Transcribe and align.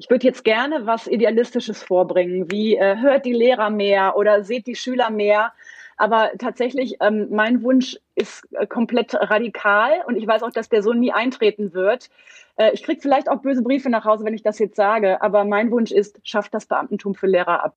Ich 0.00 0.08
würde 0.08 0.26
jetzt 0.26 0.44
gerne 0.44 0.86
was 0.86 1.06
Idealistisches 1.06 1.82
vorbringen, 1.82 2.50
wie 2.50 2.74
äh, 2.74 2.96
hört 2.96 3.26
die 3.26 3.34
Lehrer 3.34 3.68
mehr 3.68 4.16
oder 4.16 4.44
seht 4.44 4.66
die 4.66 4.74
Schüler 4.74 5.10
mehr. 5.10 5.52
Aber 5.98 6.30
tatsächlich, 6.38 6.96
ähm, 7.02 7.28
mein 7.30 7.62
Wunsch 7.62 7.98
ist 8.14 8.50
äh, 8.52 8.66
komplett 8.66 9.12
radikal 9.12 10.02
und 10.06 10.16
ich 10.16 10.26
weiß 10.26 10.42
auch, 10.42 10.52
dass 10.52 10.70
der 10.70 10.82
so 10.82 10.94
nie 10.94 11.12
eintreten 11.12 11.74
wird. 11.74 12.08
Äh, 12.56 12.70
ich 12.72 12.82
kriege 12.82 13.02
vielleicht 13.02 13.28
auch 13.28 13.42
böse 13.42 13.60
Briefe 13.60 13.90
nach 13.90 14.06
Hause, 14.06 14.24
wenn 14.24 14.32
ich 14.32 14.42
das 14.42 14.58
jetzt 14.58 14.76
sage, 14.76 15.20
aber 15.20 15.44
mein 15.44 15.70
Wunsch 15.70 15.92
ist, 15.92 16.18
schafft 16.24 16.54
das 16.54 16.64
Beamtentum 16.64 17.14
für 17.14 17.26
Lehrer 17.26 17.62
ab. 17.62 17.76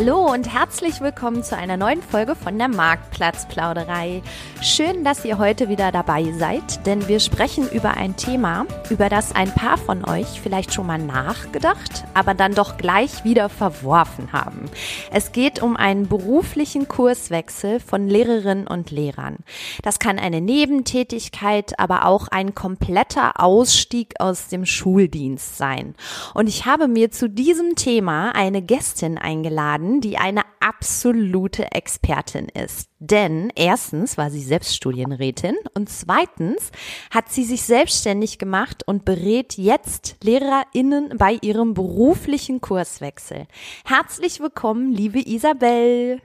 Hallo 0.00 0.32
und 0.32 0.54
herzlich 0.54 1.00
willkommen 1.00 1.42
zu 1.42 1.56
einer 1.56 1.76
neuen 1.76 2.02
Folge 2.02 2.36
von 2.36 2.56
der 2.56 2.68
Marktplatzplauderei. 2.68 4.22
Schön, 4.62 5.02
dass 5.02 5.24
ihr 5.24 5.38
heute 5.38 5.68
wieder 5.68 5.90
dabei 5.90 6.32
seid, 6.38 6.86
denn 6.86 7.08
wir 7.08 7.18
sprechen 7.18 7.68
über 7.68 7.94
ein 7.94 8.14
Thema, 8.14 8.64
über 8.90 9.08
das 9.08 9.34
ein 9.34 9.52
paar 9.52 9.76
von 9.76 10.08
euch 10.08 10.40
vielleicht 10.40 10.72
schon 10.72 10.86
mal 10.86 11.00
nachgedacht, 11.00 12.04
aber 12.14 12.34
dann 12.34 12.54
doch 12.54 12.76
gleich 12.76 13.24
wieder 13.24 13.48
verworfen 13.48 14.32
haben. 14.32 14.70
Es 15.10 15.32
geht 15.32 15.60
um 15.60 15.76
einen 15.76 16.06
beruflichen 16.06 16.86
Kurswechsel 16.86 17.80
von 17.80 18.06
Lehrerinnen 18.06 18.68
und 18.68 18.92
Lehrern. 18.92 19.38
Das 19.82 19.98
kann 19.98 20.20
eine 20.20 20.40
Nebentätigkeit, 20.40 21.76
aber 21.80 22.04
auch 22.04 22.28
ein 22.28 22.54
kompletter 22.54 23.40
Ausstieg 23.42 24.14
aus 24.20 24.46
dem 24.46 24.64
Schuldienst 24.64 25.58
sein. 25.58 25.96
Und 26.34 26.48
ich 26.48 26.66
habe 26.66 26.86
mir 26.86 27.10
zu 27.10 27.28
diesem 27.28 27.74
Thema 27.74 28.30
eine 28.36 28.62
Gästin 28.62 29.18
eingeladen, 29.18 29.87
jemanden, 29.88 30.00
die 30.00 30.18
eine 30.18 30.42
absolute 30.60 31.72
Expertin 31.72 32.48
ist. 32.48 32.88
Denn 32.98 33.50
erstens 33.54 34.18
war 34.18 34.30
sie 34.30 34.42
selbst 34.42 34.74
Studienrätin 34.74 35.54
und 35.74 35.88
zweitens 35.88 36.70
hat 37.10 37.30
sie 37.30 37.44
sich 37.44 37.62
selbstständig 37.62 38.38
gemacht 38.38 38.82
und 38.86 39.04
berät 39.04 39.54
jetzt 39.56 40.16
LehrerInnen 40.22 41.16
bei 41.16 41.38
ihrem 41.40 41.74
beruflichen 41.74 42.60
Kurswechsel. 42.60 43.46
Herzlich 43.84 44.40
willkommen, 44.40 44.92
liebe 44.92 45.20
Isabel. 45.20 46.20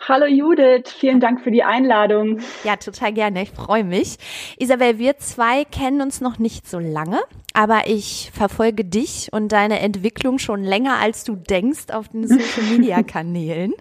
Hallo 0.00 0.26
Judith, 0.26 0.90
vielen 0.98 1.20
Dank 1.20 1.40
für 1.40 1.50
die 1.50 1.62
Einladung. 1.62 2.40
Ja, 2.64 2.76
total 2.76 3.12
gerne. 3.12 3.42
Ich 3.42 3.50
freue 3.50 3.84
mich. 3.84 4.16
Isabel, 4.58 4.98
wir 4.98 5.18
zwei 5.18 5.64
kennen 5.64 6.00
uns 6.00 6.20
noch 6.20 6.38
nicht 6.38 6.68
so 6.68 6.78
lange, 6.78 7.20
aber 7.54 7.82
ich 7.86 8.30
verfolge 8.34 8.84
dich 8.84 9.28
und 9.32 9.52
deine 9.52 9.80
Entwicklung 9.80 10.38
schon 10.38 10.62
länger, 10.62 10.98
als 10.98 11.24
du 11.24 11.36
denkst, 11.36 11.90
auf 11.92 12.08
den 12.08 12.26
Social 12.26 12.64
Media 12.70 13.02
Kanälen. 13.06 13.72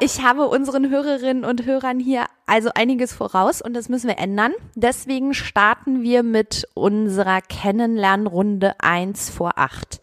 Ich 0.00 0.22
habe 0.22 0.48
unseren 0.48 0.90
Hörerinnen 0.90 1.44
und 1.44 1.64
Hörern 1.66 2.00
hier 2.00 2.24
also 2.46 2.70
einiges 2.74 3.12
voraus 3.12 3.62
und 3.62 3.74
das 3.74 3.88
müssen 3.88 4.08
wir 4.08 4.18
ändern. 4.18 4.52
Deswegen 4.74 5.34
starten 5.34 6.02
wir 6.02 6.22
mit 6.22 6.66
unserer 6.74 7.40
Kennenlernrunde 7.40 8.74
1 8.80 9.30
vor 9.30 9.52
8. 9.56 10.00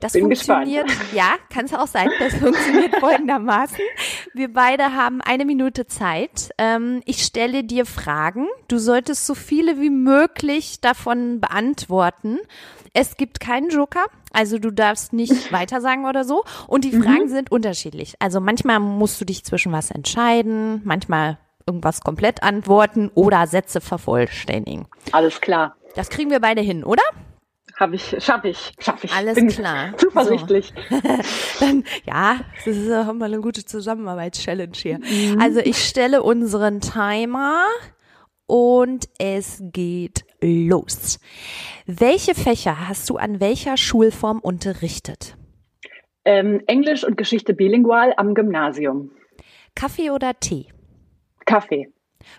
Das 0.00 0.14
Bin 0.14 0.22
funktioniert, 0.22 0.86
gespannt. 0.86 1.12
ja, 1.12 1.34
kann 1.52 1.66
es 1.66 1.74
auch 1.74 1.86
sein. 1.86 2.08
Das 2.18 2.34
funktioniert 2.34 2.96
folgendermaßen. 3.00 3.78
Wir 4.34 4.52
beide 4.52 4.94
haben 4.94 5.20
eine 5.20 5.44
Minute 5.44 5.86
Zeit. 5.86 6.50
Ähm, 6.58 7.02
ich 7.04 7.22
stelle 7.22 7.64
dir 7.64 7.84
Fragen. 7.84 8.46
Du 8.68 8.78
solltest 8.78 9.26
so 9.26 9.34
viele 9.34 9.78
wie 9.80 9.90
möglich 9.90 10.80
davon 10.80 11.40
beantworten. 11.40 12.38
Es 12.92 13.16
gibt 13.16 13.40
keinen 13.40 13.68
Joker, 13.68 14.04
also 14.32 14.58
du 14.58 14.70
darfst 14.70 15.12
nicht 15.12 15.52
weitersagen 15.52 16.06
oder 16.06 16.24
so. 16.24 16.44
Und 16.66 16.84
die 16.84 16.92
Fragen 16.92 17.24
mhm. 17.24 17.28
sind 17.28 17.52
unterschiedlich. 17.52 18.14
Also 18.18 18.40
manchmal 18.40 18.80
musst 18.80 19.20
du 19.20 19.24
dich 19.24 19.44
zwischen 19.44 19.70
was 19.70 19.90
entscheiden, 19.90 20.80
manchmal 20.84 21.38
irgendwas 21.66 22.00
komplett 22.00 22.42
antworten 22.42 23.10
oder 23.14 23.46
Sätze 23.46 23.80
vervollständigen. 23.80 24.86
Alles 25.12 25.40
klar. 25.40 25.76
Das 25.94 26.08
kriegen 26.08 26.30
wir 26.30 26.40
beide 26.40 26.62
hin, 26.62 26.84
oder? 26.84 27.02
Habe 27.80 27.96
ich, 27.96 28.14
schaffe 28.22 28.48
ich, 28.48 28.72
schaffe 28.78 29.06
ich. 29.06 29.12
Alles 29.12 29.36
Bin 29.36 29.48
klar. 29.48 29.94
Zuversichtlich. 29.96 30.74
So. 30.90 30.96
Dann, 31.60 31.82
ja, 32.04 32.40
das 32.66 32.76
ist 32.76 32.92
auch 32.92 33.10
mal 33.14 33.24
eine 33.24 33.40
gute 33.40 33.64
Zusammenarbeits-Challenge 33.64 34.76
hier. 34.76 34.98
Mhm. 34.98 35.40
Also 35.40 35.60
ich 35.60 35.78
stelle 35.78 36.22
unseren 36.22 36.82
Timer 36.82 37.64
und 38.46 39.08
es 39.18 39.62
geht 39.72 40.26
los. 40.42 41.20
Welche 41.86 42.34
Fächer 42.34 42.86
hast 42.86 43.08
du 43.08 43.16
an 43.16 43.40
welcher 43.40 43.78
Schulform 43.78 44.40
unterrichtet? 44.40 45.38
Ähm, 46.26 46.60
Englisch 46.66 47.02
und 47.02 47.16
Geschichte 47.16 47.54
bilingual 47.54 48.12
am 48.18 48.34
Gymnasium. 48.34 49.10
Kaffee 49.74 50.10
oder 50.10 50.38
Tee? 50.38 50.66
Kaffee. 51.46 51.88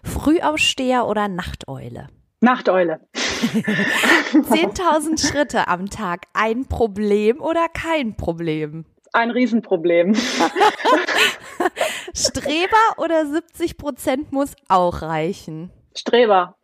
Frühaufsteher 0.03 1.07
oder 1.07 1.27
Nachteule? 1.27 2.09
Nachteule. 2.41 2.99
10.000 3.13 5.29
Schritte 5.29 5.67
am 5.67 5.89
Tag, 5.89 6.25
ein 6.33 6.67
Problem 6.67 7.39
oder 7.39 7.67
kein 7.69 8.15
Problem? 8.15 8.85
Ein 9.13 9.29
Riesenproblem. 9.29 10.15
Streber 12.15 12.97
oder 12.97 13.27
70 13.27 13.77
Prozent 13.77 14.31
muss 14.31 14.55
auch 14.69 15.03
reichen? 15.03 15.71
Streber. 15.95 16.55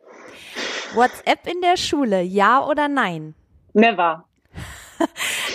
WhatsApp 0.94 1.46
in 1.46 1.60
der 1.60 1.76
Schule, 1.76 2.22
ja 2.22 2.66
oder 2.66 2.88
nein? 2.88 3.36
Never. 3.72 4.24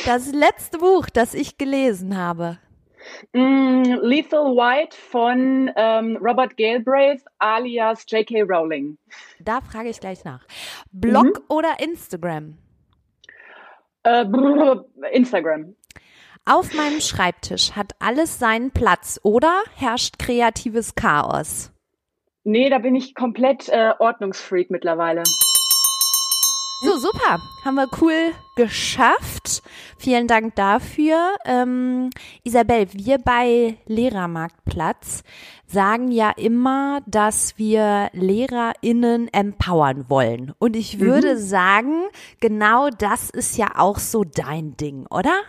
Das 0.06 0.31
letzte 0.31 0.78
Buch, 0.78 1.07
das 1.12 1.33
ich 1.33 1.57
gelesen 1.57 2.17
habe. 2.17 2.59
Mm, 3.34 3.84
Lethal 4.02 4.56
White 4.56 4.96
von 4.96 5.72
ähm, 5.75 6.18
Robert 6.22 6.58
Galbraith 6.58 7.24
alias 7.40 8.06
J.K. 8.08 8.44
Rowling. 8.44 8.97
Da 9.40 9.62
frage 9.62 9.90
ich 9.90 10.00
gleich 10.00 10.24
nach. 10.24 10.46
Blog 10.91 11.25
mhm. 11.25 11.46
oder 11.50 11.80
Instagram? 11.80 12.58
Äh, 14.03 14.25
Instagram. 15.12 15.75
Auf 16.46 16.74
meinem 16.74 17.00
Schreibtisch 17.00 17.72
hat 17.72 17.94
alles 18.00 18.38
seinen 18.38 18.72
Platz 18.72 19.19
oder 19.24 19.63
herrscht 19.75 20.19
kreatives 20.19 20.94
Chaos? 20.94 21.72
Nee, 22.44 22.69
da 22.69 22.80
bin 22.80 22.96
ich 22.96 23.16
komplett 23.16 23.69
äh, 23.69 23.94
Ordnungsfreak 23.97 24.69
mittlerweile. 24.69 25.24
So, 26.83 26.97
super. 26.97 27.39
Haben 27.63 27.75
wir 27.75 27.88
cool 28.01 28.33
geschafft. 28.57 29.63
Vielen 29.97 30.27
Dank 30.27 30.55
dafür. 30.55 31.33
Ähm, 31.45 32.09
Isabel, 32.44 32.88
wir 32.91 33.19
bei 33.19 33.77
Lehrermarktplatz 33.85 35.23
sagen 35.66 36.11
ja 36.11 36.33
immer, 36.35 36.99
dass 37.07 37.57
wir 37.57 38.09
LehrerInnen 38.11 39.29
empowern 39.31 40.09
wollen. 40.09 40.53
Und 40.59 40.75
ich 40.75 40.99
würde 40.99 41.35
mhm. 41.35 41.39
sagen, 41.39 42.03
genau 42.41 42.89
das 42.89 43.29
ist 43.29 43.57
ja 43.57 43.71
auch 43.77 43.97
so 43.97 44.25
dein 44.25 44.75
Ding, 44.75 45.05
oder? 45.09 45.39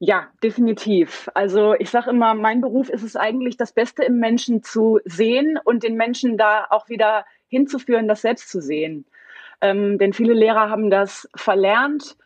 Ja, 0.00 0.28
definitiv. 0.42 1.30
Also 1.32 1.74
ich 1.78 1.88
sage 1.88 2.10
immer, 2.10 2.34
mein 2.34 2.60
Beruf 2.60 2.90
ist 2.90 3.04
es 3.04 3.16
eigentlich, 3.16 3.56
das 3.56 3.72
Beste 3.72 4.04
im 4.04 4.18
Menschen 4.18 4.62
zu 4.62 5.00
sehen 5.06 5.58
und 5.64 5.82
den 5.82 5.96
Menschen 5.96 6.36
da 6.36 6.66
auch 6.68 6.90
wieder 6.90 7.24
hinzuführen, 7.48 8.06
das 8.06 8.20
selbst 8.20 8.50
zu 8.50 8.60
sehen. 8.60 9.06
Ähm, 9.60 9.98
denn 9.98 10.12
viele 10.12 10.34
Lehrer 10.34 10.70
haben 10.70 10.90
das 10.90 11.28
verlernt, 11.34 12.16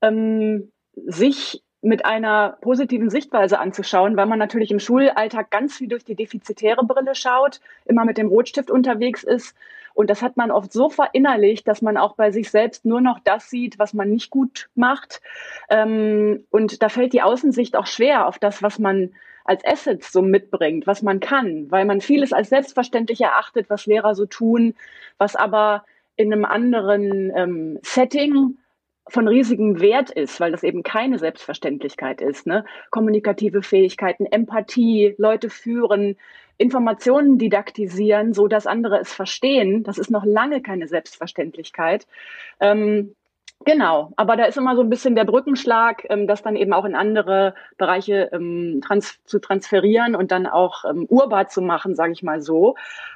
ähm, 0.00 0.70
sich 0.94 1.62
mit 1.82 2.04
einer 2.04 2.58
positiven 2.60 3.10
Sichtweise 3.10 3.58
anzuschauen, 3.58 4.16
weil 4.16 4.26
man 4.26 4.38
natürlich 4.38 4.70
im 4.70 4.78
Schulalltag 4.78 5.50
ganz 5.50 5.76
viel 5.76 5.88
durch 5.88 6.04
die 6.04 6.14
defizitäre 6.14 6.84
Brille 6.84 7.14
schaut, 7.14 7.60
immer 7.84 8.04
mit 8.04 8.18
dem 8.18 8.28
Rotstift 8.28 8.70
unterwegs 8.70 9.24
ist. 9.24 9.56
Und 9.94 10.08
das 10.08 10.22
hat 10.22 10.36
man 10.36 10.50
oft 10.50 10.72
so 10.72 10.88
verinnerlicht, 10.88 11.66
dass 11.66 11.82
man 11.82 11.96
auch 11.96 12.14
bei 12.14 12.30
sich 12.30 12.50
selbst 12.50 12.84
nur 12.84 13.00
noch 13.00 13.18
das 13.24 13.50
sieht, 13.50 13.78
was 13.78 13.94
man 13.94 14.10
nicht 14.10 14.30
gut 14.30 14.70
macht. 14.74 15.20
Ähm, 15.68 16.44
und 16.50 16.82
da 16.82 16.88
fällt 16.88 17.12
die 17.12 17.22
Außensicht 17.22 17.76
auch 17.76 17.86
schwer 17.86 18.28
auf 18.28 18.38
das, 18.38 18.62
was 18.62 18.78
man 18.78 19.12
als 19.44 19.64
Assets 19.64 20.12
so 20.12 20.22
mitbringt, 20.22 20.86
was 20.86 21.02
man 21.02 21.18
kann, 21.18 21.68
weil 21.70 21.84
man 21.84 22.00
vieles 22.00 22.32
als 22.32 22.48
selbstverständlich 22.48 23.20
erachtet, 23.20 23.68
was 23.68 23.86
Lehrer 23.86 24.14
so 24.14 24.24
tun, 24.24 24.74
was 25.18 25.34
aber 25.34 25.84
in 26.16 26.32
einem 26.32 26.44
anderen 26.44 27.32
ähm, 27.34 27.78
Setting 27.82 28.58
von 29.08 29.26
riesigem 29.26 29.80
Wert 29.80 30.10
ist, 30.10 30.40
weil 30.40 30.52
das 30.52 30.62
eben 30.62 30.82
keine 30.82 31.18
Selbstverständlichkeit 31.18 32.20
ist. 32.20 32.46
Ne? 32.46 32.64
Kommunikative 32.90 33.62
Fähigkeiten, 33.62 34.26
Empathie, 34.26 35.14
Leute 35.18 35.50
führen, 35.50 36.16
Informationen 36.56 37.38
didaktisieren, 37.38 38.32
so 38.32 38.46
dass 38.46 38.66
andere 38.66 39.00
es 39.00 39.12
verstehen. 39.12 39.82
Das 39.82 39.98
ist 39.98 40.10
noch 40.10 40.24
lange 40.24 40.62
keine 40.62 40.86
Selbstverständlichkeit. 40.86 42.06
Ähm, 42.60 43.14
Genau, 43.64 44.12
aber 44.16 44.36
da 44.36 44.44
ist 44.46 44.58
immer 44.58 44.74
so 44.74 44.82
ein 44.82 44.90
bisschen 44.90 45.14
der 45.14 45.24
Brückenschlag, 45.24 46.04
ähm, 46.10 46.26
das 46.26 46.42
dann 46.42 46.56
eben 46.56 46.72
auch 46.72 46.84
in 46.84 46.96
andere 46.96 47.54
Bereiche 47.76 48.28
ähm, 48.32 48.80
trans 48.84 49.22
zu 49.24 49.38
transferieren 49.38 50.16
und 50.16 50.32
dann 50.32 50.46
auch 50.46 50.84
ähm, 50.84 51.06
urbar 51.08 51.48
zu 51.48 51.62
machen, 51.62 51.94
sage 51.94 52.12
ich 52.12 52.22
mal 52.22 52.42
so. 52.42 52.74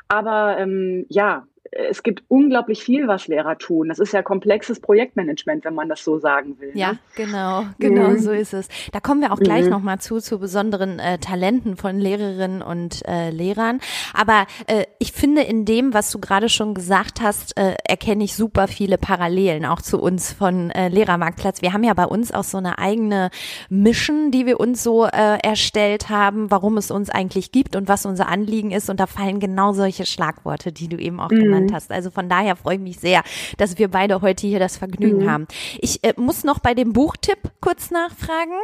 Aber 0.09 0.57
ähm, 0.59 1.05
ja, 1.09 1.47
es 1.71 2.03
gibt 2.03 2.23
unglaublich 2.29 2.83
viel, 2.83 3.09
was 3.09 3.29
Lehrer 3.29 3.59
tun. 3.59 3.89
Das 3.89 3.99
ist 3.99 4.13
ja 4.13 4.23
komplexes 4.23 4.81
Projektmanagement, 4.81 5.65
wenn 5.65 5.75
man 5.75 5.89
das 5.89 6.05
so 6.05 6.19
sagen 6.19 6.57
will. 6.61 6.71
Ja, 6.75 6.93
ne? 6.93 6.99
genau, 7.15 7.65
genau, 7.79 8.11
mhm. 8.11 8.19
so 8.19 8.33
ist 8.33 8.55
es. 8.55 8.69
Da 8.93 9.01
kommen 9.01 9.21
wir 9.21 9.33
auch 9.33 9.39
gleich 9.39 9.65
mhm. 9.65 9.71
nochmal 9.71 9.99
zu, 9.99 10.21
zu 10.21 10.39
besonderen 10.39 10.99
äh, 10.99 11.19
Talenten 11.19 11.77
von 11.77 11.99
Lehrerinnen 11.99 12.63
und 12.63 13.07
äh, 13.07 13.31
Lehrern. 13.31 13.81
Aber 14.15 14.47
äh, 14.67 14.85
ich 14.99 15.13
finde, 15.13 15.43
in 15.43 15.65
dem, 15.65 15.95
was 15.95 16.11
du 16.11 16.19
gerade 16.19 16.49
schon 16.49 16.75
gesagt 16.75 17.21
hast, 17.21 17.57
äh, 17.59 17.75
erkenne 17.85 18.25
ich 18.25 18.35
super 18.35 18.69
viele 18.69 18.99
Parallelen, 18.99 19.65
auch 19.65 19.83
zu 19.83 20.01
uns 20.01 20.33
von 20.33 20.71
äh, 20.71 20.89
Lehrermarktplatz. 20.89 21.63
Wir 21.63 21.73
haben 21.73 21.85
ja 21.85 21.95
bei 21.95 22.07
uns 22.07 22.33
auch 22.33 22.45
so 22.45 22.59
eine 22.59 22.79
eigene 22.79 23.31
Mission, 23.69 24.31
die 24.31 24.47
wir 24.47 24.61
uns 24.61 24.83
so 24.83 25.05
äh, 25.05 25.39
erstellt 25.43 26.09
haben, 26.09 26.51
warum 26.51 26.77
es 26.77 26.91
uns 26.91 27.11
eigentlich 27.11 27.53
gibt 27.53 27.77
und 27.77 27.89
was 27.89 28.07
unser 28.07 28.29
Anliegen 28.29 28.71
ist. 28.71 28.91
Und 28.91 29.01
da 29.01 29.07
fallen 29.07 29.41
genau 29.41 29.73
solche 29.73 30.07
Schlagworte, 30.07 30.73
die 30.73 30.89
du 30.89 30.97
eben 30.97 31.21
auch 31.21 31.31
mhm. 31.31 31.43
genannt 31.43 31.56
genannt 31.57 31.71
mhm. 31.71 31.75
hast. 31.75 31.93
Also 31.93 32.11
von 32.11 32.29
daher 32.29 32.57
freue 32.57 32.77
ich 32.77 32.81
mich 32.81 32.99
sehr, 32.99 33.23
dass 33.59 33.79
wir 33.79 33.89
beide 33.89 34.21
heute 34.23 34.47
hier 34.47 34.59
das 34.59 34.77
Vergnügen 34.77 35.25
mhm. 35.25 35.31
haben. 35.31 35.47
Ich 35.81 36.05
äh, 36.05 36.15
muss 36.17 36.45
noch 36.45 36.59
bei 36.59 36.75
dem 36.75 36.93
Buchtipp 36.93 37.39
kurz 37.61 37.91
nachfragen. 37.91 38.59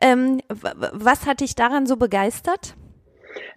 Ähm, 0.00 0.40
was 0.48 1.26
hat 1.26 1.40
dich 1.40 1.54
daran 1.54 1.86
so 1.86 1.96
begeistert? 1.96 2.74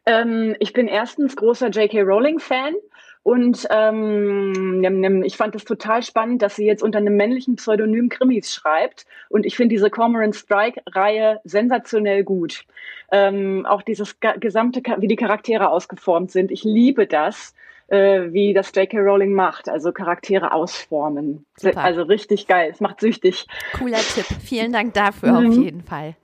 Ähm, 0.05 0.55
ich 0.59 0.73
bin 0.73 0.87
erstens 0.87 1.35
großer 1.35 1.69
J.K. 1.69 2.01
Rowling-Fan. 2.01 2.75
Und 3.21 3.67
ähm, 3.69 5.23
ich 5.25 5.35
fand 5.35 5.53
es 5.53 5.65
total 5.65 6.01
spannend, 6.03 6.41
dass 6.41 6.55
sie 6.55 6.65
jetzt 6.65 6.81
unter 6.81 6.99
einem 6.99 7.15
männlichen 7.15 7.57
Pseudonym 7.57 8.07
Krimis 8.09 8.53
schreibt. 8.53 9.05
Und 9.27 9.45
ich 9.45 9.55
finde 9.55 9.75
diese 9.75 9.89
Cormoran 9.89 10.33
Strike-Reihe 10.33 11.39
sensationell 11.43 12.23
gut. 12.23 12.63
Ähm, 13.11 13.65
auch 13.65 13.81
dieses 13.81 14.19
gesamte, 14.19 14.81
wie 14.99 15.07
die 15.07 15.17
Charaktere 15.17 15.69
ausgeformt 15.69 16.31
sind. 16.31 16.49
Ich 16.49 16.63
liebe 16.63 17.07
das 17.07 17.53
äh, 17.89 18.31
wie 18.31 18.53
das 18.53 18.71
J.K. 18.75 18.99
Rowling 18.99 19.33
macht, 19.33 19.69
also 19.69 19.91
Charaktere 19.91 20.53
ausformen. 20.53 21.45
Super. 21.55 21.83
Also 21.83 22.03
richtig 22.03 22.47
geil, 22.47 22.69
es 22.71 22.79
macht 22.79 23.01
süchtig. 23.01 23.47
Cooler 23.73 23.97
Tipp, 23.97 24.25
vielen 24.41 24.71
Dank 24.71 24.93
dafür 24.93 25.39
mhm. 25.39 25.47
auf 25.47 25.57
jeden 25.57 25.83
Fall. 25.83 26.15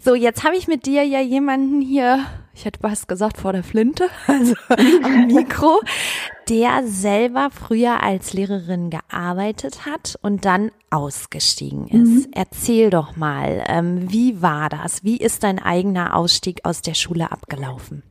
So, 0.00 0.14
jetzt 0.14 0.44
habe 0.44 0.56
ich 0.56 0.68
mit 0.68 0.86
dir 0.86 1.04
ja 1.04 1.20
jemanden 1.20 1.80
hier, 1.80 2.20
ich 2.54 2.64
hätte 2.64 2.82
was 2.82 3.06
gesagt 3.06 3.38
vor 3.38 3.52
der 3.52 3.62
Flinte, 3.62 4.08
also 4.26 4.54
am 4.68 5.26
Mikro, 5.34 5.80
der 6.48 6.82
selber 6.84 7.50
früher 7.50 8.02
als 8.02 8.32
Lehrerin 8.32 8.90
gearbeitet 8.90 9.86
hat 9.86 10.18
und 10.22 10.44
dann 10.44 10.70
ausgestiegen 10.90 11.88
ist. 11.88 12.26
Mhm. 12.26 12.32
Erzähl 12.32 12.90
doch 12.90 13.16
mal, 13.16 13.64
ähm, 13.68 14.10
wie 14.10 14.42
war 14.42 14.68
das? 14.68 15.04
Wie 15.04 15.16
ist 15.18 15.44
dein 15.44 15.58
eigener 15.58 16.16
Ausstieg 16.16 16.64
aus 16.64 16.82
der 16.82 16.94
Schule 16.94 17.30
abgelaufen? 17.30 18.02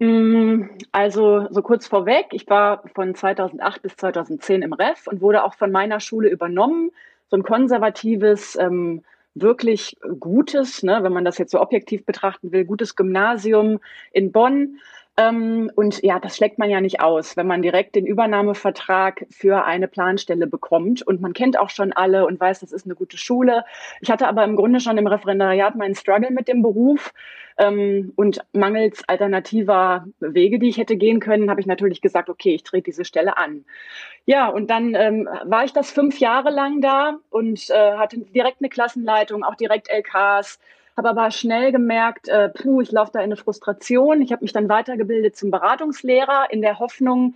Mm, 0.00 0.70
also 0.92 1.48
so 1.50 1.62
kurz 1.62 1.88
vorweg, 1.88 2.26
ich 2.30 2.48
war 2.48 2.84
von 2.94 3.14
2008 3.14 3.82
bis 3.82 3.96
2010 3.96 4.62
im 4.62 4.72
REF 4.72 5.08
und 5.08 5.20
wurde 5.20 5.42
auch 5.44 5.54
von 5.54 5.72
meiner 5.72 5.98
Schule 6.00 6.28
übernommen. 6.28 6.90
So 7.28 7.36
ein 7.36 7.42
konservatives, 7.42 8.56
ähm, 8.56 9.02
wirklich 9.34 9.96
gutes, 10.18 10.82
ne, 10.82 11.00
wenn 11.02 11.12
man 11.12 11.24
das 11.24 11.38
jetzt 11.38 11.50
so 11.50 11.60
objektiv 11.60 12.04
betrachten 12.04 12.52
will, 12.52 12.64
gutes 12.64 12.96
Gymnasium 12.96 13.80
in 14.12 14.32
Bonn. 14.32 14.78
Ähm, 15.18 15.72
und 15.74 16.00
ja, 16.04 16.20
das 16.20 16.36
schlägt 16.36 16.58
man 16.58 16.70
ja 16.70 16.80
nicht 16.80 17.00
aus, 17.00 17.36
wenn 17.36 17.48
man 17.48 17.60
direkt 17.60 17.96
den 17.96 18.06
Übernahmevertrag 18.06 19.26
für 19.30 19.64
eine 19.64 19.88
Planstelle 19.88 20.46
bekommt. 20.46 21.02
Und 21.02 21.20
man 21.20 21.32
kennt 21.32 21.58
auch 21.58 21.70
schon 21.70 21.92
alle 21.92 22.24
und 22.24 22.38
weiß, 22.38 22.60
das 22.60 22.70
ist 22.70 22.86
eine 22.86 22.94
gute 22.94 23.18
Schule. 23.18 23.64
Ich 24.00 24.12
hatte 24.12 24.28
aber 24.28 24.44
im 24.44 24.54
Grunde 24.54 24.78
schon 24.78 24.96
im 24.96 25.08
Referendariat 25.08 25.74
meinen 25.74 25.96
Struggle 25.96 26.30
mit 26.30 26.46
dem 26.46 26.62
Beruf. 26.62 27.12
Ähm, 27.58 28.12
und 28.14 28.38
mangels 28.52 29.02
alternativer 29.08 30.06
Wege, 30.20 30.60
die 30.60 30.68
ich 30.68 30.78
hätte 30.78 30.96
gehen 30.96 31.18
können, 31.18 31.50
habe 31.50 31.60
ich 31.60 31.66
natürlich 31.66 32.00
gesagt, 32.00 32.30
okay, 32.30 32.54
ich 32.54 32.62
trete 32.62 32.84
diese 32.84 33.04
Stelle 33.04 33.36
an. 33.36 33.64
Ja, 34.24 34.46
und 34.46 34.70
dann 34.70 34.94
ähm, 34.94 35.28
war 35.42 35.64
ich 35.64 35.72
das 35.72 35.90
fünf 35.90 36.20
Jahre 36.20 36.50
lang 36.50 36.80
da 36.80 37.16
und 37.30 37.68
äh, 37.70 37.96
hatte 37.96 38.18
direkt 38.18 38.58
eine 38.60 38.68
Klassenleitung, 38.68 39.42
auch 39.42 39.56
direkt 39.56 39.88
LKs, 39.90 40.60
habe 40.98 41.08
aber 41.08 41.30
schnell 41.30 41.72
gemerkt, 41.72 42.28
äh, 42.28 42.50
puh, 42.50 42.82
ich 42.82 42.92
laufe 42.92 43.12
da 43.12 43.20
in 43.20 43.26
eine 43.26 43.36
Frustration. 43.36 44.20
Ich 44.20 44.32
habe 44.32 44.42
mich 44.42 44.52
dann 44.52 44.68
weitergebildet 44.68 45.36
zum 45.36 45.50
Beratungslehrer 45.50 46.48
in 46.50 46.60
der 46.60 46.78
Hoffnung, 46.78 47.34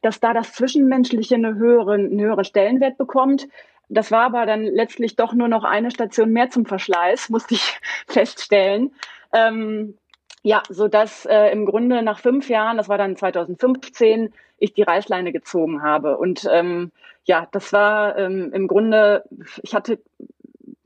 dass 0.00 0.18
da 0.18 0.34
das 0.34 0.54
Zwischenmenschliche 0.54 1.36
eine 1.36 1.54
höhere, 1.54 1.94
einen 1.94 2.20
höheren 2.20 2.44
Stellenwert 2.44 2.98
bekommt. 2.98 3.46
Das 3.88 4.10
war 4.10 4.22
aber 4.22 4.46
dann 4.46 4.64
letztlich 4.64 5.16
doch 5.16 5.34
nur 5.34 5.48
noch 5.48 5.64
eine 5.64 5.90
Station 5.90 6.30
mehr 6.30 6.50
zum 6.50 6.66
Verschleiß, 6.66 7.28
musste 7.28 7.54
ich 7.54 7.78
feststellen. 8.08 8.92
Ähm, 9.32 9.96
ja, 10.42 10.62
so 10.68 10.88
dass 10.88 11.24
äh, 11.26 11.52
im 11.52 11.66
Grunde 11.66 12.02
nach 12.02 12.18
fünf 12.18 12.48
Jahren, 12.48 12.76
das 12.76 12.88
war 12.88 12.98
dann 12.98 13.16
2015, 13.16 14.32
ich 14.58 14.74
die 14.74 14.82
Reißleine 14.82 15.32
gezogen 15.32 15.82
habe. 15.82 16.16
Und 16.16 16.48
ähm, 16.50 16.90
ja, 17.24 17.46
das 17.52 17.72
war 17.72 18.18
ähm, 18.18 18.52
im 18.52 18.66
Grunde, 18.66 19.24
ich 19.62 19.74
hatte 19.74 20.00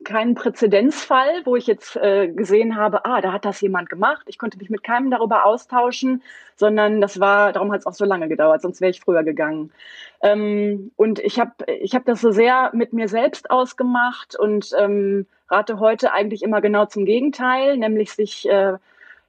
keinen 0.06 0.36
Präzedenzfall, 0.36 1.42
wo 1.44 1.56
ich 1.56 1.66
jetzt 1.66 1.96
äh, 1.96 2.28
gesehen 2.28 2.76
habe, 2.76 3.04
ah, 3.04 3.20
da 3.20 3.32
hat 3.32 3.44
das 3.44 3.60
jemand 3.60 3.90
gemacht. 3.90 4.22
Ich 4.28 4.38
konnte 4.38 4.56
mich 4.56 4.70
mit 4.70 4.84
keinem 4.84 5.10
darüber 5.10 5.44
austauschen, 5.44 6.22
sondern 6.54 7.00
das 7.00 7.18
war, 7.18 7.52
darum 7.52 7.72
hat 7.72 7.80
es 7.80 7.86
auch 7.86 7.92
so 7.92 8.04
lange 8.04 8.28
gedauert, 8.28 8.62
sonst 8.62 8.80
wäre 8.80 8.90
ich 8.90 9.00
früher 9.00 9.24
gegangen. 9.24 9.72
Ähm, 10.22 10.92
und 10.96 11.18
ich 11.18 11.40
habe 11.40 11.52
ich 11.80 11.94
hab 11.96 12.04
das 12.04 12.20
so 12.20 12.30
sehr 12.30 12.70
mit 12.72 12.92
mir 12.92 13.08
selbst 13.08 13.50
ausgemacht 13.50 14.38
und 14.38 14.70
ähm, 14.78 15.26
rate 15.50 15.80
heute 15.80 16.12
eigentlich 16.12 16.42
immer 16.42 16.60
genau 16.60 16.86
zum 16.86 17.04
Gegenteil, 17.04 17.76
nämlich 17.76 18.12
sich 18.12 18.48
äh, 18.48 18.74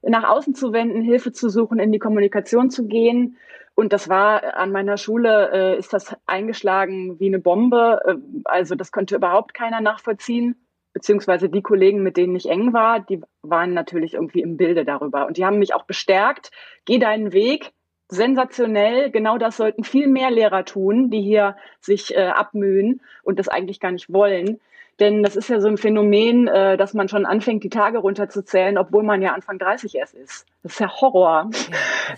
nach 0.03 0.29
außen 0.29 0.53
zu 0.53 0.73
wenden, 0.73 1.01
Hilfe 1.01 1.31
zu 1.31 1.49
suchen, 1.49 1.79
in 1.79 1.91
die 1.91 1.99
Kommunikation 1.99 2.69
zu 2.69 2.85
gehen. 2.85 3.37
Und 3.73 3.93
das 3.93 4.09
war 4.09 4.55
an 4.57 4.71
meiner 4.71 4.97
Schule, 4.97 5.51
äh, 5.51 5.79
ist 5.79 5.91
das 5.91 6.15
eingeschlagen 6.27 7.19
wie 7.19 7.27
eine 7.27 7.39
Bombe. 7.39 7.99
Äh, 8.05 8.15
also 8.45 8.75
das 8.75 8.91
konnte 8.91 9.15
überhaupt 9.15 9.55
keiner 9.55 9.81
nachvollziehen 9.81 10.55
beziehungsweise 10.97 11.47
die 11.47 11.61
Kollegen, 11.61 12.01
mit 12.01 12.17
denen 12.17 12.35
ich 12.35 12.49
eng 12.49 12.73
war, 12.73 12.99
die 12.99 13.21
waren 13.43 13.75
natürlich 13.75 14.15
irgendwie 14.15 14.41
im 14.41 14.57
Bilde 14.57 14.83
darüber. 14.83 15.27
Und 15.27 15.37
die 15.37 15.45
haben 15.45 15.59
mich 15.59 15.75
auch 15.75 15.83
bestärkt, 15.83 16.49
geh 16.85 16.97
deinen 16.97 17.33
Weg, 17.33 17.71
sensationell, 18.09 19.11
genau 19.11 19.37
das 19.37 19.57
sollten 19.57 19.83
viel 19.83 20.07
mehr 20.07 20.31
Lehrer 20.31 20.65
tun, 20.65 21.11
die 21.11 21.21
hier 21.21 21.55
sich 21.81 22.15
äh, 22.15 22.29
abmühen 22.29 23.01
und 23.21 23.37
das 23.37 23.47
eigentlich 23.47 23.79
gar 23.79 23.91
nicht 23.91 24.11
wollen. 24.11 24.59
Denn 24.99 25.21
das 25.21 25.35
ist 25.35 25.49
ja 25.49 25.59
so 25.59 25.67
ein 25.67 25.77
Phänomen, 25.77 26.47
äh, 26.47 26.75
dass 26.75 26.95
man 26.95 27.07
schon 27.07 27.25
anfängt, 27.25 27.63
die 27.63 27.69
Tage 27.69 27.99
runterzählen, 27.99 28.77
obwohl 28.79 29.03
man 29.03 29.21
ja 29.21 29.33
Anfang 29.33 29.59
30 29.59 29.95
erst 29.95 30.15
ist. 30.15 30.47
Das 30.63 30.73
ist 30.73 30.79
ja 30.79 30.89
Horror. 30.89 31.49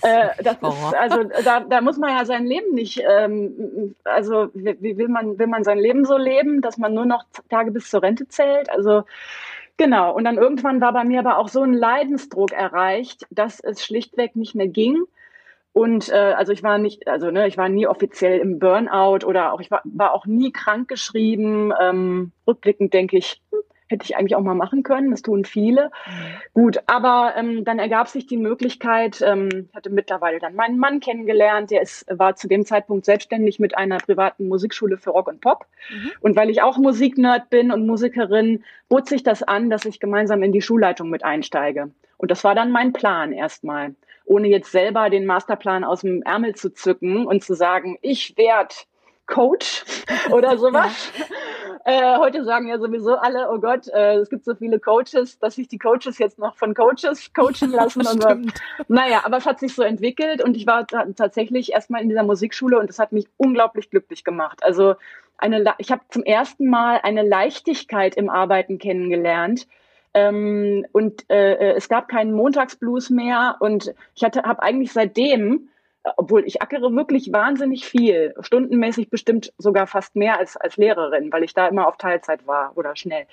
Ja, 0.01 0.31
das, 0.37 0.39
äh, 0.39 0.43
das 0.43 0.61
Horror. 0.61 0.89
Ist, 0.89 0.95
also 0.95 1.23
da, 1.43 1.59
da 1.59 1.81
muss 1.81 1.97
man 1.97 2.11
ja 2.11 2.23
sein 2.23 2.45
Leben 2.45 2.73
nicht, 2.73 3.01
ähm, 3.05 3.95
also 4.05 4.49
wie 4.53 4.97
will 4.97 5.09
man, 5.09 5.37
will 5.37 5.47
man 5.47 5.65
sein 5.65 5.77
Leben 5.77 6.05
so 6.05 6.17
leben, 6.17 6.61
dass 6.61 6.77
man 6.77 6.93
nur 6.93 7.05
noch 7.05 7.25
Tage 7.49 7.71
bis 7.71 7.89
zur 7.89 8.01
Rente 8.01 8.27
zählt? 8.29 8.69
Also 8.69 9.03
genau. 9.75 10.15
Und 10.15 10.23
dann 10.23 10.37
irgendwann 10.37 10.79
war 10.79 10.93
bei 10.93 11.03
mir 11.03 11.19
aber 11.19 11.37
auch 11.37 11.49
so 11.49 11.61
ein 11.61 11.73
Leidensdruck 11.73 12.53
erreicht, 12.53 13.27
dass 13.29 13.59
es 13.59 13.83
schlichtweg 13.83 14.37
nicht 14.37 14.55
mehr 14.55 14.67
ging. 14.67 15.03
Und 15.79 16.09
äh, 16.09 16.33
also 16.35 16.51
ich 16.51 16.61
war 16.61 16.77
nicht, 16.77 17.07
also 17.07 17.31
ne, 17.31 17.47
ich 17.47 17.57
war 17.57 17.69
nie 17.69 17.87
offiziell 17.87 18.39
im 18.39 18.59
Burnout 18.59 19.25
oder 19.25 19.53
auch 19.53 19.61
ich 19.61 19.71
war, 19.71 19.81
war 19.85 20.13
auch 20.13 20.25
nie 20.25 20.51
krankgeschrieben. 20.51 21.73
Ähm, 21.79 22.33
rückblickend 22.45 22.93
denke 22.93 23.17
ich, 23.17 23.41
hm, 23.49 23.61
hätte 23.87 24.03
ich 24.03 24.17
eigentlich 24.17 24.35
auch 24.35 24.41
mal 24.41 24.55
machen 24.55 24.83
können. 24.83 25.09
Das 25.11 25.21
tun 25.21 25.45
viele. 25.45 25.85
Mhm. 25.85 26.11
Gut, 26.53 26.79
aber 26.87 27.33
ähm, 27.37 27.63
dann 27.63 27.79
ergab 27.79 28.09
sich 28.09 28.27
die 28.27 28.35
Möglichkeit. 28.35 29.21
Ähm, 29.25 29.47
ich 29.69 29.73
hatte 29.73 29.89
mittlerweile 29.89 30.39
dann 30.39 30.53
meinen 30.53 30.79
Mann 30.79 30.99
kennengelernt. 30.99 31.71
Der 31.71 31.81
ist, 31.81 32.05
war 32.09 32.35
zu 32.35 32.49
dem 32.49 32.65
Zeitpunkt 32.65 33.05
selbstständig 33.05 33.57
mit 33.57 33.77
einer 33.77 33.99
privaten 33.99 34.49
Musikschule 34.49 34.97
für 34.97 35.11
Rock 35.11 35.29
und 35.29 35.39
Pop. 35.39 35.65
Mhm. 35.89 36.11
Und 36.19 36.35
weil 36.35 36.49
ich 36.49 36.61
auch 36.61 36.77
Musiknerd 36.77 37.49
bin 37.49 37.71
und 37.71 37.87
Musikerin, 37.87 38.65
bot 38.89 39.07
sich 39.07 39.23
das 39.23 39.43
an, 39.43 39.69
dass 39.69 39.85
ich 39.85 40.01
gemeinsam 40.01 40.43
in 40.43 40.51
die 40.51 40.61
Schulleitung 40.61 41.09
mit 41.09 41.23
einsteige. 41.23 41.91
Und 42.19 42.29
das 42.29 42.43
war 42.43 42.53
dann 42.53 42.71
mein 42.71 42.93
Plan 42.93 43.33
erstmal 43.33 43.95
ohne 44.25 44.47
jetzt 44.47 44.71
selber 44.71 45.09
den 45.09 45.25
Masterplan 45.25 45.83
aus 45.83 46.01
dem 46.01 46.21
Ärmel 46.21 46.53
zu 46.53 46.71
zücken 46.71 47.25
und 47.25 47.43
zu 47.43 47.55
sagen, 47.55 47.97
ich 48.01 48.37
werde 48.37 48.75
Coach 49.25 49.83
oder 50.31 50.57
sowas. 50.57 51.11
Äh, 51.85 52.17
heute 52.17 52.43
sagen 52.43 52.67
ja 52.67 52.77
sowieso 52.77 53.15
alle, 53.15 53.49
oh 53.51 53.59
Gott, 53.59 53.87
äh, 53.87 54.15
es 54.15 54.29
gibt 54.29 54.45
so 54.45 54.53
viele 54.53 54.79
Coaches, 54.79 55.39
dass 55.39 55.55
sich 55.55 55.67
die 55.67 55.79
Coaches 55.79 56.19
jetzt 56.19 56.37
noch 56.37 56.55
von 56.55 56.75
Coaches 56.75 57.33
coachen 57.33 57.71
lassen. 57.71 58.05
und 58.05 58.21
so. 58.21 58.29
Naja, 58.87 59.21
aber 59.23 59.37
es 59.37 59.45
hat 59.45 59.59
sich 59.59 59.73
so 59.73 59.81
entwickelt 59.81 60.43
und 60.43 60.57
ich 60.57 60.67
war 60.67 60.85
tatsächlich 60.85 61.71
erstmal 61.71 62.01
in 62.01 62.09
dieser 62.09 62.23
Musikschule 62.23 62.77
und 62.77 62.89
es 62.89 62.99
hat 62.99 63.11
mich 63.11 63.27
unglaublich 63.37 63.89
glücklich 63.89 64.23
gemacht. 64.23 64.61
Also 64.61 64.95
eine, 65.37 65.73
ich 65.77 65.91
habe 65.91 66.01
zum 66.09 66.23
ersten 66.23 66.69
Mal 66.69 66.99
eine 67.01 67.23
Leichtigkeit 67.23 68.15
im 68.15 68.29
Arbeiten 68.29 68.77
kennengelernt. 68.77 69.67
Ähm, 70.13 70.85
und 70.91 71.29
äh, 71.29 71.53
äh 71.53 71.73
es 71.75 71.89
gab 71.89 72.07
keinen 72.07 72.33
Montagsblues 72.33 73.09
mehr 73.09 73.57
und 73.59 73.93
ich 74.15 74.23
hatte 74.23 74.43
habe 74.43 74.63
eigentlich 74.63 74.91
seitdem 74.91 75.69
obwohl 76.17 76.45
ich 76.45 76.61
ackere 76.61 76.93
wirklich 76.95 77.31
wahnsinnig 77.33 77.85
viel, 77.85 78.33
stundenmäßig 78.39 79.09
bestimmt 79.09 79.53
sogar 79.57 79.85
fast 79.87 80.15
mehr 80.15 80.37
als 80.37 80.55
als 80.55 80.77
Lehrerin, 80.77 81.31
weil 81.31 81.43
ich 81.43 81.53
da 81.53 81.67
immer 81.67 81.87
auf 81.87 81.97
Teilzeit 81.97 82.47
war 82.47 82.71
oder 82.75 82.95
schnell. 82.95 83.25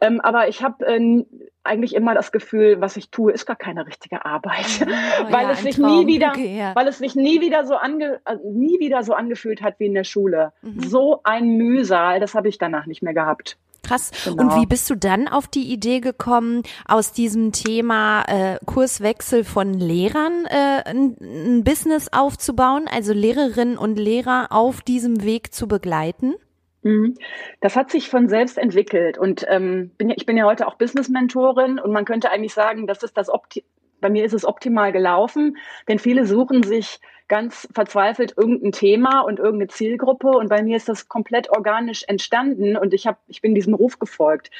Ähm, 0.00 0.20
aber 0.20 0.48
ich 0.48 0.62
habe 0.62 0.84
äh, 0.86 1.24
eigentlich 1.62 1.94
immer 1.94 2.14
das 2.14 2.32
Gefühl, 2.32 2.80
was 2.80 2.96
ich 2.96 3.10
tue, 3.10 3.32
ist 3.32 3.46
gar 3.46 3.56
keine 3.56 3.86
richtige 3.86 4.24
Arbeit, 4.24 4.66
oh, 4.82 5.32
weil 5.32 5.44
ja, 5.44 5.52
es 5.52 5.62
sich 5.62 5.76
Traum. 5.76 6.04
nie 6.04 6.06
wieder, 6.06 6.30
okay, 6.30 6.58
ja. 6.58 6.74
weil 6.74 6.88
es 6.88 6.98
sich 6.98 7.14
nie 7.14 7.40
wieder 7.40 7.64
so 7.64 7.76
ange, 7.76 8.20
äh, 8.24 8.36
nie 8.44 8.80
wieder 8.80 9.02
so 9.04 9.14
angefühlt 9.14 9.62
hat 9.62 9.78
wie 9.78 9.86
in 9.86 9.94
der 9.94 10.04
Schule. 10.04 10.52
Mhm. 10.62 10.80
So 10.80 11.20
ein 11.22 11.56
Mühsal, 11.56 12.20
das 12.20 12.34
habe 12.34 12.48
ich 12.48 12.58
danach 12.58 12.86
nicht 12.86 13.02
mehr 13.02 13.14
gehabt. 13.14 13.58
Krass. 13.88 14.10
Genau. 14.24 14.42
Und 14.42 14.60
wie 14.60 14.66
bist 14.66 14.90
du 14.90 14.96
dann 14.96 15.28
auf 15.28 15.48
die 15.48 15.72
Idee 15.72 16.00
gekommen, 16.00 16.62
aus 16.86 17.12
diesem 17.12 17.52
Thema 17.52 18.22
äh, 18.28 18.58
Kurswechsel 18.66 19.44
von 19.44 19.72
Lehrern 19.72 20.44
äh, 20.46 20.82
ein, 20.84 21.16
ein 21.20 21.64
Business 21.64 22.08
aufzubauen, 22.12 22.86
also 22.90 23.12
Lehrerinnen 23.12 23.78
und 23.78 23.98
Lehrer 23.98 24.48
auf 24.50 24.82
diesem 24.82 25.24
Weg 25.24 25.54
zu 25.54 25.66
begleiten? 25.68 26.34
Mhm. 26.82 27.14
Das 27.60 27.76
hat 27.76 27.90
sich 27.90 28.08
von 28.08 28.28
selbst 28.28 28.58
entwickelt 28.58 29.18
und 29.18 29.46
ähm, 29.48 29.90
bin, 29.96 30.10
ich 30.10 30.26
bin 30.26 30.36
ja 30.36 30.44
heute 30.44 30.68
auch 30.68 30.76
Business-Mentorin 30.76 31.78
und 31.78 31.92
man 31.92 32.04
könnte 32.04 32.30
eigentlich 32.30 32.54
sagen, 32.54 32.86
das 32.86 33.02
ist 33.02 33.16
das 33.16 33.28
Opti 33.28 33.64
bei 34.00 34.10
mir 34.10 34.24
ist 34.24 34.32
es 34.32 34.44
optimal 34.44 34.92
gelaufen, 34.92 35.56
denn 35.88 35.98
viele 35.98 36.24
suchen 36.24 36.62
sich 36.62 37.00
ganz 37.28 37.68
verzweifelt 37.72 38.34
irgendein 38.36 38.72
Thema 38.72 39.20
und 39.20 39.38
irgendeine 39.38 39.68
Zielgruppe 39.68 40.28
und 40.28 40.48
bei 40.48 40.62
mir 40.62 40.76
ist 40.76 40.88
das 40.88 41.08
komplett 41.08 41.50
organisch 41.50 42.04
entstanden 42.08 42.76
und 42.76 42.94
ich 42.94 43.06
habe 43.06 43.18
ich 43.28 43.40
bin 43.40 43.54
diesem 43.54 43.74
Ruf 43.74 43.98
gefolgt. 43.98 44.50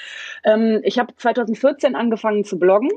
Ähm, 0.45 0.81
ich 0.85 0.99
habe 0.99 1.15
2014 1.17 1.95
angefangen 1.95 2.45
zu 2.45 2.59
bloggen. 2.59 2.91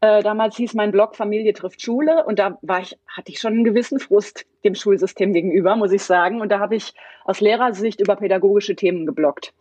Äh, 0.00 0.22
damals 0.22 0.56
hieß 0.56 0.74
mein 0.74 0.92
Blog 0.92 1.16
Familie 1.16 1.52
trifft 1.52 1.82
Schule 1.82 2.24
und 2.24 2.38
da 2.38 2.58
war 2.62 2.80
ich 2.80 2.96
hatte 3.06 3.30
ich 3.30 3.40
schon 3.40 3.52
einen 3.52 3.64
gewissen 3.64 4.00
Frust 4.00 4.46
dem 4.64 4.74
Schulsystem 4.74 5.32
gegenüber, 5.32 5.76
muss 5.76 5.92
ich 5.92 6.02
sagen 6.02 6.40
und 6.40 6.50
da 6.50 6.58
habe 6.58 6.76
ich 6.76 6.94
aus 7.24 7.40
Lehrersicht 7.40 8.00
über 8.00 8.16
pädagogische 8.16 8.76
Themen 8.76 9.06
gebloggt 9.06 9.52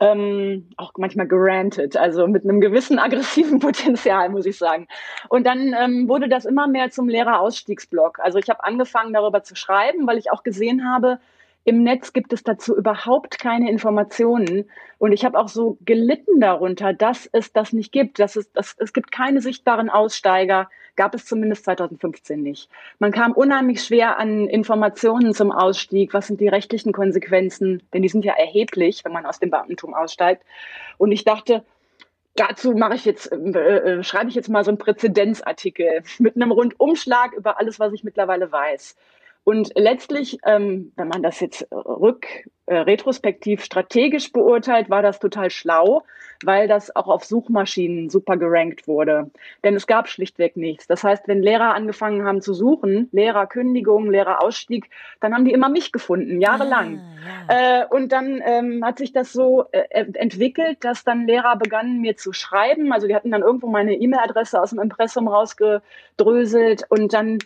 ähm, 0.00 0.68
auch 0.76 0.92
manchmal 0.96 1.26
gerantet, 1.26 1.96
also 1.96 2.26
mit 2.26 2.44
einem 2.44 2.60
gewissen 2.60 2.98
aggressiven 2.98 3.58
Potenzial, 3.58 4.28
muss 4.28 4.46
ich 4.46 4.58
sagen. 4.58 4.86
Und 5.28 5.46
dann 5.46 5.74
ähm, 5.78 6.08
wurde 6.08 6.28
das 6.28 6.44
immer 6.44 6.66
mehr 6.66 6.90
zum 6.90 7.08
Lehrerausstiegsblog. 7.08 8.18
Also 8.20 8.38
ich 8.38 8.48
habe 8.48 8.64
angefangen, 8.64 9.12
darüber 9.12 9.42
zu 9.42 9.56
schreiben, 9.56 10.06
weil 10.06 10.18
ich 10.18 10.30
auch 10.30 10.42
gesehen 10.42 10.88
habe, 10.88 11.18
im 11.64 11.82
Netz 11.82 12.12
gibt 12.12 12.32
es 12.32 12.42
dazu 12.42 12.76
überhaupt 12.76 13.38
keine 13.38 13.70
Informationen. 13.70 14.70
Und 14.98 15.12
ich 15.12 15.24
habe 15.24 15.38
auch 15.38 15.48
so 15.48 15.76
gelitten 15.84 16.40
darunter, 16.40 16.92
dass 16.94 17.28
es 17.32 17.52
das 17.52 17.72
nicht 17.72 17.92
gibt. 17.92 18.18
Dass 18.18 18.36
es, 18.36 18.50
dass, 18.52 18.74
es 18.78 18.92
gibt 18.92 19.12
keine 19.12 19.40
sichtbaren 19.40 19.90
Aussteiger, 19.90 20.70
gab 20.96 21.14
es 21.14 21.26
zumindest 21.26 21.64
2015 21.64 22.42
nicht. 22.42 22.70
Man 22.98 23.12
kam 23.12 23.32
unheimlich 23.32 23.82
schwer 23.82 24.18
an 24.18 24.48
Informationen 24.48 25.34
zum 25.34 25.52
Ausstieg. 25.52 26.14
Was 26.14 26.26
sind 26.26 26.40
die 26.40 26.48
rechtlichen 26.48 26.92
Konsequenzen? 26.92 27.82
Denn 27.92 28.02
die 28.02 28.08
sind 28.08 28.24
ja 28.24 28.34
erheblich, 28.34 29.04
wenn 29.04 29.12
man 29.12 29.26
aus 29.26 29.38
dem 29.38 29.50
Beamtentum 29.50 29.94
aussteigt. 29.94 30.42
Und 30.96 31.12
ich 31.12 31.24
dachte, 31.24 31.64
dazu 32.34 32.72
mache 32.72 32.94
ich 32.94 33.04
jetzt, 33.04 33.30
äh, 33.30 33.36
äh 33.36 34.02
schreibe 34.02 34.28
ich 34.28 34.34
jetzt 34.34 34.48
mal 34.48 34.64
so 34.64 34.70
einen 34.70 34.78
Präzedenzartikel 34.78 36.02
mit 36.18 36.36
einem 36.36 36.50
Rundumschlag 36.50 37.32
über 37.34 37.58
alles, 37.58 37.78
was 37.78 37.92
ich 37.92 38.04
mittlerweile 38.04 38.50
weiß. 38.50 38.96
Und 39.48 39.72
letztlich, 39.76 40.36
ähm, 40.44 40.92
wenn 40.96 41.08
man 41.08 41.22
das 41.22 41.40
jetzt 41.40 41.66
rück, 41.72 42.26
äh, 42.66 42.76
retrospektiv 42.76 43.64
strategisch 43.64 44.30
beurteilt, 44.30 44.90
war 44.90 45.00
das 45.00 45.20
total 45.20 45.48
schlau, 45.48 46.02
weil 46.44 46.68
das 46.68 46.94
auch 46.94 47.08
auf 47.08 47.24
Suchmaschinen 47.24 48.10
super 48.10 48.36
gerankt 48.36 48.86
wurde. 48.86 49.30
Denn 49.64 49.74
es 49.74 49.86
gab 49.86 50.06
schlichtweg 50.06 50.58
nichts. 50.58 50.86
Das 50.86 51.02
heißt, 51.02 51.28
wenn 51.28 51.42
Lehrer 51.42 51.72
angefangen 51.72 52.26
haben 52.26 52.42
zu 52.42 52.52
suchen, 52.52 53.08
Lehrerkündigung, 53.10 54.10
Lehrerausstieg, 54.10 54.90
dann 55.20 55.32
haben 55.32 55.46
die 55.46 55.52
immer 55.52 55.70
mich 55.70 55.92
gefunden, 55.92 56.42
jahrelang. 56.42 57.00
Ah, 57.00 57.50
ja. 57.50 57.80
äh, 57.80 57.86
und 57.88 58.12
dann 58.12 58.42
ähm, 58.44 58.84
hat 58.84 58.98
sich 58.98 59.14
das 59.14 59.32
so 59.32 59.64
äh, 59.72 60.04
entwickelt, 60.12 60.84
dass 60.84 61.04
dann 61.04 61.26
Lehrer 61.26 61.56
begannen, 61.56 62.02
mir 62.02 62.18
zu 62.18 62.34
schreiben. 62.34 62.92
Also 62.92 63.06
die 63.06 63.14
hatten 63.14 63.30
dann 63.30 63.40
irgendwo 63.40 63.68
meine 63.68 63.94
E-Mail-Adresse 63.94 64.60
aus 64.60 64.70
dem 64.70 64.80
Impressum 64.80 65.26
rausgedröselt 65.26 66.84
und 66.90 67.14
dann 67.14 67.38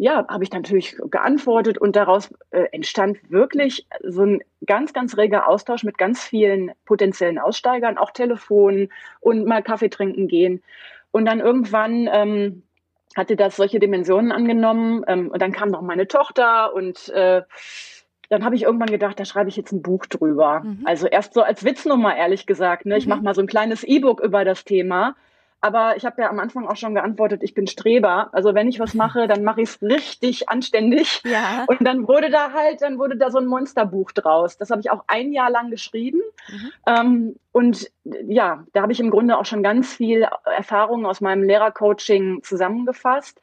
ja, 0.00 0.26
habe 0.28 0.44
ich 0.44 0.50
natürlich 0.50 0.96
geantwortet 1.10 1.76
und 1.76 1.94
daraus 1.94 2.32
äh, 2.52 2.64
entstand 2.72 3.18
wirklich 3.28 3.86
so 4.02 4.22
ein 4.22 4.40
ganz, 4.64 4.94
ganz 4.94 5.18
reger 5.18 5.46
Austausch 5.46 5.84
mit 5.84 5.98
ganz 5.98 6.24
vielen 6.24 6.72
potenziellen 6.86 7.38
Aussteigern, 7.38 7.98
auch 7.98 8.10
Telefon 8.10 8.88
und 9.20 9.44
mal 9.44 9.62
Kaffee 9.62 9.90
trinken 9.90 10.26
gehen. 10.26 10.62
Und 11.10 11.26
dann 11.26 11.40
irgendwann 11.40 12.08
ähm, 12.10 12.62
hatte 13.14 13.36
das 13.36 13.56
solche 13.56 13.78
Dimensionen 13.78 14.32
angenommen 14.32 15.04
ähm, 15.06 15.28
und 15.28 15.42
dann 15.42 15.52
kam 15.52 15.68
noch 15.68 15.82
meine 15.82 16.08
Tochter 16.08 16.72
und 16.72 17.10
äh, 17.10 17.42
dann 18.30 18.42
habe 18.42 18.54
ich 18.54 18.62
irgendwann 18.62 18.88
gedacht, 18.88 19.20
da 19.20 19.26
schreibe 19.26 19.50
ich 19.50 19.56
jetzt 19.56 19.72
ein 19.72 19.82
Buch 19.82 20.06
drüber. 20.06 20.60
Mhm. 20.60 20.80
Also 20.84 21.08
erst 21.08 21.34
so 21.34 21.42
als 21.42 21.62
Witznummer, 21.62 22.16
ehrlich 22.16 22.46
gesagt. 22.46 22.86
Ne? 22.86 22.96
Ich 22.96 23.04
mhm. 23.04 23.10
mache 23.10 23.22
mal 23.22 23.34
so 23.34 23.42
ein 23.42 23.46
kleines 23.46 23.84
E-Book 23.84 24.20
über 24.20 24.46
das 24.46 24.64
Thema. 24.64 25.14
Aber 25.60 25.96
ich 25.96 26.06
habe 26.06 26.22
ja 26.22 26.30
am 26.30 26.38
Anfang 26.38 26.66
auch 26.66 26.76
schon 26.76 26.94
geantwortet, 26.94 27.42
ich 27.42 27.54
bin 27.54 27.66
Streber. 27.66 28.30
Also 28.32 28.54
wenn 28.54 28.68
ich 28.68 28.80
was 28.80 28.94
mache, 28.94 29.28
dann 29.28 29.44
mache 29.44 29.62
ich 29.62 29.70
es 29.70 29.82
richtig 29.82 30.48
anständig. 30.48 31.22
Ja. 31.24 31.64
Und 31.66 31.86
dann 31.86 32.08
wurde 32.08 32.30
da 32.30 32.52
halt, 32.52 32.82
dann 32.82 32.98
wurde 32.98 33.16
da 33.16 33.30
so 33.30 33.38
ein 33.38 33.46
Monsterbuch 33.46 34.12
draus. 34.12 34.56
Das 34.56 34.70
habe 34.70 34.80
ich 34.80 34.90
auch 34.90 35.04
ein 35.06 35.32
Jahr 35.32 35.50
lang 35.50 35.70
geschrieben. 35.70 36.20
Mhm. 36.48 36.70
Ähm, 36.86 37.36
und 37.52 37.90
ja, 38.04 38.64
da 38.72 38.82
habe 38.82 38.92
ich 38.92 39.00
im 39.00 39.10
Grunde 39.10 39.36
auch 39.38 39.44
schon 39.44 39.62
ganz 39.62 39.94
viel 39.94 40.26
Erfahrung 40.44 41.06
aus 41.06 41.20
meinem 41.20 41.42
Lehrercoaching 41.42 42.42
zusammengefasst. 42.42 43.40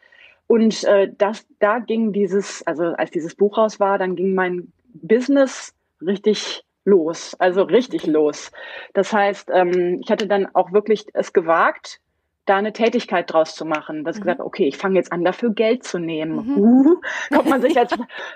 Und 0.48 0.84
äh, 0.86 1.12
das, 1.16 1.46
da 1.60 1.80
ging 1.80 2.14
dieses, 2.14 2.66
also 2.66 2.86
als 2.86 3.12
dieses 3.12 3.36
Buch 3.36 3.58
raus 3.58 3.80
war, 3.80 3.98
dann 3.98 4.16
ging 4.16 4.34
mein 4.34 4.72
Business 4.94 5.76
richtig 6.02 6.64
los, 6.86 7.36
also 7.38 7.64
richtig 7.64 8.08
los. 8.08 8.52
Das 8.94 9.12
heißt, 9.12 9.52
ähm, 9.54 10.00
ich 10.02 10.10
hatte 10.10 10.26
dann 10.26 10.48
auch 10.56 10.72
wirklich 10.72 11.06
es 11.14 11.34
gewagt, 11.34 12.00
da 12.48 12.58
eine 12.58 12.74
Tätigkeit 12.74 13.32
draus 13.32 13.56
zu 13.56 13.66
machen. 13.66 14.04
Dass 14.04 14.18
mhm. 14.18 14.22
gesagt, 14.22 14.40
okay, 14.42 14.68
ich 14.68 14.78
fange 14.78 14.96
jetzt 14.96 15.12
an, 15.12 15.24
dafür 15.24 15.52
Geld 15.52 15.84
zu 15.84 16.00
nehmen. 16.00 16.48
Mhm. 16.48 16.58
Uh, 16.58 17.02
kommt 17.36 17.50
man 17.50 17.62
sich 17.62 17.78
als, 17.78 17.94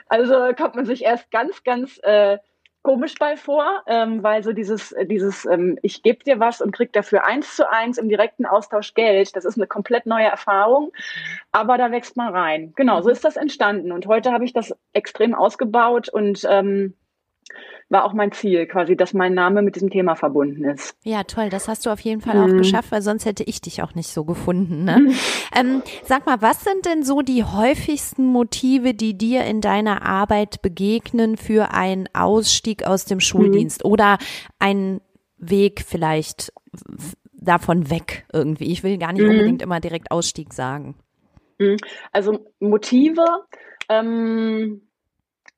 also 0.08 0.54
kommt 0.56 0.76
man 0.76 0.86
sich 0.86 1.04
erst 1.04 1.32
ganz, 1.32 1.64
ganz 1.64 2.00
äh, 2.04 2.38
komisch 2.84 3.16
bei 3.20 3.38
vor, 3.38 3.84
ähm, 3.88 4.24
weil 4.24 4.44
so 4.44 4.54
dieses, 4.54 4.96
dieses, 5.04 5.46
ähm, 5.46 5.78
ich 5.82 6.02
gebe 6.02 6.24
dir 6.24 6.40
was 6.40 6.62
und 6.62 6.72
krieg 6.72 6.92
dafür 6.94 7.26
eins 7.26 7.56
zu 7.56 7.70
eins 7.70 7.98
im 7.98 8.10
direkten 8.10 8.46
Austausch 8.46 8.94
Geld, 8.94 9.36
das 9.36 9.46
ist 9.46 9.58
eine 9.58 9.68
komplett 9.68 10.06
neue 10.06 10.26
Erfahrung, 10.26 10.92
aber 11.52 11.78
da 11.78 11.92
wächst 11.92 12.18
man 12.18 12.34
rein. 12.34 12.74
Genau, 12.76 13.02
so 13.02 13.10
mhm. 13.10 13.14
ist 13.14 13.24
das 13.24 13.36
entstanden 13.36 13.92
und 13.92 14.08
heute 14.08 14.32
habe 14.32 14.46
ich 14.46 14.54
das 14.54 14.76
extrem 14.94 15.36
ausgebaut 15.36 16.10
und 16.10 16.46
ähm, 16.50 16.96
war 17.92 18.06
auch 18.06 18.14
mein 18.14 18.32
Ziel, 18.32 18.66
quasi, 18.68 18.96
dass 18.96 19.14
mein 19.14 19.34
Name 19.34 19.62
mit 19.62 19.76
diesem 19.76 19.90
Thema 19.90 20.16
verbunden 20.16 20.64
ist. 20.64 20.96
Ja, 21.04 21.24
toll. 21.24 21.50
Das 21.50 21.68
hast 21.68 21.86
du 21.86 21.90
auf 21.90 22.00
jeden 22.00 22.22
Fall 22.22 22.36
mhm. 22.36 22.44
auch 22.44 22.58
geschafft, 22.58 22.92
weil 22.92 23.02
sonst 23.02 23.26
hätte 23.26 23.44
ich 23.44 23.60
dich 23.60 23.84
auch 23.84 23.96
nicht 23.96 24.08
so 24.08 24.24
gefunden. 24.24 24.86
Ne? 24.86 25.00
Mhm. 25.00 25.14
Ähm, 25.54 25.84
sag 26.06 26.26
mal, 26.26 26.42
was 26.42 26.64
sind 26.64 26.86
denn 26.86 27.04
so 27.04 27.22
die 27.22 27.44
häufigsten 27.44 28.26
Motive, 28.26 28.94
die 28.94 29.18
dir 29.18 29.44
in 29.44 29.60
deiner 29.60 30.04
Arbeit 30.04 30.62
begegnen 30.62 31.36
für 31.36 31.74
einen 31.74 32.08
Ausstieg 32.14 32.88
aus 32.88 33.04
dem 33.04 33.20
Schuldienst 33.20 33.84
mhm. 33.84 33.92
oder 33.92 34.18
einen 34.58 35.02
Weg 35.38 35.84
vielleicht 35.86 36.54
davon 37.34 37.90
weg 37.90 38.26
irgendwie? 38.32 38.72
Ich 38.72 38.84
will 38.84 38.98
gar 38.98 39.12
nicht 39.12 39.24
mhm. 39.24 39.32
unbedingt 39.32 39.62
immer 39.62 39.82
direkt 39.82 40.12
Ausstieg 40.12 40.54
sagen. 40.54 40.96
Mhm. 41.60 41.76
Also 42.14 42.40
Motive. 42.60 43.26
Ähm 43.90 44.82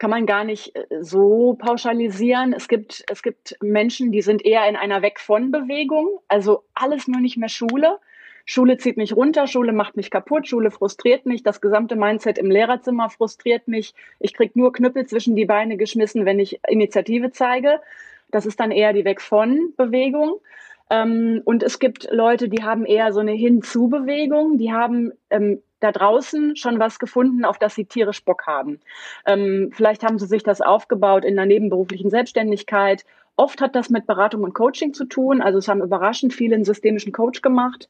kann 0.04 0.10
man 0.10 0.26
gar 0.26 0.44
nicht 0.44 0.76
äh, 0.76 0.86
so 1.00 1.54
pauschalisieren. 1.54 2.52
Es 2.52 2.68
gibt, 2.68 3.06
es 3.10 3.24
gibt 3.24 3.56
Menschen, 3.62 4.12
die 4.12 4.22
sind 4.22 4.44
eher 4.44 4.68
in 4.68 4.76
einer 4.76 5.02
Weg 5.02 5.18
von 5.18 5.50
Bewegung, 5.50 6.20
also 6.28 6.66
alles 6.74 7.08
nur 7.08 7.22
nicht 7.22 7.38
mehr 7.38 7.48
Schule. 7.48 8.00
Schule 8.44 8.76
zieht 8.76 8.98
mich 8.98 9.16
runter, 9.16 9.48
Schule 9.48 9.72
macht 9.72 9.96
mich 9.96 10.12
kaputt, 10.12 10.46
Schule 10.46 10.72
frustriert 10.72 11.26
mich, 11.26 11.42
das 11.42 11.62
gesamte 11.62 11.96
Mindset 11.96 12.38
im 12.38 12.52
Lehrerzimmer 12.52 13.10
frustriert 13.10 13.70
mich. 13.70 13.94
Ich 14.20 14.34
krieg 14.34 14.58
nur 14.58 14.74
Knüppel 14.74 15.06
zwischen 15.06 15.38
die 15.38 15.46
Beine 15.46 15.78
geschmissen, 15.78 16.26
wenn 16.26 16.38
ich 16.38 16.60
Initiative 16.68 17.32
zeige. 17.32 17.80
Das 18.30 18.46
ist 18.46 18.60
dann 18.60 18.72
eher 18.72 18.92
die 18.92 19.06
Weg 19.06 19.22
von 19.22 19.74
Bewegung. 19.78 20.42
Ähm, 20.90 21.42
und 21.46 21.64
es 21.64 21.80
gibt 21.80 22.10
Leute, 22.12 22.50
die 22.50 22.62
haben 22.62 22.86
eher 22.86 23.14
so 23.14 23.22
eine 23.22 23.32
Hinzu-Bewegung, 23.32 24.58
die 24.58 24.74
haben 24.74 25.14
ähm, 25.30 25.62
da 25.84 25.92
draußen 25.92 26.56
schon 26.56 26.80
was 26.80 27.00
gefunden, 27.00 27.46
auf 27.46 27.60
das 27.60 27.76
sie 27.76 27.86
tierisch 27.86 28.24
Bock 28.24 28.48
haben. 28.48 28.80
Ähm, 29.26 29.72
vielleicht 29.74 30.04
haben 30.04 30.20
sie 30.20 30.28
sich 30.28 30.44
das 30.44 30.62
aufgebaut 30.62 31.26
in 31.26 31.36
der 31.36 31.46
nebenberuflichen 31.46 32.10
Selbstständigkeit 32.10 33.06
Oft 33.36 33.62
hat 33.62 33.76
das 33.76 33.90
mit 33.90 34.06
Beratung 34.06 34.44
und 34.44 34.54
Coaching 34.54 34.94
zu 34.94 35.06
tun. 35.06 35.42
Also 35.42 35.58
es 35.58 35.68
haben 35.68 35.82
überraschend 35.82 36.34
viele 36.34 36.56
einen 36.56 36.66
systemischen 36.66 37.12
Coach 37.12 37.42
gemacht, 37.42 37.90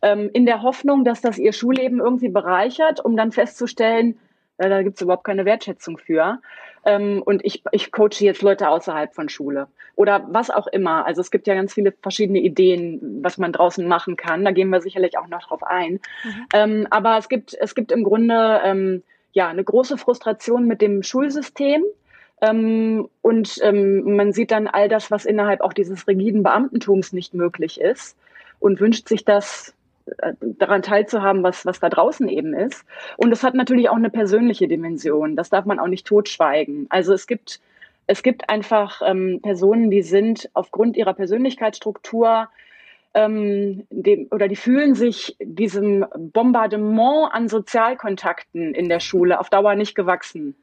ähm, 0.00 0.30
in 0.32 0.46
der 0.46 0.62
Hoffnung, 0.62 1.04
dass 1.04 1.20
das 1.20 1.38
ihr 1.38 1.52
Schulleben 1.52 2.00
irgendwie 2.00 2.28
bereichert, 2.30 3.04
um 3.04 3.16
dann 3.16 3.32
festzustellen, 3.32 4.18
äh, 4.58 4.68
da 4.68 4.82
gibt 4.82 4.96
es 4.96 5.02
überhaupt 5.02 5.24
keine 5.24 5.44
Wertschätzung 5.44 5.98
für. 5.98 6.40
Ähm, 6.84 7.22
und 7.24 7.44
ich, 7.44 7.62
ich 7.72 7.90
coache 7.90 8.20
jetzt 8.20 8.42
Leute 8.42 8.68
außerhalb 8.68 9.14
von 9.14 9.28
Schule 9.28 9.68
oder 9.96 10.26
was 10.30 10.50
auch 10.50 10.68
immer. 10.68 11.06
Also 11.06 11.20
es 11.20 11.30
gibt 11.30 11.46
ja 11.46 11.54
ganz 11.54 11.74
viele 11.74 11.92
verschiedene 12.02 12.38
Ideen, 12.38 13.20
was 13.22 13.36
man 13.38 13.52
draußen 13.52 13.86
machen 13.86 14.16
kann. 14.16 14.44
Da 14.44 14.52
gehen 14.52 14.70
wir 14.70 14.80
sicherlich 14.80 15.18
auch 15.18 15.26
noch 15.26 15.42
drauf 15.42 15.62
ein. 15.64 15.94
Mhm. 16.22 16.46
Ähm, 16.54 16.86
aber 16.90 17.18
es 17.18 17.28
gibt, 17.28 17.56
es 17.58 17.74
gibt 17.74 17.90
im 17.90 18.04
Grunde 18.04 18.60
ähm, 18.64 19.02
ja 19.32 19.48
eine 19.48 19.64
große 19.64 19.98
Frustration 19.98 20.66
mit 20.66 20.82
dem 20.82 21.02
Schulsystem. 21.02 21.82
Ähm, 22.40 23.08
und 23.22 23.58
ähm, 23.62 24.16
man 24.16 24.32
sieht 24.32 24.52
dann 24.52 24.68
all 24.68 24.88
das, 24.88 25.10
was 25.10 25.24
innerhalb 25.24 25.60
auch 25.60 25.72
dieses 25.72 26.06
rigiden 26.06 26.44
Beamtentums 26.44 27.12
nicht 27.12 27.34
möglich 27.34 27.80
ist 27.80 28.16
und 28.60 28.80
wünscht 28.80 29.08
sich 29.08 29.24
das 29.24 29.74
daran 30.40 30.82
teilzuhaben, 30.82 31.42
was, 31.42 31.66
was 31.66 31.80
da 31.80 31.88
draußen 31.88 32.28
eben 32.28 32.54
ist. 32.54 32.84
Und 33.16 33.32
es 33.32 33.42
hat 33.42 33.54
natürlich 33.54 33.88
auch 33.88 33.96
eine 33.96 34.10
persönliche 34.10 34.68
Dimension. 34.68 35.36
Das 35.36 35.50
darf 35.50 35.64
man 35.64 35.78
auch 35.78 35.86
nicht 35.86 36.06
totschweigen. 36.06 36.86
Also 36.90 37.12
es 37.12 37.26
gibt, 37.26 37.60
es 38.06 38.22
gibt 38.22 38.48
einfach 38.48 39.02
ähm, 39.04 39.40
Personen, 39.42 39.90
die 39.90 40.02
sind 40.02 40.50
aufgrund 40.54 40.96
ihrer 40.96 41.14
Persönlichkeitsstruktur 41.14 42.48
ähm, 43.14 43.86
dem, 43.90 44.28
oder 44.30 44.48
die 44.48 44.56
fühlen 44.56 44.94
sich 44.94 45.36
diesem 45.40 46.04
Bombardement 46.14 47.32
an 47.32 47.48
Sozialkontakten 47.48 48.74
in 48.74 48.88
der 48.88 49.00
Schule 49.00 49.40
auf 49.40 49.50
Dauer 49.50 49.74
nicht 49.74 49.94
gewachsen. 49.94 50.54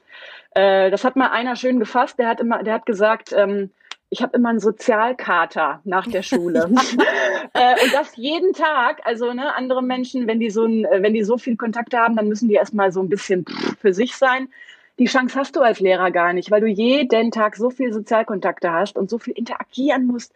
Äh, 0.51 0.91
das 0.91 1.03
hat 1.03 1.15
mal 1.15 1.31
einer 1.31 1.55
schön 1.55 1.79
gefasst. 1.79 2.19
Der 2.19 2.27
hat 2.27 2.39
immer, 2.39 2.63
der 2.63 2.73
hat 2.75 2.85
gesagt, 2.85 3.33
ähm, 3.35 3.71
ich 4.09 4.21
habe 4.21 4.37
immer 4.37 4.49
einen 4.49 4.59
Sozialkater 4.59 5.81
nach 5.83 6.07
der 6.07 6.21
Schule. 6.21 6.69
äh, 7.53 7.83
und 7.83 7.93
das 7.93 8.15
jeden 8.15 8.53
Tag. 8.53 9.01
Also 9.03 9.33
ne, 9.33 9.55
andere 9.55 9.83
Menschen, 9.83 10.27
wenn 10.27 10.39
die 10.39 10.49
so 10.49 10.65
ein, 10.65 10.85
äh, 10.85 11.01
wenn 11.01 11.13
die 11.13 11.23
so 11.23 11.37
viel 11.37 11.55
Kontakte 11.55 11.97
haben, 11.97 12.15
dann 12.15 12.27
müssen 12.27 12.47
die 12.47 12.55
erstmal 12.55 12.91
so 12.91 13.01
ein 13.01 13.09
bisschen 13.09 13.45
für 13.79 13.93
sich 13.93 14.15
sein. 14.15 14.49
Die 14.97 15.05
Chance 15.05 15.37
hast 15.37 15.55
du 15.55 15.61
als 15.61 15.79
Lehrer 15.81 16.11
gar 16.11 16.31
nicht, 16.33 16.51
weil 16.51 16.61
du 16.61 16.67
jeden 16.67 17.31
Tag 17.31 17.57
so 17.57 17.69
viel 17.69 17.91
Sozialkontakte 17.91 18.71
hast 18.71 18.95
und 18.95 19.09
so 19.09 19.17
viel 19.17 19.33
interagieren 19.33 20.05
musst. 20.05 20.33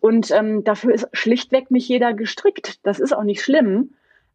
Und 0.00 0.30
ähm, 0.32 0.64
dafür 0.64 0.92
ist 0.92 1.08
schlichtweg 1.12 1.70
nicht 1.70 1.88
jeder 1.88 2.12
gestrickt. 2.12 2.80
Das 2.82 2.98
ist 2.98 3.12
auch 3.12 3.22
nicht 3.22 3.42
schlimm 3.42 3.94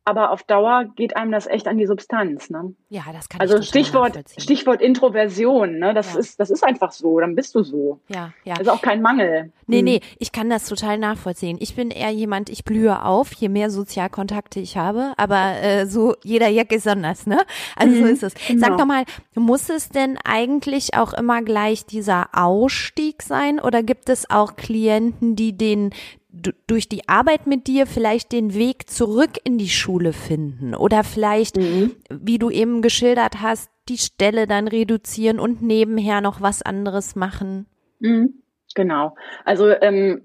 aber 0.10 0.32
auf 0.32 0.44
Dauer 0.44 0.86
geht 0.96 1.16
einem 1.16 1.32
das 1.32 1.46
echt 1.46 1.68
an 1.68 1.78
die 1.78 1.86
Substanz. 1.86 2.50
Ne? 2.50 2.74
Ja, 2.90 3.04
das 3.14 3.30
kann 3.30 3.40
also 3.40 3.58
ich 3.58 3.68
Stichwort 3.68 4.20
Stichwort 4.38 4.82
Introversion. 4.82 5.78
Ne? 5.78 5.94
Das 5.94 6.14
ja. 6.14 6.20
ist 6.20 6.40
das 6.40 6.50
ist 6.50 6.64
einfach 6.64 6.92
so. 6.92 7.20
Dann 7.20 7.36
bist 7.36 7.54
du 7.54 7.64
so. 7.64 8.00
Ja, 8.10 8.34
ja. 8.44 8.56
Das 8.56 8.64
ist 8.64 8.70
auch 8.70 8.82
kein 8.82 9.02
Mangel. 9.02 9.52
Nee, 9.68 9.78
hm. 9.78 9.86
nee, 9.86 10.02
ich 10.18 10.32
kann 10.32 10.50
das 10.50 10.66
total 10.66 10.98
nachvollziehen. 10.98 11.58
Ich 11.60 11.76
bin 11.76 11.92
eher 11.92 12.10
jemand, 12.10 12.50
ich 12.50 12.66
blühe 12.66 13.06
auf, 13.06 13.32
je 13.34 13.50
mehr 13.50 13.70
Sozialkontakte 13.70 14.60
ich 14.60 14.78
habe. 14.78 15.14
Aber 15.18 15.62
äh, 15.62 15.86
so 15.86 16.16
jeder 16.24 16.50
Jack 16.50 16.72
ist 16.72 16.88
anders, 16.88 17.28
ne? 17.28 17.40
Also 17.76 17.96
mhm. 17.96 18.00
so 18.00 18.06
ist 18.08 18.24
es. 18.24 18.34
Genau. 18.48 18.60
Sag 18.60 18.78
doch 18.78 18.86
mal, 18.86 19.04
muss 19.36 19.70
es 19.70 19.90
denn 19.90 20.18
eigentlich 20.24 20.96
auch 20.96 21.14
immer 21.14 21.44
gleich 21.44 21.86
dieser 21.86 22.30
Ausstieg 22.34 23.22
sein 23.22 23.60
oder 23.60 23.84
gibt 23.84 24.10
es 24.10 24.30
auch 24.30 24.56
Klienten, 24.56 25.36
die 25.36 25.56
den 25.56 25.92
durch 26.68 26.90
die 26.90 27.08
Arbeit 27.08 27.48
mit 27.48 27.68
dir 27.68 27.86
vielleicht 27.86 28.32
den 28.32 28.54
Weg 28.54 28.90
zurück 28.90 29.32
in 29.44 29.58
die 29.58 29.70
Schule 29.70 30.14
finden 30.14 30.76
oder 30.76 31.04
vielleicht, 31.04 31.58
mhm. 31.58 31.96
wie 32.10 32.40
du 32.40 32.50
eben 32.50 32.82
geschildert 32.82 33.42
hast, 33.42 33.70
die 33.88 33.98
Stelle 33.98 34.48
dann 34.48 34.68
reduzieren 34.68 35.40
und 35.40 35.62
nebenher 35.62 36.22
noch 36.22 36.42
was 36.42 36.62
anderes 36.62 37.16
machen. 37.16 37.66
Mhm. 38.00 38.36
Genau. 38.76 39.16
Also 39.46 39.70
ähm, 39.70 40.22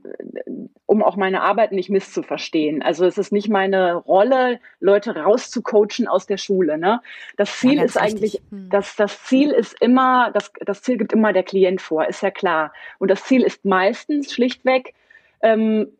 um 0.86 1.02
auch 1.02 1.16
meine 1.16 1.42
Arbeit 1.42 1.72
nicht 1.72 1.88
misszuverstehen. 1.88 2.82
Also 2.82 3.06
es 3.06 3.16
ist 3.16 3.32
nicht 3.32 3.48
meine 3.48 3.94
Rolle, 3.94 4.60
Leute 4.80 5.16
rauszucoachen 5.16 6.06
aus 6.06 6.26
der 6.26 6.36
Schule. 6.36 6.76
Ne? 6.76 7.00
Das 7.36 7.58
Ziel 7.58 7.78
ja, 7.78 7.84
ist 7.84 7.96
eigentlich, 7.96 8.42
hm. 8.50 8.68
das, 8.70 8.96
das 8.96 9.24
Ziel 9.24 9.50
ist 9.50 9.80
immer, 9.80 10.30
das, 10.32 10.52
das 10.60 10.82
Ziel 10.82 10.98
gibt 10.98 11.12
immer 11.12 11.32
der 11.32 11.42
Klient 11.42 11.80
vor, 11.80 12.06
ist 12.06 12.22
ja 12.22 12.30
klar. 12.30 12.72
Und 12.98 13.10
das 13.10 13.24
Ziel 13.24 13.42
ist 13.42 13.64
meistens 13.64 14.32
schlichtweg, 14.32 14.94
ähm, 15.44 15.92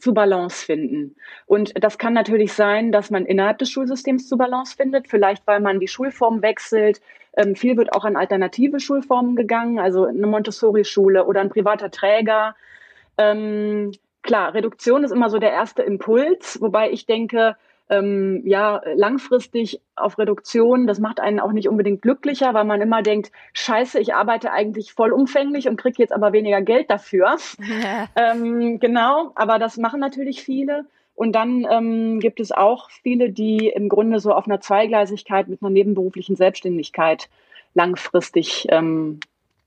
zu 0.00 0.12
Balance 0.12 0.66
finden. 0.66 1.14
Und 1.46 1.72
das 1.82 1.98
kann 1.98 2.12
natürlich 2.12 2.52
sein, 2.52 2.90
dass 2.90 3.10
man 3.10 3.24
innerhalb 3.24 3.58
des 3.58 3.70
Schulsystems 3.70 4.28
zu 4.28 4.36
Balance 4.36 4.76
findet, 4.76 5.08
vielleicht 5.08 5.46
weil 5.46 5.60
man 5.60 5.78
die 5.78 5.86
Schulform 5.86 6.42
wechselt. 6.42 7.00
Ähm, 7.36 7.54
viel 7.54 7.76
wird 7.76 7.92
auch 7.94 8.04
an 8.04 8.16
alternative 8.16 8.80
Schulformen 8.80 9.36
gegangen, 9.36 9.78
also 9.78 10.04
eine 10.04 10.26
Montessori-Schule 10.26 11.24
oder 11.24 11.40
ein 11.40 11.48
privater 11.48 11.92
Träger. 11.92 12.56
Ähm, 13.16 13.92
klar, 14.22 14.52
Reduktion 14.52 15.04
ist 15.04 15.12
immer 15.12 15.30
so 15.30 15.38
der 15.38 15.52
erste 15.52 15.82
Impuls, 15.82 16.60
wobei 16.60 16.90
ich 16.90 17.06
denke, 17.06 17.56
ähm, 17.92 18.42
ja, 18.46 18.80
langfristig 18.94 19.82
auf 19.96 20.18
Reduktion, 20.18 20.86
das 20.86 20.98
macht 20.98 21.20
einen 21.20 21.40
auch 21.40 21.52
nicht 21.52 21.68
unbedingt 21.68 22.00
glücklicher, 22.00 22.54
weil 22.54 22.64
man 22.64 22.80
immer 22.80 23.02
denkt, 23.02 23.30
scheiße, 23.52 24.00
ich 24.00 24.14
arbeite 24.14 24.50
eigentlich 24.50 24.94
vollumfänglich 24.94 25.68
und 25.68 25.76
kriege 25.76 25.96
jetzt 25.98 26.12
aber 26.12 26.32
weniger 26.32 26.62
Geld 26.62 26.90
dafür. 26.90 27.36
Ja. 27.58 28.08
Ähm, 28.16 28.78
genau, 28.78 29.32
aber 29.34 29.58
das 29.58 29.76
machen 29.76 30.00
natürlich 30.00 30.42
viele. 30.42 30.84
Und 31.14 31.32
dann 31.32 31.66
ähm, 31.70 32.20
gibt 32.20 32.40
es 32.40 32.52
auch 32.52 32.90
viele, 32.90 33.30
die 33.30 33.68
im 33.68 33.88
Grunde 33.88 34.18
so 34.20 34.32
auf 34.32 34.46
einer 34.46 34.60
Zweigleisigkeit 34.60 35.48
mit 35.48 35.62
einer 35.62 35.70
nebenberuflichen 35.70 36.36
Selbstständigkeit 36.36 37.28
langfristig 37.74 38.66
ähm, 38.70 39.20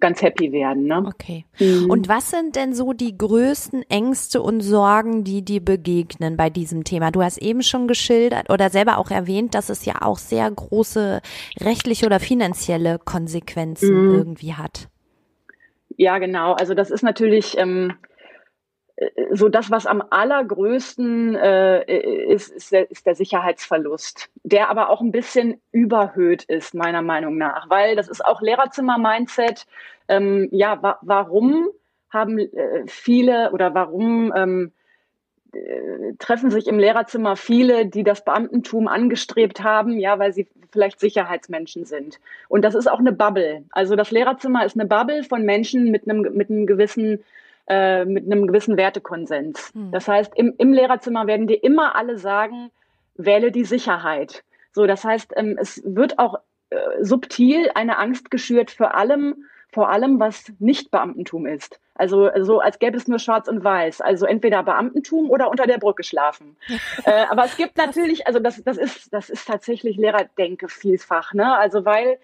ganz 0.06 0.22
happy 0.22 0.52
werden. 0.52 0.86
Ne? 0.86 1.04
Okay. 1.08 1.46
Mhm. 1.60 1.89
Und 1.89 2.08
was 2.08 2.30
sind 2.30 2.56
denn 2.56 2.74
so 2.74 2.94
die 2.94 3.18
größten 3.18 3.84
Ängste 3.89 4.41
und 4.41 4.62
Sorgen, 4.62 5.24
die 5.24 5.44
dir 5.44 5.62
begegnen 5.62 6.38
bei 6.38 6.52
diesem 6.52 6.84
Thema? 6.84 7.10
Du 7.10 7.24
hast 7.24 7.38
eben 7.39 7.63
schon 7.63 7.88
geschildert 7.88 8.52
oder 8.52 8.70
selber 8.70 9.00
auch 9.00 9.10
erwähnt, 9.10 9.56
dass 9.56 9.70
es 9.70 9.86
ja 9.86 10.02
auch 10.02 10.20
sehr 10.20 10.50
große 10.50 11.22
rechtliche 11.60 12.06
oder 12.06 12.20
finanzielle 12.20 13.00
Konsequenzen 13.00 14.10
mhm. 14.10 14.15
irgendwie 14.15 14.54
hat. 14.54 14.89
Ja, 15.98 16.20
genau. 16.20 16.54
Also 16.54 16.76
das 16.76 16.91
ist 16.91 17.02
natürlich 17.02 17.58
ähm, 17.58 17.94
so 19.31 19.49
das, 19.49 19.71
was 19.71 19.86
am 19.86 20.01
allergrößten 20.10 21.36
äh, 21.36 21.84
ist, 22.34 22.49
ist 22.49 22.71
der, 22.71 22.89
ist 22.89 23.05
der 23.05 23.15
Sicherheitsverlust, 23.15 24.29
der 24.43 24.69
aber 24.69 24.89
auch 24.89 25.01
ein 25.01 25.12
bisschen 25.12 25.60
überhöht 25.71 26.43
ist, 26.43 26.73
meiner 26.73 27.01
Meinung 27.01 27.38
nach, 27.38 27.69
weil 27.69 27.95
das 27.95 28.08
ist 28.08 28.23
auch 28.23 28.41
Lehrerzimmer-Mindset. 28.41 29.65
Ähm, 30.08 30.47
ja, 30.51 30.81
wa 30.81 30.97
warum 31.01 31.67
haben 32.10 32.39
äh, 32.39 32.84
viele 32.88 33.51
oder 33.51 33.73
warum 33.73 34.31
ähm, 34.34 34.71
äh, 35.51 36.13
treffen 36.17 36.49
sich 36.49 36.67
im 36.67 36.79
Lehrerzimmer 36.79 37.36
viele, 37.36 37.88
die 37.88 38.03
das 38.03 38.23
Beamtentum 38.23 38.88
angestrebt 38.88 39.62
haben, 39.62 39.99
ja, 39.99 40.19
weil 40.19 40.31
sie 40.31 40.47
vielleicht 40.71 41.01
Sicherheitsmenschen 41.01 41.86
sind. 41.86 42.19
Und 42.47 42.63
das 42.63 42.75
ist 42.75 42.89
auch 42.89 42.99
eine 42.99 43.12
Bubble. 43.12 43.65
Also 43.71 43.97
das 43.97 44.12
Lehrerzimmer 44.12 44.65
ist 44.65 44.79
eine 44.79 44.88
Bubble 44.88 45.23
von 45.23 45.43
Menschen 45.43 45.91
mit 45.91 46.08
einem, 46.08 46.21
mit 46.34 46.49
einem 46.49 46.65
gewissen 46.65 47.23
äh, 47.67 48.06
mit 48.06 48.25
einem 48.25 48.47
gewissen 48.47 48.78
Wertekonsens. 48.78 49.71
Hm. 49.73 49.91
Das 49.91 50.08
heißt, 50.08 50.34
im, 50.36 50.54
im 50.58 50.73
Lehrerzimmer 50.73 51.28
werden 51.28 51.47
dir 51.47 51.63
immer 51.63 51.95
alle 51.95 52.17
sagen, 52.17 52.71
wähle 53.15 53.51
die 53.51 53.65
Sicherheit. 53.65 54.43
So, 54.71 54.86
das 54.88 55.04
heißt, 55.04 55.34
ähm, 55.36 55.58
es 55.60 55.82
wird 55.86 56.19
auch 56.19 56.36
äh, 56.69 56.78
subtil 57.01 57.71
eine 57.75 57.97
Angst 57.97 58.30
geschürt 58.30 58.71
für 58.71 58.93
allem, 58.93 59.45
vor 59.71 59.89
allem, 59.89 60.19
was 60.19 60.51
nicht 60.60 60.91
Beamtentum 60.91 61.45
ist. 61.45 61.80
Also 61.95 62.30
so, 62.41 62.60
als 62.60 62.78
gäbe 62.78 62.97
es 62.97 63.08
nur 63.08 63.19
Schwarz 63.19 63.47
und 63.47 63.63
Weiß. 63.63 64.01
Also 64.01 64.25
entweder 64.25 64.63
Beamtentum 64.63 65.30
oder 65.30 65.49
unter 65.49 65.65
der 65.65 65.78
Brücke 65.78 66.04
schlafen. 66.04 66.58
äh, 67.06 67.25
aber 67.30 67.45
es 67.45 67.56
gibt 67.56 67.78
natürlich, 67.78 68.28
also 68.28 68.39
das, 68.39 68.62
das 68.63 68.78
ist, 68.78 69.13
das 69.13 69.30
ist 69.30 69.47
tatsächlich 69.47 69.95
Lehrerdenke 69.97 70.67
vielfach, 70.67 71.34
ne? 71.34 71.58
Also 71.58 71.86
weil 71.86 72.19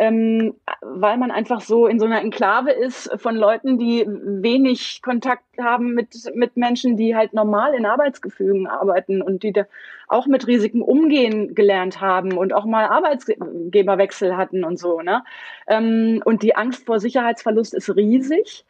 ähm, 0.00 0.54
weil 0.80 1.18
man 1.18 1.30
einfach 1.30 1.60
so 1.60 1.86
in 1.86 1.98
so 1.98 2.06
einer 2.06 2.22
Enklave 2.22 2.70
ist 2.70 3.10
von 3.20 3.36
Leuten, 3.36 3.78
die 3.78 4.06
wenig 4.08 5.02
Kontakt 5.02 5.44
haben 5.60 5.92
mit, 5.92 6.14
mit 6.34 6.56
Menschen, 6.56 6.96
die 6.96 7.14
halt 7.14 7.34
normal 7.34 7.74
in 7.74 7.84
Arbeitsgefügen 7.84 8.66
arbeiten 8.66 9.20
und 9.20 9.42
die 9.42 9.52
da 9.52 9.66
auch 10.08 10.26
mit 10.26 10.46
Risiken 10.46 10.80
umgehen 10.80 11.54
gelernt 11.54 12.00
haben 12.00 12.38
und 12.38 12.54
auch 12.54 12.64
mal 12.64 12.86
Arbeitsgeberwechsel 12.86 14.38
hatten 14.38 14.64
und 14.64 14.78
so. 14.78 15.02
Ne? 15.02 15.22
Ähm, 15.66 16.22
und 16.24 16.42
die 16.42 16.56
Angst 16.56 16.86
vor 16.86 16.98
Sicherheitsverlust 16.98 17.74
ist 17.74 17.94
riesig. 17.94 18.64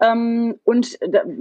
Ähm, 0.00 0.58
und 0.64 0.98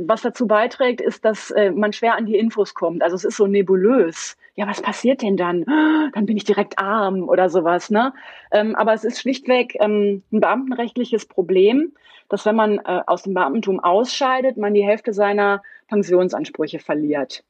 was 0.08 0.22
dazu 0.22 0.48
beiträgt, 0.48 1.02
ist, 1.02 1.26
dass 1.26 1.52
äh, 1.52 1.72
man 1.72 1.94
schwer 1.94 2.16
an 2.16 2.26
die 2.26 2.38
Infos 2.38 2.74
kommt. 2.74 3.04
Also 3.04 3.16
es 3.16 3.26
ist 3.26 3.38
so 3.38 3.48
nebulös. 3.48 4.38
Ja, 4.56 4.68
was 4.68 4.82
passiert 4.82 5.22
denn 5.22 5.36
dann? 5.36 5.66
Dann 6.14 6.26
bin 6.26 6.38
ich 6.38 6.46
direkt 6.46 6.80
arm 6.80 7.28
oder 7.28 7.50
sowas. 7.50 7.90
Ne? 7.90 8.14
Ähm, 8.52 8.76
aber 8.76 8.94
es 8.94 9.04
ist 9.04 9.20
schlichtweg 9.20 9.76
ähm, 9.80 10.24
ein 10.32 10.40
beamtenrechtliches 10.40 11.26
Problem, 11.26 11.92
dass 12.30 12.46
wenn 12.46 12.56
man 12.56 12.80
äh, 12.80 13.02
aus 13.06 13.24
dem 13.24 13.34
Beamtentum 13.34 13.80
ausscheidet, 13.82 14.56
man 14.58 14.74
die 14.74 14.86
Hälfte 14.86 15.14
seiner 15.14 15.62
Pensionsansprüche 15.90 16.80
verliert. 16.80 17.44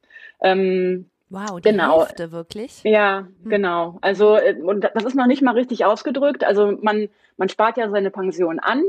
Wow, 1.28 1.60
die 1.60 1.70
genau. 1.70 2.00
Hälfte 2.00 2.30
wirklich? 2.30 2.82
Ja, 2.84 3.26
hm. 3.42 3.50
genau. 3.50 3.98
Also 4.00 4.36
äh, 4.36 4.54
und 4.60 4.88
das 4.94 5.04
ist 5.04 5.14
noch 5.14 5.26
nicht 5.26 5.42
mal 5.42 5.54
richtig 5.54 5.84
ausgedrückt. 5.84 6.44
Also 6.44 6.78
man 6.80 7.08
man 7.36 7.48
spart 7.48 7.76
ja 7.76 7.90
seine 7.90 8.10
Pension 8.10 8.58
an 8.58 8.84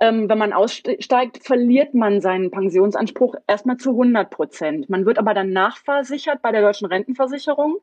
ähm, 0.00 0.28
wenn 0.28 0.38
man 0.38 0.52
aussteigt, 0.52 1.38
verliert 1.42 1.94
man 1.94 2.20
seinen 2.20 2.50
Pensionsanspruch 2.50 3.34
erstmal 3.46 3.78
zu 3.78 3.90
100 3.90 4.30
Prozent. 4.30 4.90
Man 4.90 5.06
wird 5.06 5.18
aber 5.18 5.34
dann 5.34 5.50
nachversichert 5.50 6.42
bei 6.42 6.52
der 6.52 6.62
deutschen 6.62 6.86
Rentenversicherung 6.86 7.78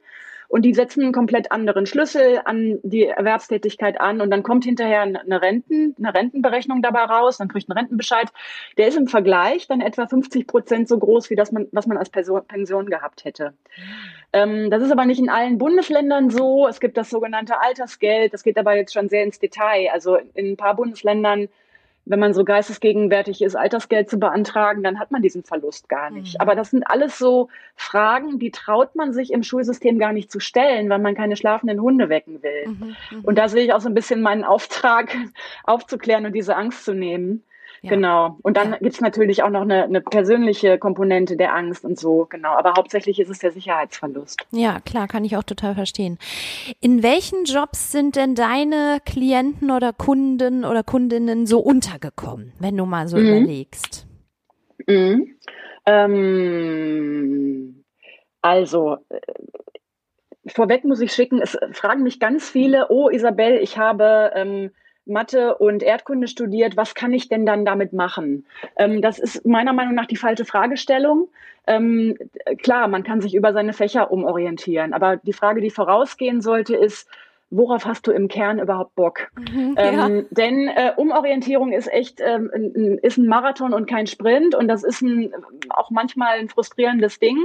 und 0.48 0.64
die 0.64 0.76
setzen 0.76 1.02
einen 1.02 1.14
komplett 1.14 1.52
anderen 1.52 1.88
Schlüssel 1.88 2.42
an 2.46 2.80
die 2.84 3.06
Erwerbstätigkeit 3.06 4.00
an 4.00 4.22
und 4.22 4.30
dann 4.30 4.44
kommt 4.44 4.66
hinterher 4.66 5.02
eine, 5.02 5.42
Renten, 5.42 5.96
eine 5.98 6.14
Rentenberechnung 6.14 6.84
dabei 6.84 7.06
raus, 7.06 7.38
dann 7.38 7.48
kriegt 7.48 7.68
ein 7.70 7.72
Rentenbescheid. 7.72 8.28
Der 8.78 8.88
ist 8.88 8.98
im 8.98 9.08
Vergleich 9.08 9.66
dann 9.68 9.82
etwa 9.82 10.06
50 10.06 10.46
Prozent 10.46 10.88
so 10.88 11.00
groß, 11.00 11.32
wie 11.32 11.36
das 11.36 11.52
man, 11.52 11.68
was 11.72 11.88
man 11.88 11.98
als 11.98 12.12
Person, 12.12 12.46
Pension 12.48 12.86
gehabt 12.86 13.26
hätte. 13.26 13.54
Ähm, 14.32 14.70
das 14.70 14.84
ist 14.84 14.92
aber 14.92 15.06
nicht 15.06 15.20
in 15.20 15.30
allen 15.30 15.58
Bundesländern 15.58 16.30
so. 16.30 16.68
Es 16.68 16.80
gibt 16.80 16.98
das 16.98 17.10
sogenannte 17.10 17.60
Altersgeld. 17.60 18.32
Das 18.34 18.44
geht 18.44 18.60
aber 18.60 18.76
jetzt 18.76 18.94
schon 18.94 19.10
sehr 19.10 19.24
ins 19.24 19.40
Detail. 19.40 19.90
Also 19.92 20.18
in 20.36 20.52
ein 20.52 20.58
paar 20.58 20.76
Bundesländern 20.76 21.50
wenn 22.06 22.20
man 22.20 22.34
so 22.34 22.44
geistesgegenwärtig 22.44 23.42
ist, 23.42 23.56
Altersgeld 23.56 24.10
zu 24.10 24.18
beantragen, 24.18 24.84
dann 24.84 25.00
hat 25.00 25.12
man 25.12 25.22
diesen 25.22 25.44
Verlust 25.44 25.88
gar 25.88 26.10
nicht. 26.10 26.34
Mhm. 26.34 26.42
Aber 26.42 26.56
das 26.56 26.72
sind 26.72 26.84
alles 26.84 27.18
so 27.18 27.50
Fragen, 27.76 28.40
die 28.40 28.52
traut 28.52 28.96
man 28.96 29.14
sich 29.14 29.32
im 29.32 29.44
Schulsystem 29.44 30.00
gar 30.00 30.12
nicht 30.12 30.32
zu 30.32 30.40
stellen, 30.40 30.90
weil 30.90 31.00
man 31.00 31.16
keine 31.16 31.38
schlafenden 31.38 31.82
Hunde 31.82 32.10
wecken 32.10 32.44
will. 32.44 32.68
Mhm, 32.68 32.96
mhm. 33.12 33.22
und 33.24 33.38
da 33.38 33.48
sehe 33.48 33.64
ich 33.64 33.74
auch 33.74 33.80
so 33.80 33.88
ein 33.88 33.94
bisschen 33.94 34.22
meinen 34.22 34.44
Auftrag, 34.44 35.16
aufzuklären 35.64 36.26
und 36.26 36.34
diese 36.34 36.56
Angst 36.56 36.84
zu 36.84 36.94
nehmen. 36.94 37.44
Genau. 37.90 38.38
Und 38.44 38.56
dann 38.56 38.72
ja. 38.72 38.78
gibt's 38.78 39.02
natürlich 39.02 39.44
auch 39.44 39.50
noch 39.50 39.62
eine, 39.62 39.84
eine 39.84 40.00
persönliche 40.00 40.78
Komponente 40.78 41.36
der 41.36 41.54
Angst 41.54 41.84
und 41.84 42.00
so, 42.00 42.26
genau. 42.30 42.54
Aber 42.54 42.76
hauptsächlich 42.78 43.20
ist 43.20 43.30
es 43.30 43.40
der 43.40 43.52
Sicherheitsverlust. 43.52 44.48
Ja, 44.52 44.80
klar, 44.80 45.10
kann 45.10 45.26
ich 45.26 45.36
auch 45.36 45.44
total 45.44 45.76
verstehen. 45.76 46.18
In 46.80 47.04
welchen 47.04 47.44
Jobs 47.44 47.92
sind 47.92 48.16
denn 48.16 48.36
deine 48.36 49.00
Klienten 49.06 49.70
oder 49.70 49.92
Kunden 49.92 50.64
oder 50.64 50.84
Kundinnen 50.84 51.46
so 51.46 51.60
untergekommen, 51.60 52.54
wenn 52.60 52.78
du 52.78 52.86
mal 52.86 53.10
so 53.10 53.18
mhm. 53.18 53.28
überlegst? 53.28 54.08
Mhm. 54.88 55.36
Ähm, 55.86 57.84
also, 58.42 58.98
äh, 59.10 59.20
vorweg 60.48 60.86
muss 60.86 61.02
ich 61.02 61.12
schicken, 61.12 61.42
es 61.42 61.58
fragen 61.74 62.04
mich 62.04 62.22
ganz 62.22 62.50
viele, 62.50 62.88
oh 62.90 63.10
Isabel, 63.10 63.58
ich 63.62 63.78
habe 63.78 64.32
ähm, 64.36 64.72
Mathe 65.06 65.56
und 65.56 65.84
Erdkunde 65.84 66.28
studiert, 66.28 66.78
was 66.78 66.96
kann 66.96 67.14
ich 67.14 67.30
denn 67.30 67.46
dann 67.46 67.66
damit 67.66 67.94
machen? 67.94 68.46
Ähm, 68.78 69.02
das 69.02 69.20
ist 69.20 69.46
meiner 69.46 69.74
Meinung 69.74 69.96
nach 69.96 70.06
die 70.06 70.16
falsche 70.16 70.46
Fragestellung. 70.46 71.28
Ähm, 71.66 72.18
klar, 72.62 72.88
man 72.88 73.04
kann 73.04 73.22
sich 73.22 73.36
über 73.36 73.54
seine 73.54 73.74
Fächer 73.74 74.12
umorientieren, 74.12 74.94
aber 74.94 75.18
die 75.18 75.34
Frage, 75.34 75.62
die 75.62 75.70
vorausgehen 75.70 76.42
sollte, 76.42 76.76
ist, 76.76 77.08
worauf 77.50 77.86
hast 77.86 78.08
du 78.08 78.12
im 78.12 78.28
Kern 78.28 78.60
überhaupt 78.60 78.96
Bock? 78.96 79.30
Mhm, 79.38 79.76
ja. 79.78 80.08
ähm, 80.08 80.26
denn 80.32 80.68
äh, 80.68 80.92
Umorientierung 80.98 81.72
ist 81.72 81.92
echt 81.92 82.20
ähm, 82.20 82.52
ein, 82.54 82.98
ist 82.98 83.18
ein 83.18 83.28
Marathon 83.28 83.74
und 83.74 83.88
kein 83.88 84.08
Sprint 84.08 84.56
und 84.56 84.68
das 84.68 84.84
ist 84.84 85.02
ein, 85.02 85.34
auch 85.70 85.92
manchmal 85.92 86.40
ein 86.40 86.50
frustrierendes 86.50 87.20
Ding. 87.20 87.38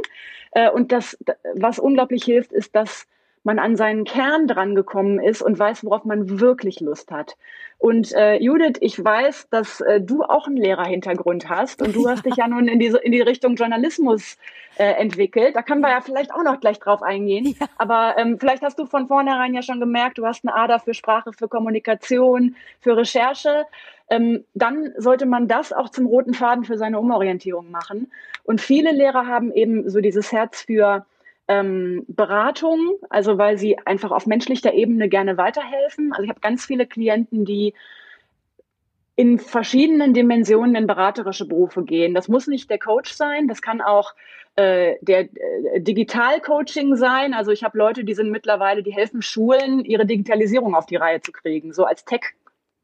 Äh, 0.53 0.71
und 0.71 0.93
das, 0.93 1.17
was 1.55 1.79
unglaublich 1.79 2.25
hilft, 2.25 2.53
ist, 2.53 2.75
dass 2.75 3.07
man 3.45 3.59
an 3.59 3.77
seinen 3.77 4.05
Kern 4.05 4.47
dran 4.47 4.75
gekommen 4.75 5.21
ist 5.21 5.43
und 5.43 5.59
weiß, 5.59 5.85
worauf 5.85 6.05
man 6.05 6.41
wirklich 6.41 6.81
Lust 6.81 7.11
hat. 7.11 7.37
Und 7.79 8.13
äh, 8.13 8.37
Judith, 8.43 8.79
ich 8.81 9.03
weiß, 9.03 9.49
dass 9.51 9.81
äh, 9.81 10.01
du 10.01 10.25
auch 10.25 10.49
einen 10.49 10.57
Lehrerhintergrund 10.57 11.49
hast 11.49 11.81
und 11.81 11.95
du 11.95 12.09
hast 12.09 12.27
dich 12.27 12.35
ja 12.35 12.49
nun 12.49 12.67
in 12.67 12.81
diese 12.81 12.99
in 12.99 13.13
die 13.13 13.21
Richtung 13.21 13.55
Journalismus 13.55 14.37
äh, 14.79 14.95
entwickelt. 14.95 15.55
Da 15.55 15.63
können 15.63 15.81
wir 15.81 15.91
ja 15.91 16.01
vielleicht 16.01 16.33
auch 16.35 16.43
noch 16.43 16.59
gleich 16.59 16.81
drauf 16.81 17.03
eingehen. 17.03 17.55
Ja. 17.59 17.67
Aber 17.79 18.17
ähm, 18.19 18.39
vielleicht 18.41 18.63
hast 18.63 18.81
du 18.81 18.87
von 18.87 19.07
vornherein 19.07 19.55
ja 19.55 19.63
schon 19.63 19.79
gemerkt, 19.79 20.19
du 20.19 20.27
hast 20.27 20.45
eine 20.45 20.57
Ader 20.57 20.81
für 20.81 20.93
Sprache, 20.93 21.33
für 21.33 21.47
Kommunikation, 21.47 22.57
für 22.81 22.97
Recherche. 22.97 23.65
Ähm, 24.11 24.45
dann 24.55 24.93
sollte 24.97 25.27
man 25.27 25.47
das 25.47 25.73
auch 25.73 25.89
zum 25.89 26.07
roten 26.07 26.35
Faden 26.35 26.65
für 26.65 26.79
seine 26.79 26.99
Umorientierung 26.99 27.71
machen. 27.71 28.11
Und 28.43 28.61
viele 28.61 28.91
Lehrer 28.91 29.27
haben 29.27 29.53
eben 29.53 29.89
so 29.89 30.01
dieses 30.01 30.33
Herz 30.33 30.63
für 30.63 31.07
ähm, 31.49 32.05
Beratung, 32.09 32.99
also 33.09 33.39
weil 33.39 33.59
sie 33.59 33.79
einfach 33.79 34.11
auf 34.11 34.27
menschlicher 34.27 34.75
Ebene 34.75 35.09
gerne 35.09 35.37
weiterhelfen. 35.37 36.13
Also 36.13 36.23
ich 36.23 36.29
habe 36.29 36.41
ganz 36.41 36.67
viele 36.67 36.87
Klienten, 36.87 37.45
die 37.45 37.75
in 39.17 39.39
verschiedenen 39.39 40.15
Dimensionen 40.15 40.77
in 40.77 40.87
beraterische 40.87 41.49
Berufe 41.49 41.83
gehen. 41.83 42.15
Das 42.15 42.29
muss 42.29 42.47
nicht 42.47 42.71
der 42.71 42.79
Coach 42.79 43.13
sein, 43.13 43.49
das 43.49 43.63
kann 43.63 43.81
auch 43.81 44.15
äh, 44.55 44.97
der 45.01 45.23
äh, 45.23 45.81
Digital-Coaching 45.81 46.95
sein. 46.95 47.35
Also 47.35 47.51
ich 47.51 47.65
habe 47.65 47.77
Leute, 47.77 48.05
die 48.05 48.15
sind 48.15 48.31
mittlerweile, 48.31 48.85
die 48.85 48.95
helfen 48.95 49.23
Schulen, 49.23 49.85
ihre 49.85 50.07
Digitalisierung 50.07 50.75
auf 50.77 50.87
die 50.87 50.97
Reihe 50.97 51.21
zu 51.21 51.33
kriegen, 51.33 51.73
so 51.73 51.85
als 51.85 52.05
Tech 52.05 52.21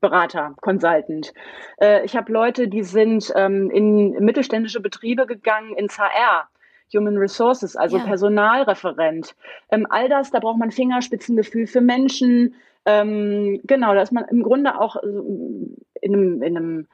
Berater, 0.01 0.55
Consultant. 0.61 1.33
Äh, 1.81 2.05
ich 2.05 2.17
habe 2.17 2.33
Leute, 2.33 2.67
die 2.69 2.83
sind 2.83 3.33
ähm, 3.37 3.71
in 3.71 4.11
mittelständische 4.25 4.81
Betriebe 4.81 5.27
gegangen 5.27 5.75
ins 5.77 5.99
HR 5.99 6.49
Human 6.95 7.17
Resources, 7.17 7.77
also 7.77 7.99
ja. 7.99 8.05
Personalreferent. 8.05 9.35
Ähm, 9.71 9.87
all 9.91 10.09
das, 10.09 10.31
da 10.31 10.39
braucht 10.39 10.59
man 10.59 10.71
Fingerspitzengefühl 10.71 11.67
für 11.67 11.81
Menschen. 11.81 12.55
Ähm, 12.87 13.61
genau, 13.65 13.95
da 13.95 14.03
ist 14.03 14.13
man 14.13 14.25
im 14.31 14.43
Grunde 14.43 14.79
auch 14.81 14.97
in 15.03 16.15
einem, 16.15 16.43
in 16.43 16.57
einem 16.57 16.87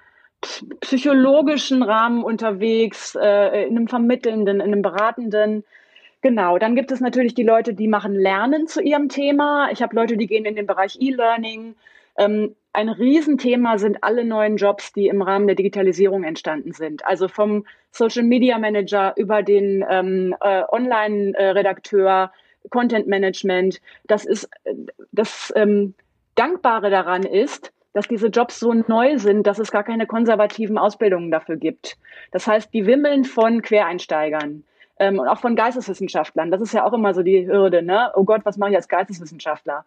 psychologischen 0.80 1.82
Rahmen 1.82 2.24
unterwegs, 2.24 3.14
äh, 3.20 3.66
in 3.66 3.76
einem 3.76 3.88
vermittelnden, 3.88 4.56
in 4.56 4.72
einem 4.72 4.82
beratenden. 4.82 5.64
Genau, 6.22 6.58
dann 6.58 6.74
gibt 6.74 6.92
es 6.92 7.00
natürlich 7.00 7.34
die 7.34 7.42
Leute, 7.42 7.74
die 7.74 7.88
machen 7.88 8.14
Lernen 8.14 8.66
zu 8.66 8.82
ihrem 8.82 9.08
Thema. 9.08 9.70
Ich 9.70 9.82
habe 9.82 9.96
Leute, 9.96 10.16
die 10.16 10.26
gehen 10.26 10.44
in 10.44 10.56
den 10.56 10.66
Bereich 10.66 10.98
E-Learning. 11.00 11.74
Ähm, 12.18 12.54
ein 12.72 12.88
Riesenthema 12.88 13.78
sind 13.78 14.02
alle 14.02 14.24
neuen 14.24 14.56
Jobs, 14.56 14.92
die 14.92 15.08
im 15.08 15.22
Rahmen 15.22 15.48
der 15.48 15.56
Digitalisierung 15.56 16.22
entstanden 16.22 16.72
sind. 16.72 17.04
Also 17.04 17.26
vom 17.26 17.66
Social 17.90 18.22
Media 18.22 18.58
Manager 18.58 19.12
über 19.16 19.42
den 19.42 19.84
ähm, 19.90 20.36
äh, 20.40 20.62
Online-Redakteur, 20.70 22.30
Content 22.70 23.08
Management. 23.08 23.80
Das 24.04 24.24
ist 24.24 24.48
das 25.10 25.52
ähm, 25.56 25.94
Dankbare 26.36 26.90
daran 26.90 27.24
ist, 27.24 27.72
dass 27.92 28.06
diese 28.06 28.28
Jobs 28.28 28.60
so 28.60 28.72
neu 28.72 29.18
sind, 29.18 29.46
dass 29.46 29.58
es 29.58 29.72
gar 29.72 29.82
keine 29.82 30.06
konservativen 30.06 30.78
Ausbildungen 30.78 31.30
dafür 31.30 31.56
gibt. 31.56 31.96
Das 32.30 32.46
heißt, 32.46 32.72
die 32.72 32.86
wimmeln 32.86 33.24
von 33.24 33.62
Quereinsteigern 33.62 34.62
ähm, 34.98 35.18
und 35.18 35.26
auch 35.26 35.38
von 35.38 35.56
Geisteswissenschaftlern. 35.56 36.50
Das 36.52 36.60
ist 36.60 36.72
ja 36.72 36.84
auch 36.86 36.92
immer 36.92 37.14
so 37.14 37.22
die 37.22 37.46
Hürde, 37.46 37.82
ne? 37.82 38.12
Oh 38.14 38.24
Gott, 38.24 38.42
was 38.44 38.58
mache 38.58 38.70
ich 38.70 38.76
als 38.76 38.88
Geisteswissenschaftler? 38.88 39.84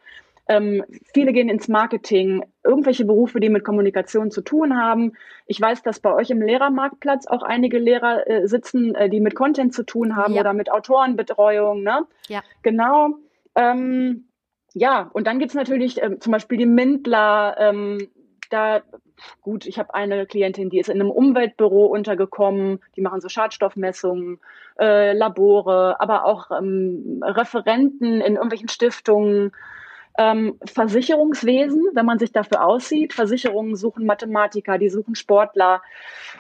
Ähm, 0.48 0.84
viele 1.14 1.32
gehen 1.32 1.48
ins 1.48 1.70
Marketing, 1.70 2.44
irgendwelche 2.64 3.06
Berufe, 3.06 3.40
die 3.40 3.50
mit 3.50 3.64
Kommunikation 3.64 4.30
zu 4.30 4.42
tun 4.42 4.78
haben. 4.78 5.14
Ich 5.48 5.60
weiß, 5.60 5.84
dass 5.84 6.00
bei 6.00 6.14
euch 6.14 6.30
im 6.32 6.42
Lehrermarktplatz 6.42 7.28
auch 7.28 7.44
einige 7.44 7.80
Lehrer 7.80 8.28
äh, 8.28 8.48
sitzen, 8.48 8.94
äh, 8.96 9.10
die 9.10 9.22
mit 9.22 9.36
Content 9.36 9.74
zu 9.74 9.84
tun 9.84 10.16
haben 10.16 10.34
ja. 10.34 10.42
oder 10.42 10.54
mit 10.54 10.70
Autorenbetreuung. 10.70 11.84
Ne? 11.84 12.06
Ja. 12.28 12.44
Genau. 12.62 13.16
Ähm, 13.56 14.28
ja, 14.74 15.10
und 15.14 15.28
dann 15.28 15.40
gibt's 15.40 15.54
natürlich 15.54 16.02
äh, 16.02 16.20
zum 16.20 16.32
Beispiel 16.32 16.58
die 16.58 16.66
Mindler. 16.66 17.56
Ähm, 17.60 18.10
da, 18.50 18.82
gut, 19.42 19.66
ich 19.66 19.80
habe 19.80 19.94
eine 19.94 20.26
Klientin, 20.26 20.70
die 20.70 20.80
ist 20.80 20.90
in 20.90 21.00
einem 21.00 21.10
Umweltbüro 21.10 21.86
untergekommen. 21.86 22.80
Die 22.96 23.02
machen 23.02 23.22
so 23.22 23.30
Schadstoffmessungen, 23.30 24.40
äh, 24.80 25.14
Labore, 25.14 26.02
aber 26.02 26.26
auch 26.26 26.52
ähm, 26.52 27.22
Referenten 27.24 28.20
in 28.20 28.36
irgendwelchen 28.36 28.70
Stiftungen. 28.70 29.54
Ähm, 30.18 30.60
Versicherungswesen, 30.66 31.90
wenn 31.94 32.06
man 32.06 32.20
sich 32.20 32.32
dafür 32.32 32.64
aussieht. 32.66 33.14
Versicherungen 33.14 33.76
suchen 33.76 34.06
Mathematiker, 34.06 34.78
die 34.78 34.90
suchen 34.90 35.16
Sportler. 35.16 35.82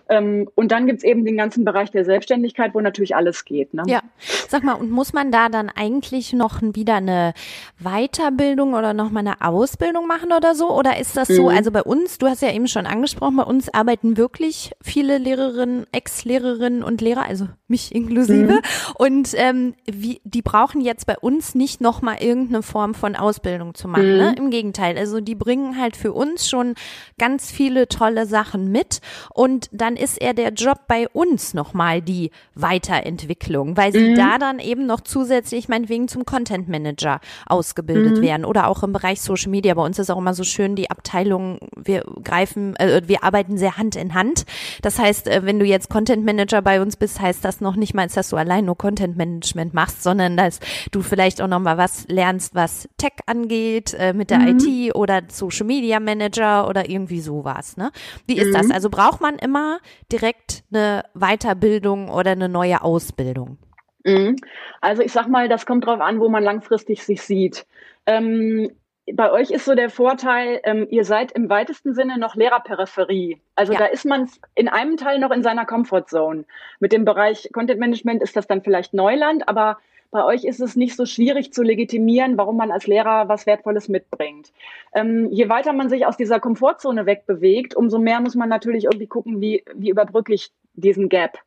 Ähm, 0.09 0.49
und 0.55 0.71
dann 0.71 0.85
gibt's 0.85 1.03
eben 1.03 1.25
den 1.25 1.37
ganzen 1.37 1.63
Bereich 1.63 1.89
der 1.91 2.05
Selbstständigkeit, 2.05 2.73
wo 2.73 2.81
natürlich 2.81 3.15
alles 3.15 3.45
geht. 3.45 3.73
Ne? 3.73 3.83
Ja, 3.87 4.01
sag 4.47 4.63
mal, 4.63 4.73
und 4.73 4.91
muss 4.91 5.13
man 5.13 5.31
da 5.31 5.49
dann 5.49 5.69
eigentlich 5.69 6.33
noch 6.33 6.61
wieder 6.61 6.95
eine 6.95 7.33
Weiterbildung 7.79 8.73
oder 8.73 8.93
noch 8.93 9.11
mal 9.11 9.21
eine 9.21 9.41
Ausbildung 9.41 10.07
machen 10.07 10.31
oder 10.33 10.55
so? 10.55 10.69
Oder 10.69 10.99
ist 10.99 11.15
das 11.15 11.29
so, 11.29 11.43
mhm. 11.43 11.57
also 11.57 11.71
bei 11.71 11.83
uns, 11.83 12.17
du 12.17 12.27
hast 12.27 12.41
ja 12.41 12.51
eben 12.51 12.67
schon 12.67 12.85
angesprochen, 12.85 13.37
bei 13.37 13.43
uns 13.43 13.73
arbeiten 13.73 14.17
wirklich 14.17 14.73
viele 14.81 15.17
Lehrerinnen, 15.17 15.87
Ex-Lehrerinnen 15.91 16.83
und 16.83 17.01
Lehrer, 17.01 17.25
also 17.25 17.47
mich 17.73 17.93
inklusive. 17.93 18.53
Mhm. 18.53 18.59
Und 18.95 19.29
ähm, 19.35 19.73
wie, 19.91 20.21
die 20.23 20.41
brauchen 20.41 20.81
jetzt 20.81 21.05
bei 21.05 21.17
uns 21.17 21.55
nicht 21.55 21.81
noch 21.81 22.01
mal 22.01 22.17
irgendeine 22.21 22.61
Form 22.61 22.93
von 22.93 23.15
Ausbildung 23.15 23.33
Ausbildung 23.33 23.73
zu 23.73 23.87
machen. 23.87 24.05
Ne? 24.05 24.13
Mhm. 24.13 24.19
Ne? 24.19 24.35
Im 24.37 24.49
Gegenteil, 24.51 24.97
also 24.97 25.19
die 25.19 25.35
bringen 25.35 25.79
halt 25.79 25.95
für 25.95 26.13
uns 26.13 26.47
schon 26.47 26.75
ganz 27.17 27.51
viele 27.51 27.87
tolle 27.87 28.25
Sachen 28.25 28.71
mit 28.71 28.99
und 29.33 29.69
dann 29.71 29.95
ist 29.95 30.21
eher 30.21 30.33
der 30.33 30.53
Job 30.53 30.81
bei 30.87 31.07
uns 31.09 31.53
nochmal 31.53 32.01
die 32.01 32.31
Weiterentwicklung, 32.55 33.75
weil 33.75 33.91
sie 33.91 34.11
mhm. 34.11 34.15
da 34.15 34.37
dann 34.37 34.59
eben 34.59 34.85
noch 34.85 35.01
zusätzlich 35.01 35.67
meinetwegen 35.67 36.07
zum 36.07 36.25
Content 36.25 36.69
Manager 36.69 37.19
ausgebildet 37.45 38.17
mhm. 38.17 38.21
werden 38.21 38.45
oder 38.45 38.67
auch 38.67 38.83
im 38.83 38.93
Bereich 38.93 39.21
Social 39.21 39.49
Media. 39.49 39.73
Bei 39.73 39.83
uns 39.83 39.99
ist 39.99 40.09
auch 40.09 40.17
immer 40.17 40.33
so 40.33 40.43
schön, 40.43 40.75
die 40.75 40.91
Abteilung, 40.91 41.59
wir 41.75 42.03
greifen, 42.23 42.75
äh, 42.77 43.01
wir 43.05 43.23
arbeiten 43.23 43.57
sehr 43.57 43.77
Hand 43.77 43.95
in 43.95 44.13
Hand. 44.13 44.45
Das 44.81 44.99
heißt, 44.99 45.27
äh, 45.27 45.41
wenn 45.43 45.59
du 45.59 45.65
jetzt 45.65 45.89
Content 45.89 46.25
Manager 46.25 46.61
bei 46.61 46.81
uns 46.81 46.95
bist, 46.95 47.19
heißt 47.19 47.43
das 47.43 47.61
noch 47.63 47.75
nicht 47.75 47.93
mal, 47.95 48.07
dass 48.07 48.29
du 48.29 48.37
allein 48.37 48.65
nur 48.65 48.77
Content 48.77 49.17
Management 49.17 49.73
machst, 49.73 50.03
sondern 50.03 50.37
dass 50.37 50.59
du 50.91 51.01
vielleicht 51.01 51.41
auch 51.41 51.47
noch 51.47 51.59
mal 51.59 51.77
was 51.77 52.07
lernst, 52.07 52.53
was 52.53 52.87
Tech 52.97 53.13
angeht, 53.25 53.95
äh, 53.95 54.13
mit 54.13 54.29
der 54.29 54.39
mhm. 54.39 54.59
IT 54.59 54.95
oder 54.95 55.21
Social 55.29 55.65
Media 55.65 55.99
Manager 55.99 56.67
oder 56.67 56.89
irgendwie 56.89 57.21
sowas, 57.21 57.77
ne? 57.77 57.91
Wie 58.27 58.37
ist 58.37 58.49
mhm. 58.49 58.53
das? 58.53 58.71
Also 58.71 58.89
braucht 58.89 59.21
man 59.21 59.37
immer 59.39 59.79
direkt 60.11 60.63
eine 60.71 61.03
Weiterbildung 61.15 62.09
oder 62.09 62.31
eine 62.31 62.49
neue 62.49 62.83
Ausbildung? 62.83 63.57
Mhm. 64.03 64.35
Also 64.81 65.01
ich 65.01 65.11
sag 65.11 65.27
mal, 65.27 65.47
das 65.49 65.65
kommt 65.65 65.85
drauf 65.85 66.01
an, 66.01 66.19
wo 66.19 66.29
man 66.29 66.43
langfristig 66.43 67.03
sich 67.03 67.21
sieht. 67.21 67.65
Ähm, 68.05 68.69
bei 69.11 69.31
euch 69.31 69.51
ist 69.51 69.65
so 69.65 69.75
der 69.75 69.89
Vorteil, 69.89 70.61
ähm, 70.63 70.87
ihr 70.89 71.03
seid 71.03 71.33
im 71.33 71.49
weitesten 71.49 71.93
Sinne 71.93 72.17
noch 72.17 72.35
Lehrerperipherie. 72.35 73.41
Also 73.55 73.73
ja. 73.73 73.79
da 73.79 73.85
ist 73.85 74.05
man 74.05 74.29
in 74.55 74.69
einem 74.69 74.97
Teil 74.97 75.19
noch 75.19 75.31
in 75.31 75.43
seiner 75.43 75.65
Comfortzone. 75.65 76.45
Mit 76.79 76.93
dem 76.93 77.03
Bereich 77.03 77.49
Content 77.51 77.79
Management 77.79 78.23
ist 78.23 78.35
das 78.35 78.47
dann 78.47 78.61
vielleicht 78.61 78.93
Neuland, 78.93 79.47
aber 79.47 79.77
bei 80.11 80.23
euch 80.23 80.45
ist 80.45 80.61
es 80.61 80.75
nicht 80.75 80.95
so 80.95 81.05
schwierig 81.05 81.51
zu 81.51 81.63
legitimieren, 81.63 82.37
warum 82.37 82.55
man 82.55 82.71
als 82.71 82.85
Lehrer 82.85 83.27
was 83.27 83.47
Wertvolles 83.47 83.89
mitbringt. 83.89 84.53
Ähm, 84.93 85.29
je 85.31 85.49
weiter 85.49 85.73
man 85.73 85.89
sich 85.89 86.05
aus 86.05 86.17
dieser 86.17 86.39
Komfortzone 86.39 87.05
wegbewegt, 87.05 87.75
umso 87.75 87.97
mehr 87.97 88.21
muss 88.21 88.35
man 88.35 88.47
natürlich 88.47 88.85
irgendwie 88.85 89.07
gucken, 89.07 89.41
wie, 89.41 89.63
wie 89.73 89.89
überbrücke 89.89 90.33
ich 90.33 90.51
diesen 90.75 91.09
Gap. 91.09 91.39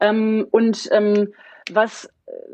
Ähm, 0.00 0.46
und 0.50 0.88
ähm, 0.92 1.34
was 1.70 2.10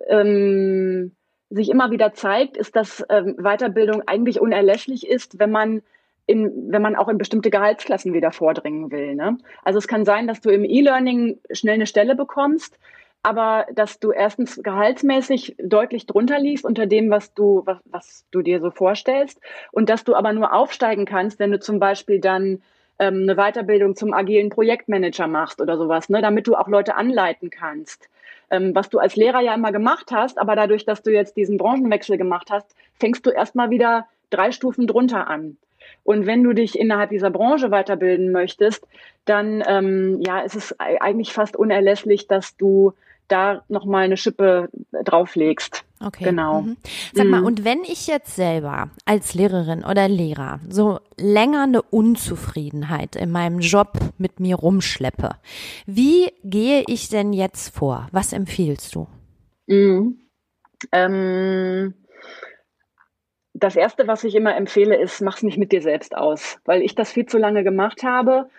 ähm, 0.08 1.12
sich 1.54 1.68
immer 1.68 1.90
wieder 1.90 2.14
zeigt, 2.14 2.56
ist, 2.56 2.74
dass 2.76 3.04
ähm, 3.08 3.36
Weiterbildung 3.36 4.02
eigentlich 4.06 4.40
unerlässlich 4.40 5.06
ist, 5.06 5.38
wenn 5.38 5.50
man 5.50 5.82
in, 6.26 6.70
wenn 6.72 6.82
man 6.82 6.96
auch 6.96 7.08
in 7.08 7.18
bestimmte 7.18 7.50
Gehaltsklassen 7.50 8.14
wieder 8.14 8.32
vordringen 8.32 8.90
will. 8.90 9.14
Ne? 9.14 9.38
Also 9.64 9.78
es 9.78 9.88
kann 9.88 10.04
sein, 10.04 10.26
dass 10.26 10.40
du 10.40 10.50
im 10.50 10.64
E-Learning 10.64 11.38
schnell 11.50 11.74
eine 11.74 11.86
Stelle 11.86 12.14
bekommst, 12.14 12.78
aber 13.22 13.66
dass 13.74 14.00
du 14.00 14.12
erstens 14.12 14.60
gehaltsmäßig 14.62 15.56
deutlich 15.62 16.06
drunter 16.06 16.38
liegst 16.38 16.64
unter 16.64 16.86
dem, 16.86 17.10
was 17.10 17.34
du, 17.34 17.62
was, 17.66 17.78
was 17.84 18.24
du 18.30 18.42
dir 18.42 18.60
so 18.60 18.70
vorstellst, 18.70 19.40
und 19.72 19.88
dass 19.90 20.04
du 20.04 20.14
aber 20.14 20.32
nur 20.32 20.52
aufsteigen 20.52 21.04
kannst, 21.04 21.38
wenn 21.38 21.50
du 21.50 21.60
zum 21.60 21.78
Beispiel 21.78 22.20
dann 22.20 22.62
ähm, 22.98 23.22
eine 23.22 23.36
Weiterbildung 23.36 23.94
zum 23.96 24.12
agilen 24.12 24.48
Projektmanager 24.48 25.26
machst 25.26 25.60
oder 25.60 25.76
sowas, 25.76 26.08
ne, 26.08 26.22
damit 26.22 26.46
du 26.46 26.54
auch 26.54 26.68
Leute 26.68 26.94
anleiten 26.94 27.50
kannst 27.50 28.08
ähm, 28.52 28.74
was 28.74 28.88
du 28.88 28.98
als 28.98 29.16
Lehrer 29.16 29.40
ja 29.40 29.54
immer 29.54 29.72
gemacht 29.72 30.12
hast, 30.12 30.38
aber 30.38 30.54
dadurch, 30.54 30.84
dass 30.84 31.02
du 31.02 31.10
jetzt 31.10 31.36
diesen 31.36 31.56
Branchenwechsel 31.56 32.16
gemacht 32.18 32.48
hast, 32.50 32.76
fängst 33.00 33.26
du 33.26 33.30
erstmal 33.30 33.70
wieder 33.70 34.06
drei 34.30 34.52
Stufen 34.52 34.86
drunter 34.86 35.28
an. 35.28 35.56
Und 36.04 36.26
wenn 36.26 36.42
du 36.42 36.52
dich 36.52 36.78
innerhalb 36.78 37.10
dieser 37.10 37.30
Branche 37.30 37.70
weiterbilden 37.70 38.30
möchtest, 38.30 38.86
dann 39.24 39.62
ähm, 39.66 40.20
ja, 40.20 40.40
ist 40.40 40.54
es 40.54 40.78
eigentlich 40.78 41.32
fast 41.32 41.56
unerlässlich, 41.56 42.28
dass 42.28 42.56
du 42.56 42.92
da 43.28 43.62
nochmal 43.68 44.04
eine 44.04 44.16
Schippe 44.16 44.68
drauflegst. 44.92 45.84
Okay. 46.04 46.24
Genau. 46.24 46.62
Mhm. 46.62 46.76
Sag 47.12 47.26
mal, 47.26 47.40
mhm. 47.40 47.46
und 47.46 47.64
wenn 47.64 47.82
ich 47.82 48.06
jetzt 48.06 48.34
selber 48.36 48.90
als 49.04 49.34
Lehrerin 49.34 49.84
oder 49.84 50.08
Lehrer 50.08 50.60
so 50.68 51.00
länger 51.18 51.64
eine 51.64 51.82
Unzufriedenheit 51.82 53.16
in 53.16 53.30
meinem 53.30 53.60
Job 53.60 53.98
mit 54.18 54.40
mir 54.40 54.56
rumschleppe, 54.56 55.36
wie 55.86 56.30
gehe 56.44 56.84
ich 56.86 57.08
denn 57.08 57.32
jetzt 57.32 57.74
vor? 57.74 58.08
Was 58.12 58.32
empfiehlst 58.32 58.94
du? 58.94 59.06
Mhm. 59.66 60.18
Ähm, 60.90 61.94
das 63.54 63.76
erste, 63.76 64.06
was 64.08 64.24
ich 64.24 64.34
immer 64.34 64.56
empfehle, 64.56 64.96
ist, 64.96 65.20
mach's 65.20 65.42
nicht 65.42 65.58
mit 65.58 65.72
dir 65.72 65.82
selbst 65.82 66.16
aus, 66.16 66.58
weil 66.64 66.82
ich 66.82 66.94
das 66.94 67.12
viel 67.12 67.26
zu 67.26 67.38
lange 67.38 67.62
gemacht 67.62 68.02
habe 68.02 68.50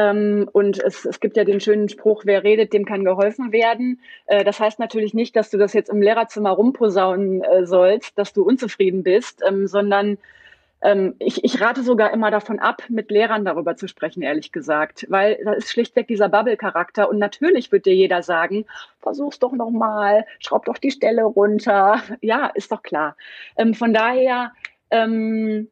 und 0.00 0.78
es, 0.78 1.04
es 1.04 1.18
gibt 1.18 1.36
ja 1.36 1.44
den 1.44 1.60
schönen 1.60 1.88
Spruch, 1.88 2.22
wer 2.24 2.44
redet, 2.44 2.72
dem 2.72 2.84
kann 2.84 3.04
geholfen 3.04 3.52
werden. 3.52 4.00
Äh, 4.26 4.44
das 4.44 4.60
heißt 4.60 4.78
natürlich 4.78 5.12
nicht, 5.12 5.34
dass 5.34 5.50
du 5.50 5.58
das 5.58 5.72
jetzt 5.72 5.90
im 5.90 6.00
Lehrerzimmer 6.02 6.50
rumposaunen 6.50 7.42
äh, 7.42 7.66
sollst, 7.66 8.16
dass 8.16 8.32
du 8.32 8.42
unzufrieden 8.42 9.02
bist, 9.02 9.42
ähm, 9.46 9.66
sondern 9.66 10.18
ähm, 10.80 11.16
ich, 11.18 11.42
ich 11.42 11.60
rate 11.60 11.82
sogar 11.82 12.12
immer 12.12 12.30
davon 12.30 12.60
ab, 12.60 12.82
mit 12.88 13.10
Lehrern 13.10 13.44
darüber 13.44 13.76
zu 13.76 13.88
sprechen, 13.88 14.22
ehrlich 14.22 14.52
gesagt, 14.52 15.06
weil 15.08 15.40
da 15.44 15.52
ist 15.54 15.70
schlichtweg 15.70 16.06
dieser 16.06 16.28
Bubble-Charakter 16.28 17.08
und 17.08 17.18
natürlich 17.18 17.72
wird 17.72 17.86
dir 17.86 17.94
jeder 17.94 18.22
sagen, 18.22 18.64
versuch's 19.00 19.40
doch 19.40 19.52
nochmal, 19.52 20.24
schraub 20.38 20.64
doch 20.66 20.78
die 20.78 20.92
Stelle 20.92 21.24
runter. 21.24 22.00
Ja, 22.20 22.46
ist 22.46 22.72
doch 22.72 22.82
klar. 22.82 23.16
Ähm, 23.56 23.74
von 23.74 23.94
daher, 23.94 24.52
ähm, 24.90 25.68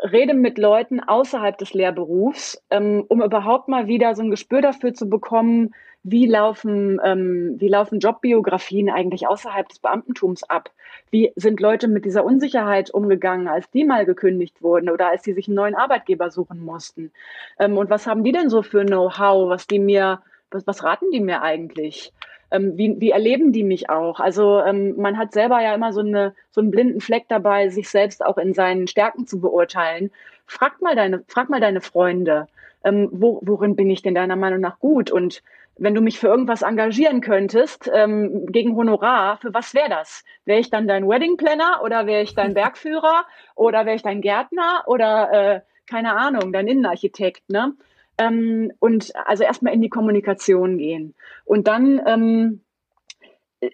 rede 0.00 0.34
mit 0.34 0.58
Leuten 0.58 1.00
außerhalb 1.00 1.56
des 1.56 1.74
Lehrberufs, 1.74 2.62
ähm, 2.70 3.04
um 3.08 3.22
überhaupt 3.22 3.68
mal 3.68 3.86
wieder 3.86 4.14
so 4.14 4.22
ein 4.22 4.30
Gespür 4.30 4.60
dafür 4.60 4.94
zu 4.94 5.08
bekommen, 5.08 5.74
wie 6.02 6.26
laufen, 6.26 7.00
ähm, 7.02 7.54
wie 7.58 7.68
laufen 7.68 7.98
Jobbiografien 7.98 8.90
eigentlich 8.90 9.26
außerhalb 9.26 9.66
des 9.68 9.78
Beamtentums 9.78 10.42
ab? 10.44 10.70
Wie 11.10 11.32
sind 11.34 11.60
Leute 11.60 11.88
mit 11.88 12.04
dieser 12.04 12.24
Unsicherheit 12.24 12.90
umgegangen, 12.90 13.48
als 13.48 13.70
die 13.70 13.84
mal 13.84 14.04
gekündigt 14.04 14.62
wurden 14.62 14.90
oder 14.90 15.08
als 15.08 15.22
die 15.22 15.32
sich 15.32 15.48
einen 15.48 15.56
neuen 15.56 15.74
Arbeitgeber 15.74 16.30
suchen 16.30 16.62
mussten? 16.62 17.10
Ähm, 17.58 17.78
und 17.78 17.88
was 17.88 18.06
haben 18.06 18.22
die 18.22 18.32
denn 18.32 18.50
so 18.50 18.62
für 18.62 18.84
Know-how, 18.84 19.48
was 19.48 19.66
die 19.66 19.78
mir, 19.78 20.20
was, 20.50 20.66
was 20.66 20.84
raten 20.84 21.10
die 21.10 21.20
mir 21.20 21.40
eigentlich? 21.40 22.12
Ähm, 22.54 22.78
wie, 22.78 23.00
wie 23.00 23.10
erleben 23.10 23.52
die 23.52 23.64
mich 23.64 23.90
auch? 23.90 24.20
Also 24.20 24.60
ähm, 24.60 24.94
man 24.96 25.18
hat 25.18 25.32
selber 25.32 25.60
ja 25.60 25.74
immer 25.74 25.92
so, 25.92 26.00
eine, 26.00 26.34
so 26.50 26.60
einen 26.60 26.70
blinden 26.70 27.00
Fleck 27.00 27.24
dabei, 27.28 27.68
sich 27.68 27.88
selbst 27.88 28.24
auch 28.24 28.38
in 28.38 28.54
seinen 28.54 28.86
Stärken 28.86 29.26
zu 29.26 29.40
beurteilen. 29.40 30.10
Frag 30.46 30.80
mal 30.80 30.94
deine, 30.94 31.24
frag 31.26 31.50
mal 31.50 31.60
deine 31.60 31.80
Freunde, 31.80 32.46
ähm, 32.84 33.08
wo, 33.12 33.40
worin 33.42 33.76
bin 33.76 33.90
ich 33.90 34.02
denn 34.02 34.14
deiner 34.14 34.36
Meinung 34.36 34.60
nach 34.60 34.78
gut? 34.78 35.10
Und 35.10 35.42
wenn 35.76 35.94
du 35.94 36.00
mich 36.00 36.20
für 36.20 36.28
irgendwas 36.28 36.62
engagieren 36.62 37.20
könntest, 37.20 37.90
ähm, 37.92 38.46
gegen 38.46 38.76
Honorar, 38.76 39.38
für 39.38 39.52
was 39.52 39.74
wäre 39.74 39.88
das? 39.88 40.24
Wäre 40.44 40.60
ich 40.60 40.70
dann 40.70 40.86
dein 40.86 41.08
Wedding 41.08 41.36
Planner 41.36 41.80
oder 41.82 42.06
wäre 42.06 42.22
ich 42.22 42.34
dein 42.34 42.54
Bergführer 42.62 43.24
oder 43.56 43.84
wäre 43.84 43.96
ich 43.96 44.02
dein 44.02 44.20
Gärtner 44.20 44.84
oder 44.86 45.32
äh, 45.32 45.60
keine 45.90 46.16
Ahnung, 46.16 46.52
dein 46.52 46.68
Innenarchitekt, 46.68 47.50
ne? 47.50 47.74
Ähm, 48.18 48.72
und 48.78 49.12
also 49.26 49.44
erstmal 49.44 49.74
in 49.74 49.82
die 49.82 49.88
Kommunikation 49.88 50.78
gehen. 50.78 51.14
Und 51.44 51.66
dann 51.66 52.00
ähm, 52.06 52.60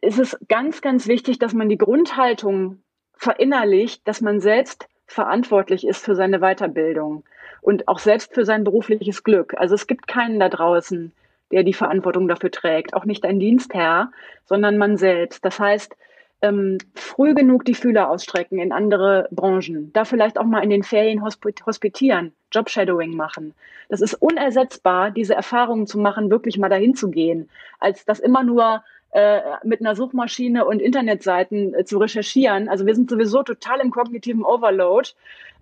ist 0.01 0.19
es 0.19 0.39
ganz, 0.49 0.81
ganz 0.83 1.09
wichtig, 1.09 1.39
dass 1.39 1.53
man 1.53 1.69
die 1.69 1.79
Grundhaltung 1.79 2.83
verinnerlicht, 3.15 4.07
dass 4.09 4.21
man 4.21 4.41
selbst 4.41 4.89
verantwortlich 5.07 5.87
ist 5.87 6.05
für 6.05 6.15
seine 6.15 6.39
Weiterbildung 6.39 7.25
und 7.61 7.89
auch 7.89 7.99
selbst 7.99 8.33
für 8.35 8.45
sein 8.45 8.65
berufliches 8.65 9.25
Glück. 9.25 9.55
Also 9.57 9.75
es 9.75 9.87
gibt 9.87 10.07
keinen 10.07 10.41
da 10.41 10.49
draußen, 10.49 11.13
der 11.51 11.65
die 11.65 11.75
Verantwortung 11.75 12.29
dafür 12.29 12.51
trägt, 12.51 12.95
auch 12.95 13.05
nicht 13.05 13.25
ein 13.25 13.41
Dienstherr, 13.41 14.13
sondern 14.47 14.79
man 14.79 14.97
selbst. 14.97 15.45
Das 15.45 15.59
heißt, 15.59 15.97
ähm, 16.43 16.79
früh 16.95 17.35
genug 17.35 17.65
die 17.65 17.75
Fühler 17.75 18.11
ausstrecken 18.11 18.59
in 18.59 18.73
andere 18.73 19.29
Branchen, 19.31 19.91
da 19.93 20.05
vielleicht 20.05 20.39
auch 20.39 20.45
mal 20.45 20.63
in 20.63 20.71
den 20.71 20.83
Ferien 20.83 21.23
hospitieren, 21.23 22.33
Jobshadowing 22.53 23.15
machen. 23.15 23.55
Das 23.89 24.01
ist 24.01 24.15
unersetzbar, 24.15 25.11
diese 25.11 25.35
Erfahrungen 25.35 25.87
zu 25.87 25.99
machen, 25.99 26.31
wirklich 26.31 26.59
mal 26.59 26.69
dahin 26.69 26.95
zu 26.95 27.11
gehen, 27.11 27.49
als 27.79 28.05
das 28.05 28.21
immer 28.21 28.43
nur 28.43 28.83
äh, 29.13 29.41
mit 29.65 29.81
einer 29.81 29.97
Suchmaschine 29.97 30.65
und 30.65 30.81
Internetseiten 30.81 31.75
äh, 31.75 31.85
zu 31.85 31.99
recherchieren. 31.99 32.69
Also 32.69 32.87
wir 32.87 32.95
sind 32.95 33.11
sowieso 33.11 33.43
total 33.43 33.81
im 33.81 33.91
kognitiven 33.91 34.45
Overload. 34.45 35.11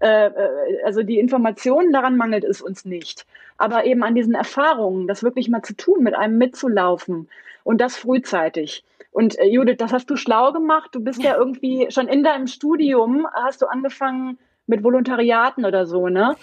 Äh, 0.00 0.26
äh, 0.26 0.82
also 0.84 1.02
die 1.02 1.18
Informationen 1.18 1.92
daran 1.92 2.18
mangelt 2.18 2.44
es 2.44 2.60
uns 2.60 2.84
nicht. 2.84 3.26
Aber 3.56 3.86
eben 3.86 4.02
an 4.02 4.14
diesen 4.14 4.34
Erfahrungen, 4.34 5.08
das 5.08 5.22
wirklich 5.22 5.48
mal 5.48 5.62
zu 5.62 5.74
tun, 5.74 6.02
mit 6.02 6.14
einem 6.14 6.36
mitzulaufen 6.36 7.28
und 7.68 7.82
das 7.82 7.98
frühzeitig. 7.98 8.82
Und 9.10 9.38
äh, 9.38 9.44
Judith, 9.44 9.76
das 9.76 9.92
hast 9.92 10.08
du 10.08 10.16
schlau 10.16 10.52
gemacht. 10.52 10.88
Du 10.92 11.00
bist 11.00 11.22
ja. 11.22 11.32
ja 11.32 11.36
irgendwie 11.36 11.88
schon 11.90 12.08
in 12.08 12.24
deinem 12.24 12.46
Studium, 12.46 13.26
hast 13.34 13.60
du 13.60 13.66
angefangen 13.66 14.38
mit 14.66 14.82
Volontariaten 14.82 15.66
oder 15.66 15.84
so, 15.84 16.08
ne? 16.08 16.34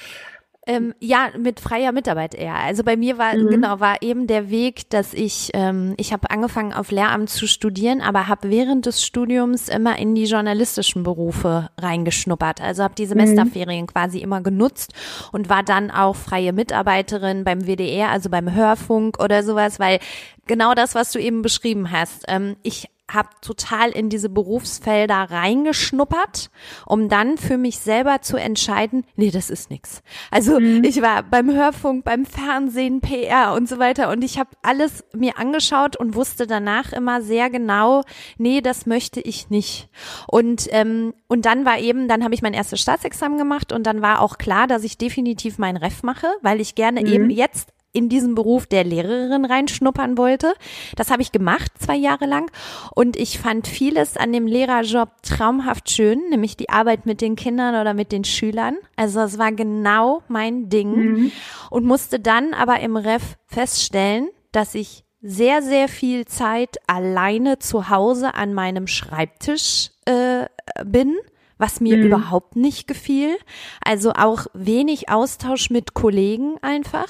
Ähm, 0.67 0.95
ja, 0.99 1.29
mit 1.37 1.59
freier 1.59 1.91
Mitarbeit 1.91 2.33
eher. 2.33 2.55
Also 2.55 2.83
bei 2.83 2.97
mir 2.97 3.19
war 3.19 3.35
mhm. 3.35 3.49
genau 3.49 3.79
war 3.79 4.01
eben 4.01 4.25
der 4.25 4.49
Weg, 4.49 4.89
dass 4.89 5.13
ich 5.13 5.51
ähm, 5.53 5.93
ich 5.97 6.11
habe 6.11 6.31
angefangen 6.31 6.73
auf 6.73 6.89
Lehramt 6.89 7.29
zu 7.29 7.47
studieren, 7.47 8.01
aber 8.01 8.27
habe 8.27 8.49
während 8.49 8.87
des 8.87 9.05
Studiums 9.05 9.69
immer 9.69 9.99
in 9.99 10.15
die 10.15 10.25
journalistischen 10.25 11.03
Berufe 11.03 11.69
reingeschnuppert. 11.77 12.61
Also 12.61 12.81
habe 12.81 12.95
die 12.95 13.05
Semesterferien 13.05 13.83
mhm. 13.83 13.87
quasi 13.87 14.19
immer 14.19 14.41
genutzt 14.41 14.93
und 15.31 15.49
war 15.49 15.61
dann 15.61 15.91
auch 15.91 16.15
freie 16.15 16.51
Mitarbeiterin 16.51 17.43
beim 17.43 17.67
WDR, 17.67 18.09
also 18.09 18.31
beim 18.31 18.51
Hörfunk 18.51 19.19
oder 19.21 19.43
sowas, 19.43 19.79
weil 19.79 19.99
genau 20.47 20.73
das, 20.73 20.95
was 20.95 21.11
du 21.11 21.19
eben 21.19 21.43
beschrieben 21.43 21.91
hast. 21.91 22.25
Ähm, 22.27 22.55
ich 22.63 22.89
habe 23.11 23.29
total 23.41 23.91
in 23.91 24.09
diese 24.09 24.29
Berufsfelder 24.29 25.27
reingeschnuppert, 25.29 26.49
um 26.85 27.07
dann 27.07 27.37
für 27.37 27.57
mich 27.57 27.77
selber 27.79 28.21
zu 28.21 28.37
entscheiden, 28.37 29.05
nee, 29.15 29.29
das 29.29 29.49
ist 29.49 29.69
nix. 29.69 30.01
Also 30.31 30.59
mhm. 30.59 30.83
ich 30.83 31.01
war 31.01 31.23
beim 31.23 31.51
Hörfunk, 31.51 32.03
beim 32.03 32.25
Fernsehen, 32.25 33.01
PR 33.01 33.53
und 33.53 33.69
so 33.69 33.77
weiter 33.77 34.09
und 34.09 34.23
ich 34.23 34.39
habe 34.39 34.49
alles 34.63 35.03
mir 35.13 35.37
angeschaut 35.37 35.95
und 35.95 36.15
wusste 36.15 36.47
danach 36.47 36.93
immer 36.93 37.21
sehr 37.21 37.49
genau, 37.49 38.01
nee, 38.37 38.61
das 38.61 38.85
möchte 38.85 39.21
ich 39.21 39.49
nicht. 39.49 39.87
Und 40.27 40.67
ähm, 40.71 41.13
und 41.27 41.45
dann 41.45 41.65
war 41.65 41.79
eben, 41.79 42.07
dann 42.07 42.23
habe 42.23 42.33
ich 42.33 42.41
mein 42.41 42.53
erstes 42.53 42.81
Staatsexamen 42.81 43.37
gemacht 43.37 43.71
und 43.71 43.85
dann 43.85 44.01
war 44.01 44.21
auch 44.21 44.37
klar, 44.37 44.67
dass 44.67 44.83
ich 44.83 44.97
definitiv 44.97 45.57
mein 45.57 45.77
Ref 45.77 46.01
mache, 46.01 46.27
weil 46.41 46.59
ich 46.59 46.75
gerne 46.75 47.01
mhm. 47.01 47.07
eben 47.07 47.29
jetzt 47.29 47.74
in 47.95 48.09
diesen 48.09 48.35
Beruf 48.35 48.67
der 48.67 48.83
Lehrerin 48.83 49.45
reinschnuppern 49.45 50.17
wollte. 50.17 50.53
Das 50.95 51.09
habe 51.09 51.21
ich 51.21 51.31
gemacht, 51.31 51.71
zwei 51.79 51.95
Jahre 51.95 52.25
lang. 52.25 52.51
Und 52.93 53.15
ich 53.15 53.39
fand 53.39 53.67
vieles 53.67 54.17
an 54.17 54.33
dem 54.33 54.47
Lehrerjob 54.47 55.09
traumhaft 55.23 55.89
schön, 55.89 56.29
nämlich 56.29 56.57
die 56.57 56.69
Arbeit 56.69 57.05
mit 57.05 57.21
den 57.21 57.35
Kindern 57.35 57.79
oder 57.79 57.93
mit 57.93 58.11
den 58.11 58.23
Schülern. 58.23 58.75
Also 58.95 59.21
es 59.21 59.37
war 59.37 59.51
genau 59.51 60.21
mein 60.27 60.69
Ding. 60.69 60.95
Mhm. 60.95 61.31
Und 61.69 61.85
musste 61.85 62.19
dann 62.19 62.53
aber 62.53 62.79
im 62.81 62.97
Ref 62.97 63.37
feststellen, 63.47 64.29
dass 64.51 64.75
ich 64.75 65.03
sehr, 65.21 65.61
sehr 65.61 65.87
viel 65.87 66.25
Zeit 66.25 66.77
alleine 66.87 67.59
zu 67.59 67.89
Hause 67.89 68.35
an 68.35 68.53
meinem 68.53 68.87
Schreibtisch 68.87 69.89
äh, 70.05 70.45
bin 70.85 71.15
was 71.57 71.79
mir 71.79 71.97
mhm. 71.97 72.03
überhaupt 72.03 72.55
nicht 72.55 72.87
gefiel. 72.87 73.37
Also 73.83 74.11
auch 74.11 74.47
wenig 74.53 75.09
Austausch 75.09 75.69
mit 75.69 75.93
Kollegen 75.93 76.57
einfach. 76.61 77.09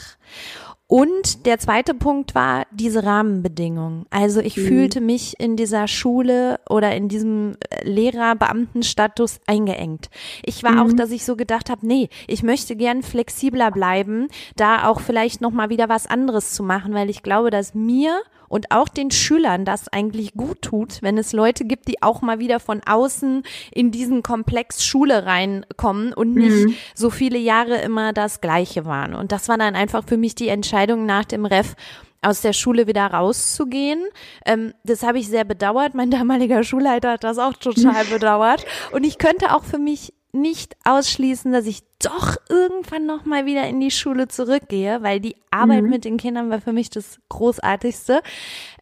Und 0.87 1.47
der 1.47 1.57
zweite 1.57 1.95
Punkt 1.95 2.35
war 2.35 2.67
diese 2.71 3.03
Rahmenbedingungen. 3.03 4.05
Also 4.11 4.39
ich 4.39 4.55
mhm. 4.55 4.67
fühlte 4.67 5.01
mich 5.01 5.39
in 5.39 5.55
dieser 5.55 5.87
Schule 5.87 6.59
oder 6.69 6.95
in 6.95 7.09
diesem 7.09 7.57
äh, 7.69 7.83
Lehrerbeamtenstatus 7.89 9.39
eingeengt. 9.47 10.09
Ich 10.43 10.61
war 10.61 10.73
mhm. 10.73 10.79
auch, 10.79 10.93
dass 10.93 11.09
ich 11.09 11.25
so 11.25 11.35
gedacht 11.35 11.71
habe, 11.71 11.87
nee, 11.87 12.09
ich 12.27 12.43
möchte 12.43 12.75
gern 12.75 13.01
flexibler 13.01 13.71
bleiben, 13.71 14.27
da 14.55 14.87
auch 14.87 14.99
vielleicht 14.99 15.41
noch 15.41 15.51
mal 15.51 15.71
wieder 15.71 15.89
was 15.89 16.05
anderes 16.05 16.53
zu 16.53 16.61
machen, 16.61 16.93
weil 16.93 17.09
ich 17.09 17.23
glaube, 17.23 17.49
dass 17.49 17.73
mir 17.73 18.21
und 18.55 18.71
auch 18.71 18.87
den 18.87 19.11
Schülern 19.11 19.65
das 19.65 19.89
eigentlich 19.89 20.33
gut 20.33 20.61
tut, 20.61 21.01
wenn 21.01 21.17
es 21.17 21.33
Leute 21.33 21.65
gibt, 21.65 21.89
die 21.89 22.01
auch 22.01 22.21
mal 22.21 22.39
wieder 22.39 22.61
von 22.61 22.79
außen 22.85 23.43
in 23.73 23.91
diesen 23.91 24.23
Komplex 24.23 24.85
Schule 24.85 25.25
reinkommen 25.25 26.13
und 26.13 26.35
nicht 26.35 26.67
mhm. 26.67 26.75
so 26.93 27.09
viele 27.09 27.37
Jahre 27.37 27.81
immer 27.81 28.13
das 28.13 28.39
Gleiche 28.39 28.85
waren. 28.85 29.13
Und 29.13 29.33
das 29.33 29.49
war 29.49 29.57
dann 29.57 29.75
einfach 29.75 30.05
für 30.07 30.15
mich 30.15 30.35
die 30.35 30.47
Entscheidung 30.47 31.05
nach 31.05 31.25
dem 31.25 31.45
Ref, 31.45 31.75
aus 32.21 32.41
der 32.41 32.53
Schule 32.53 32.87
wieder 32.87 33.05
rauszugehen. 33.05 34.03
Ähm, 34.45 34.73
das 34.83 35.03
habe 35.03 35.19
ich 35.19 35.27
sehr 35.27 35.43
bedauert. 35.43 35.93
Mein 35.93 36.09
damaliger 36.09 36.63
Schulleiter 36.63 37.11
hat 37.11 37.23
das 37.25 37.37
auch 37.37 37.53
total 37.53 38.05
bedauert. 38.09 38.65
Und 38.91 39.03
ich 39.03 39.17
könnte 39.17 39.53
auch 39.53 39.63
für 39.63 39.77
mich 39.77 40.13
nicht 40.35 40.75
ausschließen, 40.83 41.51
dass 41.51 41.65
ich 41.65 41.83
doch 41.99 42.35
irgendwann 42.49 43.05
noch 43.05 43.25
mal 43.25 43.45
wieder 43.45 43.67
in 43.67 43.79
die 43.79 43.91
Schule 43.91 44.27
zurückgehe, 44.27 45.01
weil 45.01 45.19
die 45.19 45.35
Arbeit 45.49 45.83
mhm. 45.83 45.89
mit 45.89 46.05
den 46.05 46.17
Kindern 46.17 46.49
war 46.49 46.61
für 46.61 46.73
mich 46.73 46.89
das 46.89 47.19
Großartigste. 47.29 48.21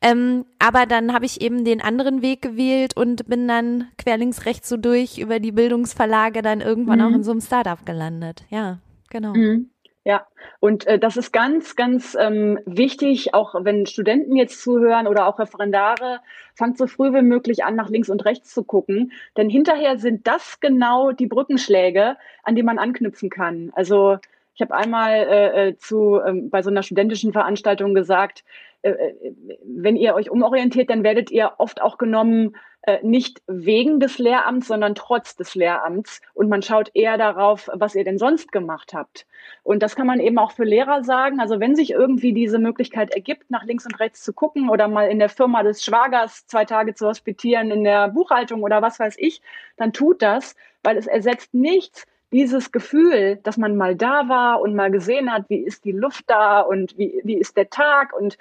Ähm, 0.01 0.45
aber 0.59 0.85
dann 0.85 1.13
habe 1.13 1.25
ich 1.25 1.41
eben 1.41 1.63
den 1.63 1.81
anderen 1.81 2.21
Weg 2.21 2.41
gewählt 2.41 2.97
und 2.97 3.27
bin 3.27 3.47
dann 3.47 3.87
querlinks 3.97 4.45
rechts 4.45 4.67
so 4.67 4.77
durch 4.77 5.19
über 5.19 5.39
die 5.39 5.51
Bildungsverlage 5.51 6.41
dann 6.41 6.59
irgendwann 6.59 6.99
mhm. 6.99 7.05
auch 7.05 7.15
in 7.15 7.23
so 7.23 7.31
einem 7.31 7.41
Startup 7.41 7.85
gelandet. 7.85 8.43
Ja, 8.49 8.79
genau. 9.09 9.33
Mhm. 9.33 9.69
Ja, 10.05 10.27
und 10.59 10.85
äh, 10.85 10.99
das 10.99 11.15
ist 11.15 11.31
ganz, 11.31 11.77
ganz 11.77 12.17
ähm, 12.19 12.59
wichtig, 12.65 13.33
auch 13.33 13.55
wenn 13.63 13.85
Studenten 13.85 14.35
jetzt 14.35 14.61
zuhören 14.61 15.07
oder 15.07 15.27
auch 15.27 15.39
Referendare, 15.39 16.19
fangt 16.55 16.77
so 16.77 16.87
früh 16.87 17.13
wie 17.13 17.21
möglich 17.21 17.63
an, 17.63 17.75
nach 17.75 17.89
links 17.89 18.09
und 18.09 18.25
rechts 18.25 18.53
zu 18.53 18.65
gucken. 18.65 19.13
Denn 19.37 19.49
hinterher 19.49 19.97
sind 19.99 20.27
das 20.27 20.59
genau 20.59 21.13
die 21.13 21.27
Brückenschläge, 21.27 22.17
an 22.43 22.55
die 22.55 22.63
man 22.63 22.79
anknüpfen 22.79 23.29
kann. 23.29 23.71
Also 23.75 24.17
ich 24.55 24.61
habe 24.61 24.75
einmal 24.75 25.13
äh, 25.13 25.69
äh 25.69 25.77
zu 25.77 26.19
ähm, 26.19 26.49
bei 26.49 26.61
so 26.61 26.69
einer 26.69 26.83
studentischen 26.83 27.31
Veranstaltung 27.31 27.93
gesagt, 27.93 28.43
wenn 28.83 29.95
ihr 29.95 30.13
euch 30.13 30.29
umorientiert, 30.29 30.89
dann 30.89 31.03
werdet 31.03 31.31
ihr 31.31 31.53
oft 31.57 31.81
auch 31.81 31.97
genommen, 31.97 32.55
äh, 32.85 32.99
nicht 33.01 33.41
wegen 33.47 34.01
des 34.01 34.17
Lehramts, 34.17 34.67
sondern 34.67 34.93
trotz 34.93 35.37
des 35.37 35.55
Lehramts. 35.55 36.21
Und 36.33 36.49
man 36.49 36.61
schaut 36.61 36.91
eher 36.93 37.17
darauf, 37.17 37.69
was 37.73 37.95
ihr 37.95 38.03
denn 38.03 38.17
sonst 38.17 38.51
gemacht 38.51 38.93
habt. 38.93 39.25
Und 39.63 39.81
das 39.81 39.95
kann 39.95 40.05
man 40.05 40.19
eben 40.19 40.37
auch 40.37 40.51
für 40.51 40.65
Lehrer 40.65 41.01
sagen. 41.05 41.39
Also 41.39 41.61
wenn 41.61 41.77
sich 41.77 41.91
irgendwie 41.91 42.33
diese 42.33 42.59
Möglichkeit 42.59 43.11
ergibt, 43.11 43.49
nach 43.49 43.63
links 43.63 43.85
und 43.85 43.99
rechts 44.01 44.21
zu 44.21 44.33
gucken 44.33 44.69
oder 44.69 44.89
mal 44.89 45.09
in 45.09 45.19
der 45.19 45.29
Firma 45.29 45.63
des 45.63 45.81
Schwagers 45.81 46.45
zwei 46.47 46.65
Tage 46.65 46.93
zu 46.93 47.07
hospitieren, 47.07 47.71
in 47.71 47.85
der 47.85 48.09
Buchhaltung 48.09 48.63
oder 48.63 48.81
was 48.81 48.99
weiß 48.99 49.15
ich, 49.17 49.41
dann 49.77 49.93
tut 49.93 50.21
das, 50.21 50.55
weil 50.83 50.97
es 50.97 51.07
ersetzt 51.07 51.53
nichts, 51.53 52.05
dieses 52.33 52.71
Gefühl, 52.71 53.39
dass 53.43 53.57
man 53.57 53.77
mal 53.77 53.95
da 53.95 54.27
war 54.27 54.59
und 54.59 54.75
mal 54.75 54.91
gesehen 54.91 55.31
hat, 55.31 55.49
wie 55.49 55.59
ist 55.59 55.85
die 55.85 55.91
Luft 55.91 56.25
da 56.27 56.61
und 56.61 56.97
wie, 56.97 57.21
wie 57.23 57.37
ist 57.37 57.55
der 57.55 57.69
Tag 57.69 58.11
und 58.11 58.37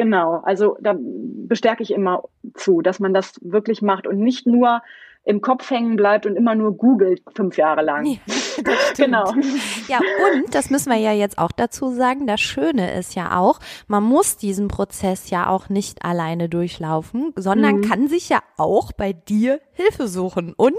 Genau, 0.00 0.40
also 0.44 0.78
da 0.80 0.96
bestärke 0.98 1.82
ich 1.82 1.90
immer 1.90 2.22
zu, 2.54 2.80
dass 2.80 3.00
man 3.00 3.12
das 3.12 3.34
wirklich 3.42 3.82
macht 3.82 4.06
und 4.06 4.18
nicht 4.18 4.46
nur 4.46 4.80
im 5.24 5.42
Kopf 5.42 5.70
hängen 5.70 5.96
bleibt 5.96 6.24
und 6.24 6.34
immer 6.34 6.54
nur 6.54 6.76
googelt 6.76 7.22
fünf 7.36 7.56
Jahre 7.58 7.82
lang. 7.82 8.04
Ja, 8.06 8.18
genau. 8.96 9.32
Ja, 9.86 9.98
und 9.98 10.54
das 10.54 10.70
müssen 10.70 10.90
wir 10.90 10.98
ja 10.98 11.12
jetzt 11.12 11.38
auch 11.38 11.52
dazu 11.52 11.90
sagen, 11.90 12.26
das 12.26 12.40
Schöne 12.40 12.98
ist 12.98 13.14
ja 13.14 13.38
auch, 13.38 13.60
man 13.86 14.02
muss 14.02 14.36
diesen 14.36 14.68
Prozess 14.68 15.30
ja 15.30 15.48
auch 15.48 15.68
nicht 15.68 16.04
alleine 16.04 16.48
durchlaufen, 16.48 17.32
sondern 17.36 17.76
mhm. 17.76 17.82
kann 17.82 18.08
sich 18.08 18.28
ja 18.28 18.40
auch 18.56 18.92
bei 18.92 19.12
dir 19.12 19.60
Hilfe 19.72 20.08
suchen 20.08 20.54
und 20.56 20.74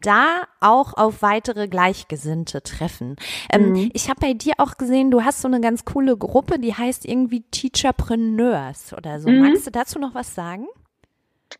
da 0.00 0.42
auch 0.60 0.94
auf 0.96 1.22
weitere 1.22 1.68
Gleichgesinnte 1.68 2.62
treffen. 2.62 3.16
Ähm, 3.52 3.72
mhm. 3.72 3.90
Ich 3.92 4.08
habe 4.08 4.20
bei 4.20 4.34
dir 4.34 4.54
auch 4.58 4.76
gesehen, 4.76 5.10
du 5.10 5.24
hast 5.24 5.42
so 5.42 5.48
eine 5.48 5.60
ganz 5.60 5.84
coole 5.84 6.16
Gruppe, 6.16 6.58
die 6.58 6.74
heißt 6.74 7.06
irgendwie 7.06 7.42
Teacherpreneurs 7.50 8.94
oder 8.96 9.20
so. 9.20 9.28
Mhm. 9.28 9.40
Magst 9.40 9.66
du 9.66 9.70
dazu 9.70 9.98
noch 9.98 10.14
was 10.14 10.34
sagen? 10.34 10.66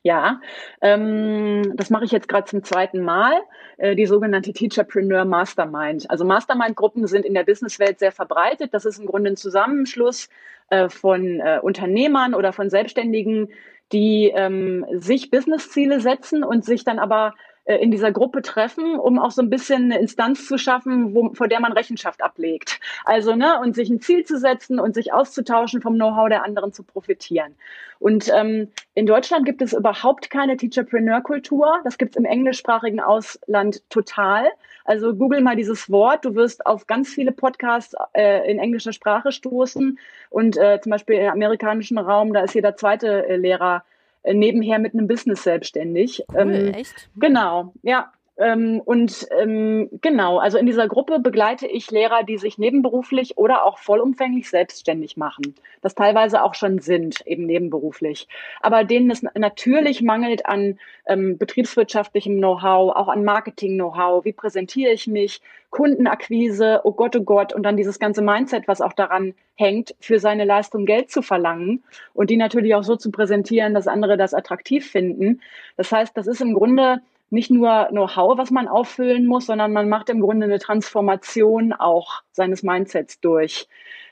Ja, 0.02 0.40
ähm, 0.80 1.74
das 1.76 1.90
mache 1.90 2.04
ich 2.04 2.10
jetzt 2.10 2.28
gerade 2.28 2.46
zum 2.46 2.64
zweiten 2.64 3.00
Mal, 3.00 3.34
äh, 3.76 3.94
die 3.94 4.06
sogenannte 4.06 4.52
Teacherpreneur 4.54 5.26
Mastermind. 5.26 6.10
Also 6.10 6.24
Mastermind-Gruppen 6.24 7.06
sind 7.06 7.26
in 7.26 7.34
der 7.34 7.44
Businesswelt 7.44 7.98
sehr 7.98 8.12
verbreitet. 8.12 8.72
Das 8.72 8.86
ist 8.86 8.98
im 8.98 9.04
Grunde 9.04 9.30
ein 9.30 9.36
Zusammenschluss 9.36 10.30
äh, 10.70 10.88
von 10.88 11.40
äh, 11.40 11.58
Unternehmern 11.60 12.34
oder 12.34 12.54
von 12.54 12.70
Selbstständigen, 12.70 13.50
die 13.92 14.32
ähm, 14.34 14.86
sich 14.92 15.30
Businessziele 15.30 16.00
setzen 16.00 16.44
und 16.44 16.64
sich 16.64 16.84
dann 16.84 16.98
aber 16.98 17.34
in 17.76 17.90
dieser 17.90 18.12
Gruppe 18.12 18.42
treffen, 18.42 18.96
um 18.96 19.18
auch 19.18 19.30
so 19.30 19.42
ein 19.42 19.50
bisschen 19.50 19.84
eine 19.84 19.98
Instanz 19.98 20.46
zu 20.46 20.58
schaffen, 20.58 21.14
wo, 21.14 21.32
vor 21.34 21.48
der 21.48 21.60
man 21.60 21.72
Rechenschaft 21.72 22.22
ablegt. 22.22 22.80
Also, 23.04 23.34
ne, 23.34 23.60
und 23.60 23.74
sich 23.74 23.90
ein 23.90 24.00
Ziel 24.00 24.24
zu 24.24 24.38
setzen 24.38 24.80
und 24.80 24.94
sich 24.94 25.12
auszutauschen, 25.12 25.80
vom 25.82 25.94
Know-how 25.94 26.28
der 26.28 26.44
anderen 26.44 26.72
zu 26.72 26.82
profitieren. 26.82 27.54
Und 27.98 28.30
ähm, 28.34 28.68
in 28.94 29.04
Deutschland 29.06 29.44
gibt 29.44 29.60
es 29.60 29.74
überhaupt 29.74 30.30
keine 30.30 30.56
Teacherpreneur-Kultur. 30.56 31.80
Das 31.84 31.98
gibt 31.98 32.12
es 32.12 32.16
im 32.16 32.24
englischsprachigen 32.24 32.98
Ausland 32.98 33.82
total. 33.90 34.46
Also 34.86 35.14
google 35.14 35.42
mal 35.42 35.54
dieses 35.54 35.90
Wort. 35.90 36.24
Du 36.24 36.34
wirst 36.34 36.64
auf 36.64 36.86
ganz 36.86 37.10
viele 37.10 37.30
Podcasts 37.30 37.94
äh, 38.14 38.50
in 38.50 38.58
englischer 38.58 38.94
Sprache 38.94 39.32
stoßen. 39.32 39.98
Und 40.30 40.56
äh, 40.56 40.80
zum 40.80 40.90
Beispiel 40.90 41.16
im 41.16 41.30
amerikanischen 41.30 41.98
Raum, 41.98 42.32
da 42.32 42.40
ist 42.40 42.54
jeder 42.54 42.74
zweite 42.74 43.26
äh, 43.28 43.36
Lehrer 43.36 43.76
äh, 43.76 43.99
nebenher 44.24 44.78
mit 44.78 44.94
einem 44.94 45.06
Business 45.06 45.42
selbstständig. 45.42 46.24
Cool, 46.32 46.40
ähm, 46.40 46.74
echt? 46.74 47.08
Genau, 47.16 47.72
ja. 47.82 48.12
Ähm, 48.40 48.80
und 48.82 49.28
ähm, 49.38 49.90
genau, 50.00 50.38
also 50.38 50.56
in 50.56 50.64
dieser 50.64 50.88
Gruppe 50.88 51.18
begleite 51.18 51.66
ich 51.66 51.90
Lehrer, 51.90 52.22
die 52.24 52.38
sich 52.38 52.56
nebenberuflich 52.56 53.36
oder 53.36 53.66
auch 53.66 53.76
vollumfänglich 53.76 54.48
selbstständig 54.48 55.18
machen. 55.18 55.54
Das 55.82 55.94
teilweise 55.94 56.42
auch 56.42 56.54
schon 56.54 56.78
sind, 56.78 57.20
eben 57.26 57.44
nebenberuflich. 57.44 58.28
Aber 58.62 58.84
denen 58.84 59.10
es 59.10 59.22
natürlich 59.34 60.00
mangelt 60.00 60.46
an 60.46 60.78
ähm, 61.06 61.36
betriebswirtschaftlichem 61.36 62.38
Know-how, 62.38 62.96
auch 62.96 63.08
an 63.08 63.24
Marketing-Know-how. 63.24 64.24
Wie 64.24 64.32
präsentiere 64.32 64.92
ich 64.92 65.06
mich? 65.06 65.42
Kundenakquise, 65.68 66.80
oh 66.84 66.92
Gott, 66.92 67.14
oh 67.16 67.22
Gott, 67.22 67.52
und 67.52 67.62
dann 67.62 67.76
dieses 67.76 67.98
ganze 67.98 68.22
Mindset, 68.22 68.66
was 68.66 68.80
auch 68.80 68.94
daran 68.94 69.34
hängt, 69.54 69.94
für 70.00 70.18
seine 70.18 70.44
Leistung 70.44 70.86
Geld 70.86 71.10
zu 71.10 71.20
verlangen 71.20 71.84
und 72.14 72.30
die 72.30 72.38
natürlich 72.38 72.74
auch 72.74 72.82
so 72.82 72.96
zu 72.96 73.10
präsentieren, 73.10 73.74
dass 73.74 73.86
andere 73.86 74.16
das 74.16 74.32
attraktiv 74.32 74.90
finden. 74.90 75.42
Das 75.76 75.92
heißt, 75.92 76.16
das 76.16 76.26
ist 76.26 76.40
im 76.40 76.54
Grunde 76.54 77.02
nicht 77.30 77.50
nur 77.50 77.86
Know-how, 77.90 78.36
was 78.36 78.50
man 78.50 78.68
auffüllen 78.68 79.26
muss, 79.26 79.46
sondern 79.46 79.72
man 79.72 79.88
macht 79.88 80.10
im 80.10 80.20
Grunde 80.20 80.44
eine 80.44 80.58
Transformation 80.58 81.72
auch 81.72 82.22
seines 82.32 82.62
Mindsets 82.62 83.20
durch. 83.20 83.68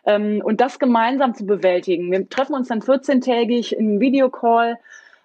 Ähm, 0.06 0.40
und 0.42 0.60
das 0.60 0.78
gemeinsam 0.78 1.34
zu 1.34 1.44
bewältigen. 1.44 2.10
Wir 2.10 2.28
treffen 2.28 2.54
uns 2.54 2.68
dann 2.68 2.80
14-tägig 2.80 3.74
im 3.74 4.00
Videocall 4.00 4.78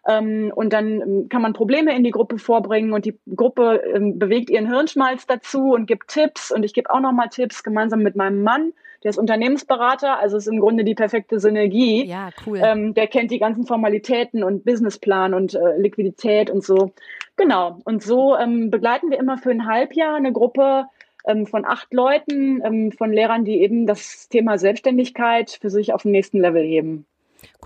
ähm, 0.08 0.52
und 0.54 0.74
dann 0.74 1.02
ähm, 1.02 1.30
kann 1.30 1.42
man 1.42 1.54
Probleme 1.54 1.96
in 1.96 2.04
die 2.04 2.12
Gruppe 2.12 2.40
vorbringen 2.40 2.94
und 2.94 3.06
die 3.06 3.18
Gruppe 3.36 3.82
bewegt 4.16 4.50
ihren 4.50 4.68
Hirnschmalz 4.68 5.28
dazu 5.28 5.74
und 5.74 5.86
gibt 5.86 6.10
Tipps 6.10 6.52
und 6.52 6.64
ich 6.64 6.74
gebe 6.74 6.90
auch 6.90 7.00
nochmal 7.00 7.30
Tipps 7.30 7.64
gemeinsam 7.64 8.02
mit 8.02 8.16
meinem 8.16 8.44
Mann. 8.44 8.74
Der 9.04 9.10
ist 9.10 9.18
Unternehmensberater, 9.18 10.20
also 10.20 10.38
ist 10.38 10.48
im 10.48 10.62
Grunde 10.62 10.86
die 10.86 10.96
perfekte 10.96 11.38
Synergie. 11.40 12.06
Ja, 12.06 12.30
cool. 12.46 12.94
Der 12.94 13.08
kennt 13.08 13.32
die 13.32 13.40
ganzen 13.40 13.66
Formalitäten 13.66 14.46
und 14.46 14.64
Businessplan 14.64 15.34
und 15.34 15.56
äh, 15.56 15.78
Liquidität 15.78 16.50
und 16.50 16.64
so. 16.64 16.94
Genau. 17.36 17.80
Und 17.84 18.04
so 18.04 18.38
ähm, 18.38 18.70
begleiten 18.70 19.10
wir 19.10 19.20
immer 19.20 19.38
für 19.38 19.52
ein 19.52 19.66
Halbjahr 19.66 20.16
eine 20.16 20.32
Gruppe 20.32 20.86
ähm, 21.26 21.48
von 21.48 21.66
acht 21.66 21.94
Leuten, 21.94 22.62
ähm, 22.64 22.92
von 22.92 23.12
Lehrern, 23.12 23.46
die 23.46 23.62
eben 23.62 23.88
das 23.88 24.30
Thema 24.30 24.58
Selbstständigkeit 24.58 25.58
für 25.62 25.70
sich 25.70 25.94
auf 25.94 26.04
den 26.04 26.12
nächsten 26.12 26.40
Level 26.40 26.64
heben. 26.64 27.06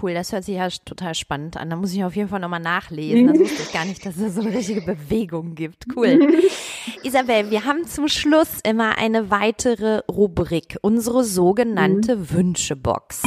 Cool, 0.01 0.13
das 0.13 0.31
hört 0.31 0.43
sich 0.43 0.55
ja 0.55 0.67
total 0.85 1.15
spannend 1.15 1.57
an. 1.57 1.69
Da 1.69 1.75
muss 1.75 1.93
ich 1.93 2.03
auf 2.03 2.15
jeden 2.15 2.29
Fall 2.29 2.39
nochmal 2.39 2.59
nachlesen. 2.59 3.27
Das 3.37 3.39
wusste 3.39 3.63
ich 3.63 3.73
gar 3.73 3.85
nicht, 3.85 4.05
dass 4.05 4.17
es 4.17 4.35
so 4.35 4.41
eine 4.41 4.53
richtige 4.53 4.81
Bewegung 4.81 5.55
gibt. 5.55 5.85
Cool. 5.95 6.19
Isabel, 7.03 7.51
wir 7.51 7.65
haben 7.65 7.85
zum 7.85 8.07
Schluss 8.07 8.59
immer 8.63 8.97
eine 8.97 9.29
weitere 9.29 10.01
Rubrik, 10.09 10.77
unsere 10.81 11.23
sogenannte 11.23 12.15
mhm. 12.15 12.31
Wünschebox. 12.31 13.23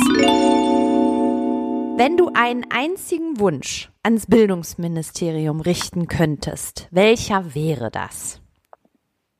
Wenn 2.00 2.16
du 2.16 2.30
einen 2.32 2.64
einzigen 2.70 3.38
Wunsch 3.40 3.90
ans 4.02 4.26
Bildungsministerium 4.26 5.60
richten 5.60 6.08
könntest, 6.08 6.88
welcher 6.90 7.54
wäre 7.54 7.90
das? 7.90 8.40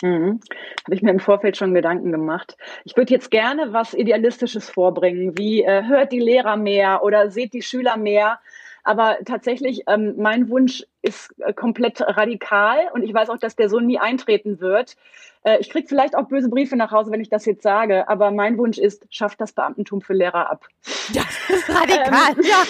Mhm. 0.02 0.40
Habe 0.84 0.94
ich 0.94 1.00
mir 1.00 1.10
im 1.10 1.20
Vorfeld 1.20 1.56
schon 1.56 1.72
Gedanken 1.72 2.12
gemacht. 2.12 2.58
Ich 2.84 2.98
würde 2.98 3.14
jetzt 3.14 3.30
gerne 3.30 3.72
was 3.72 3.94
Idealistisches 3.94 4.68
vorbringen, 4.68 5.38
wie 5.38 5.62
äh, 5.62 5.84
hört 5.84 6.12
die 6.12 6.20
Lehrer 6.20 6.58
mehr 6.58 7.02
oder 7.02 7.30
seht 7.30 7.54
die 7.54 7.62
Schüler 7.62 7.96
mehr. 7.96 8.40
Aber 8.84 9.16
tatsächlich, 9.24 9.84
ähm, 9.86 10.16
mein 10.18 10.50
Wunsch 10.50 10.84
ist 11.00 11.34
äh, 11.38 11.54
komplett 11.54 12.02
radikal 12.02 12.90
und 12.92 13.04
ich 13.04 13.14
weiß 13.14 13.30
auch, 13.30 13.38
dass 13.38 13.56
der 13.56 13.70
so 13.70 13.80
nie 13.80 13.98
eintreten 13.98 14.60
wird. 14.60 14.96
Äh, 15.42 15.58
ich 15.60 15.70
kriege 15.70 15.88
vielleicht 15.88 16.14
auch 16.14 16.28
böse 16.28 16.48
Briefe 16.48 16.76
nach 16.76 16.90
Hause, 16.90 17.10
wenn 17.10 17.20
ich 17.20 17.30
das 17.30 17.46
jetzt 17.46 17.62
sage, 17.62 18.08
aber 18.08 18.30
mein 18.30 18.58
Wunsch 18.58 18.78
ist, 18.78 19.06
schafft 19.10 19.40
das 19.40 19.52
Beamtentum 19.52 20.00
für 20.00 20.14
Lehrer 20.14 20.50
ab. 20.50 20.66
Das 21.12 21.26
ist 21.48 21.68
radikal, 21.68 22.32
ähm, 22.36 22.44
ja. 22.44 22.62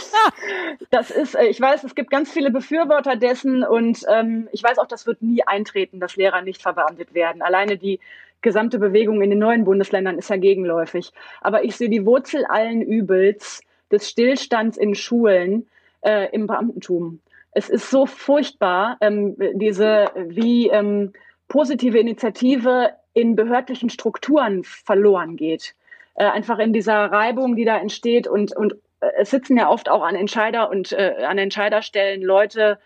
Das 0.90 1.10
ist, 1.10 1.34
äh, 1.34 1.46
ich 1.46 1.60
weiß, 1.60 1.84
es 1.84 1.94
gibt 1.94 2.10
ganz 2.10 2.30
viele 2.30 2.50
Befürworter 2.50 3.16
dessen 3.16 3.64
und 3.64 4.02
ähm, 4.08 4.48
ich 4.52 4.62
weiß 4.62 4.78
auch, 4.78 4.86
das 4.86 5.06
wird 5.06 5.20
nie 5.20 5.42
eintreten, 5.46 6.00
dass 6.00 6.16
Lehrer 6.16 6.40
nicht 6.40 6.62
verbeamtet 6.62 7.12
werden. 7.12 7.42
Alleine 7.42 7.76
die 7.76 8.00
gesamte 8.40 8.78
Bewegung 8.78 9.20
in 9.20 9.28
den 9.28 9.38
neuen 9.38 9.64
Bundesländern 9.64 10.16
ist 10.16 10.30
ja 10.30 10.36
gegenläufig. 10.36 11.12
Aber 11.42 11.64
ich 11.64 11.76
sehe 11.76 11.90
die 11.90 12.06
Wurzel 12.06 12.46
allen 12.46 12.80
Übels 12.80 13.60
des 13.90 14.08
Stillstands 14.08 14.78
in 14.78 14.94
Schulen 14.94 15.66
äh, 16.00 16.30
im 16.32 16.46
Beamtentum. 16.46 17.20
Es 17.52 17.68
ist 17.68 17.90
so 17.90 18.06
furchtbar, 18.06 18.96
ähm, 19.00 19.36
diese 19.54 20.06
wie 20.14 20.68
ähm, 20.68 21.12
positive 21.50 21.98
Initiative 21.98 22.94
in 23.12 23.36
behördlichen 23.36 23.90
Strukturen 23.90 24.64
verloren 24.64 25.36
geht. 25.36 25.74
Äh, 26.14 26.24
einfach 26.24 26.58
in 26.58 26.72
dieser 26.72 27.06
Reibung, 27.12 27.56
die 27.56 27.66
da 27.66 27.76
entsteht 27.76 28.26
und, 28.26 28.56
und 28.56 28.74
äh, 29.00 29.10
es 29.18 29.30
sitzen 29.30 29.58
ja 29.58 29.68
oft 29.68 29.90
auch 29.90 30.02
an 30.02 30.14
Entscheider 30.14 30.70
und 30.70 30.92
äh, 30.92 31.16
an 31.26 31.36
Entscheiderstellen 31.36 32.22
Leute, 32.22 32.78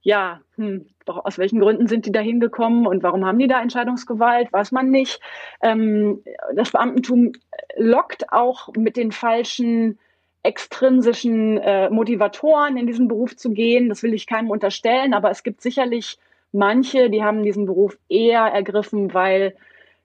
ja, 0.00 0.40
hm, 0.54 0.86
aus 1.06 1.38
welchen 1.38 1.58
Gründen 1.58 1.88
sind 1.88 2.06
die 2.06 2.12
da 2.12 2.20
hingekommen 2.20 2.86
und 2.86 3.02
warum 3.02 3.26
haben 3.26 3.38
die 3.38 3.48
da 3.48 3.60
Entscheidungsgewalt, 3.60 4.52
weiß 4.52 4.70
man 4.72 4.90
nicht. 4.90 5.20
Ähm, 5.60 6.22
das 6.54 6.70
Beamtentum 6.70 7.32
lockt 7.76 8.32
auch 8.32 8.68
mit 8.76 8.96
den 8.96 9.10
falschen 9.10 9.98
extrinsischen 10.44 11.58
äh, 11.58 11.90
Motivatoren 11.90 12.76
in 12.76 12.86
diesen 12.86 13.08
Beruf 13.08 13.36
zu 13.36 13.50
gehen. 13.50 13.88
Das 13.88 14.04
will 14.04 14.14
ich 14.14 14.28
keinem 14.28 14.50
unterstellen, 14.50 15.14
aber 15.14 15.30
es 15.30 15.42
gibt 15.42 15.62
sicherlich 15.62 16.18
manche, 16.52 17.10
die 17.10 17.22
haben 17.22 17.42
diesen 17.42 17.66
Beruf 17.66 17.98
eher 18.08 18.42
ergriffen, 18.42 19.14
weil 19.14 19.54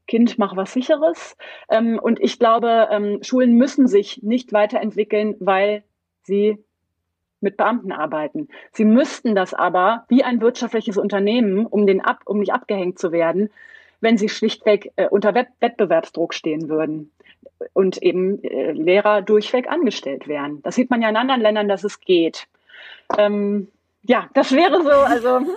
Kind, 0.07 0.37
mach 0.37 0.55
was 0.55 0.73
sicheres. 0.73 1.37
Ähm, 1.69 1.99
und 1.99 2.19
ich 2.19 2.39
glaube, 2.39 2.89
ähm, 2.91 3.19
Schulen 3.23 3.57
müssen 3.57 3.87
sich 3.87 4.21
nicht 4.21 4.51
weiterentwickeln, 4.51 5.35
weil 5.39 5.83
sie 6.23 6.57
mit 7.39 7.57
Beamten 7.57 7.91
arbeiten. 7.91 8.47
Sie 8.71 8.85
müssten 8.85 9.35
das 9.35 9.53
aber 9.53 10.05
wie 10.07 10.23
ein 10.23 10.41
wirtschaftliches 10.41 10.97
Unternehmen, 10.97 11.65
um 11.65 11.85
den 11.85 12.01
ab, 12.01 12.21
um 12.25 12.39
nicht 12.39 12.53
abgehängt 12.53 12.99
zu 12.99 13.11
werden, 13.11 13.49
wenn 14.01 14.17
sie 14.17 14.29
schlichtweg 14.29 14.91
äh, 14.95 15.07
unter 15.07 15.33
Wettbewerbsdruck 15.33 16.33
stehen 16.33 16.69
würden 16.69 17.11
und 17.73 18.01
eben 18.01 18.43
äh, 18.43 18.71
Lehrer 18.71 19.21
durchweg 19.21 19.69
angestellt 19.69 20.27
werden. 20.27 20.61
Das 20.63 20.75
sieht 20.75 20.89
man 20.89 21.01
ja 21.01 21.09
in 21.09 21.15
anderen 21.15 21.41
Ländern, 21.41 21.67
dass 21.69 21.83
es 21.83 22.01
geht. 22.01 22.47
Ähm, 23.17 23.67
ja, 24.05 24.27
das 24.33 24.51
wäre 24.51 24.83
so, 24.83 24.89
also. 24.89 25.39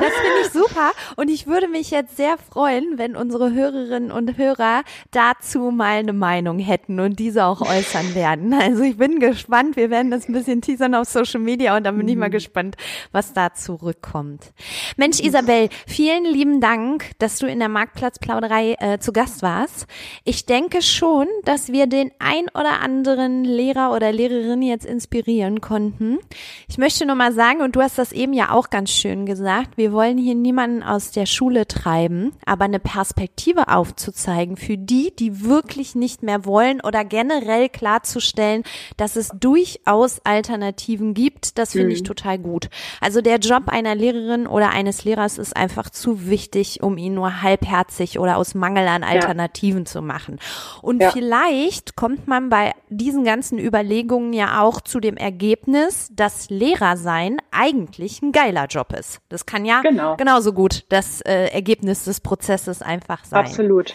Das 0.00 0.12
finde 0.14 0.40
ich 0.42 0.52
super 0.52 0.92
und 1.16 1.28
ich 1.28 1.46
würde 1.46 1.68
mich 1.68 1.90
jetzt 1.90 2.16
sehr 2.16 2.38
freuen, 2.38 2.96
wenn 2.96 3.16
unsere 3.16 3.52
Hörerinnen 3.52 4.10
und 4.10 4.38
Hörer 4.38 4.82
dazu 5.10 5.70
mal 5.70 5.98
eine 5.98 6.14
Meinung 6.14 6.58
hätten 6.58 7.00
und 7.00 7.18
diese 7.18 7.44
auch 7.44 7.60
äußern 7.60 8.14
werden. 8.14 8.54
Also 8.54 8.82
ich 8.82 8.96
bin 8.96 9.18
gespannt, 9.20 9.76
wir 9.76 9.90
werden 9.90 10.10
das 10.10 10.28
ein 10.28 10.32
bisschen 10.32 10.62
teasern 10.62 10.94
auf 10.94 11.08
Social 11.08 11.40
Media 11.40 11.76
und 11.76 11.84
dann 11.84 11.98
bin 11.98 12.08
ich 12.08 12.16
mal 12.16 12.28
mhm. 12.28 12.32
gespannt, 12.32 12.76
was 13.12 13.34
da 13.34 13.52
zurückkommt. 13.52 14.52
Mensch, 14.96 15.20
Isabel, 15.20 15.68
vielen 15.86 16.24
lieben 16.24 16.60
Dank, 16.60 17.10
dass 17.18 17.38
du 17.38 17.46
in 17.46 17.58
der 17.58 17.68
Marktplatzplauderei 17.68 18.76
äh, 18.78 18.98
zu 19.00 19.12
Gast 19.12 19.42
warst. 19.42 19.86
Ich 20.24 20.46
denke 20.46 20.80
schon, 20.80 21.26
dass 21.44 21.72
wir 21.72 21.86
den 21.86 22.12
ein 22.20 22.46
oder 22.54 22.80
anderen 22.80 23.44
Lehrer 23.44 23.92
oder 23.92 24.12
Lehrerin 24.12 24.62
jetzt 24.62 24.86
inspirieren 24.86 25.60
konnten. 25.60 26.20
Ich 26.68 26.78
möchte 26.78 27.04
nur 27.04 27.16
mal 27.16 27.32
sagen, 27.32 27.60
und 27.60 27.76
du 27.76 27.82
hast 27.82 27.89
hast 27.90 27.98
das 27.98 28.12
eben 28.12 28.32
ja 28.32 28.52
auch 28.52 28.70
ganz 28.70 28.90
schön 28.90 29.26
gesagt. 29.26 29.76
Wir 29.76 29.90
wollen 29.92 30.16
hier 30.16 30.36
niemanden 30.36 30.84
aus 30.84 31.10
der 31.10 31.26
Schule 31.26 31.66
treiben, 31.66 32.30
aber 32.46 32.66
eine 32.66 32.78
Perspektive 32.78 33.66
aufzuzeigen 33.66 34.56
für 34.56 34.78
die, 34.78 35.12
die 35.16 35.44
wirklich 35.44 35.96
nicht 35.96 36.22
mehr 36.22 36.44
wollen 36.44 36.80
oder 36.80 37.04
generell 37.04 37.68
klarzustellen, 37.68 38.62
dass 38.96 39.16
es 39.16 39.30
durchaus 39.30 40.20
Alternativen 40.24 41.14
gibt. 41.14 41.58
Das 41.58 41.72
finde 41.72 41.86
mhm. 41.88 41.92
ich 41.94 42.02
total 42.04 42.38
gut. 42.38 42.70
Also 43.00 43.22
der 43.22 43.38
Job 43.38 43.64
einer 43.66 43.96
Lehrerin 43.96 44.46
oder 44.46 44.70
eines 44.70 45.04
Lehrers 45.04 45.36
ist 45.36 45.56
einfach 45.56 45.90
zu 45.90 46.28
wichtig, 46.28 46.84
um 46.84 46.96
ihn 46.96 47.14
nur 47.14 47.42
halbherzig 47.42 48.20
oder 48.20 48.36
aus 48.36 48.54
Mangel 48.54 48.86
an 48.86 49.02
Alternativen 49.02 49.80
ja. 49.80 49.86
zu 49.86 50.00
machen. 50.00 50.38
Und 50.80 51.02
ja. 51.02 51.10
vielleicht 51.10 51.96
kommt 51.96 52.28
man 52.28 52.50
bei 52.50 52.72
diesen 52.88 53.24
ganzen 53.24 53.58
Überlegungen 53.58 54.32
ja 54.32 54.62
auch 54.62 54.80
zu 54.80 55.00
dem 55.00 55.16
Ergebnis, 55.16 56.08
dass 56.14 56.50
Lehrer 56.50 56.96
sein 56.96 57.38
eigentlich 57.50 57.79
eigentlich 57.80 58.22
ein 58.22 58.32
geiler 58.32 58.66
Job 58.66 58.92
ist. 58.92 59.20
Das 59.28 59.46
kann 59.46 59.64
ja 59.64 59.80
genau. 59.80 60.16
genauso 60.16 60.52
gut 60.52 60.84
das 60.88 61.20
äh, 61.22 61.48
Ergebnis 61.48 62.04
des 62.04 62.20
Prozesses 62.20 62.82
einfach 62.82 63.24
sein. 63.24 63.40
Absolut. 63.40 63.94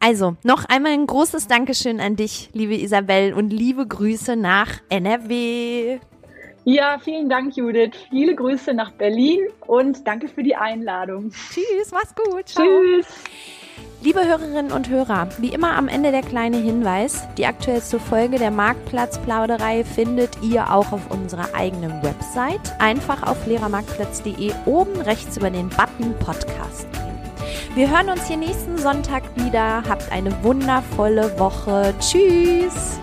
Also, 0.00 0.36
noch 0.44 0.64
einmal 0.64 0.92
ein 0.92 1.06
großes 1.06 1.46
Dankeschön 1.46 2.00
an 2.00 2.16
dich, 2.16 2.50
liebe 2.54 2.74
Isabel, 2.74 3.34
und 3.34 3.50
liebe 3.50 3.86
Grüße 3.86 4.34
nach 4.34 4.80
NRW. 4.88 5.98
Ja, 6.64 6.98
vielen 6.98 7.28
Dank, 7.28 7.56
Judith. 7.56 7.96
Viele 8.08 8.34
Grüße 8.34 8.72
nach 8.72 8.92
Berlin 8.92 9.40
und 9.66 10.06
danke 10.06 10.28
für 10.28 10.42
die 10.42 10.56
Einladung. 10.56 11.30
Tschüss, 11.30 11.90
mach's 11.92 12.14
gut. 12.14 12.48
Ciao. 12.48 12.64
Tschüss. 12.64 13.06
Liebe 14.02 14.24
Hörerinnen 14.24 14.72
und 14.72 14.88
Hörer, 14.88 15.28
wie 15.38 15.52
immer 15.52 15.76
am 15.76 15.86
Ende 15.86 16.10
der 16.10 16.22
kleine 16.22 16.56
Hinweis, 16.56 17.24
die 17.36 17.44
aktuellste 17.44 18.00
Folge 18.00 18.38
der 18.38 18.50
Marktplatzplauderei 18.50 19.84
findet 19.84 20.30
ihr 20.42 20.72
auch 20.72 20.90
auf 20.92 21.10
unserer 21.10 21.54
eigenen 21.54 22.02
Website. 22.02 22.72
Einfach 22.78 23.22
auf 23.22 23.46
lehrermarktplatz.de 23.46 24.52
oben 24.64 25.00
rechts 25.02 25.36
über 25.36 25.50
den 25.50 25.68
Button 25.68 26.14
Podcast 26.18 26.90
gehen. 26.92 27.00
Wir 27.74 27.90
hören 27.90 28.08
uns 28.08 28.26
hier 28.26 28.38
nächsten 28.38 28.78
Sonntag 28.78 29.22
wieder. 29.36 29.82
Habt 29.88 30.10
eine 30.10 30.32
wundervolle 30.42 31.38
Woche. 31.38 31.94
Tschüss! 32.00 32.98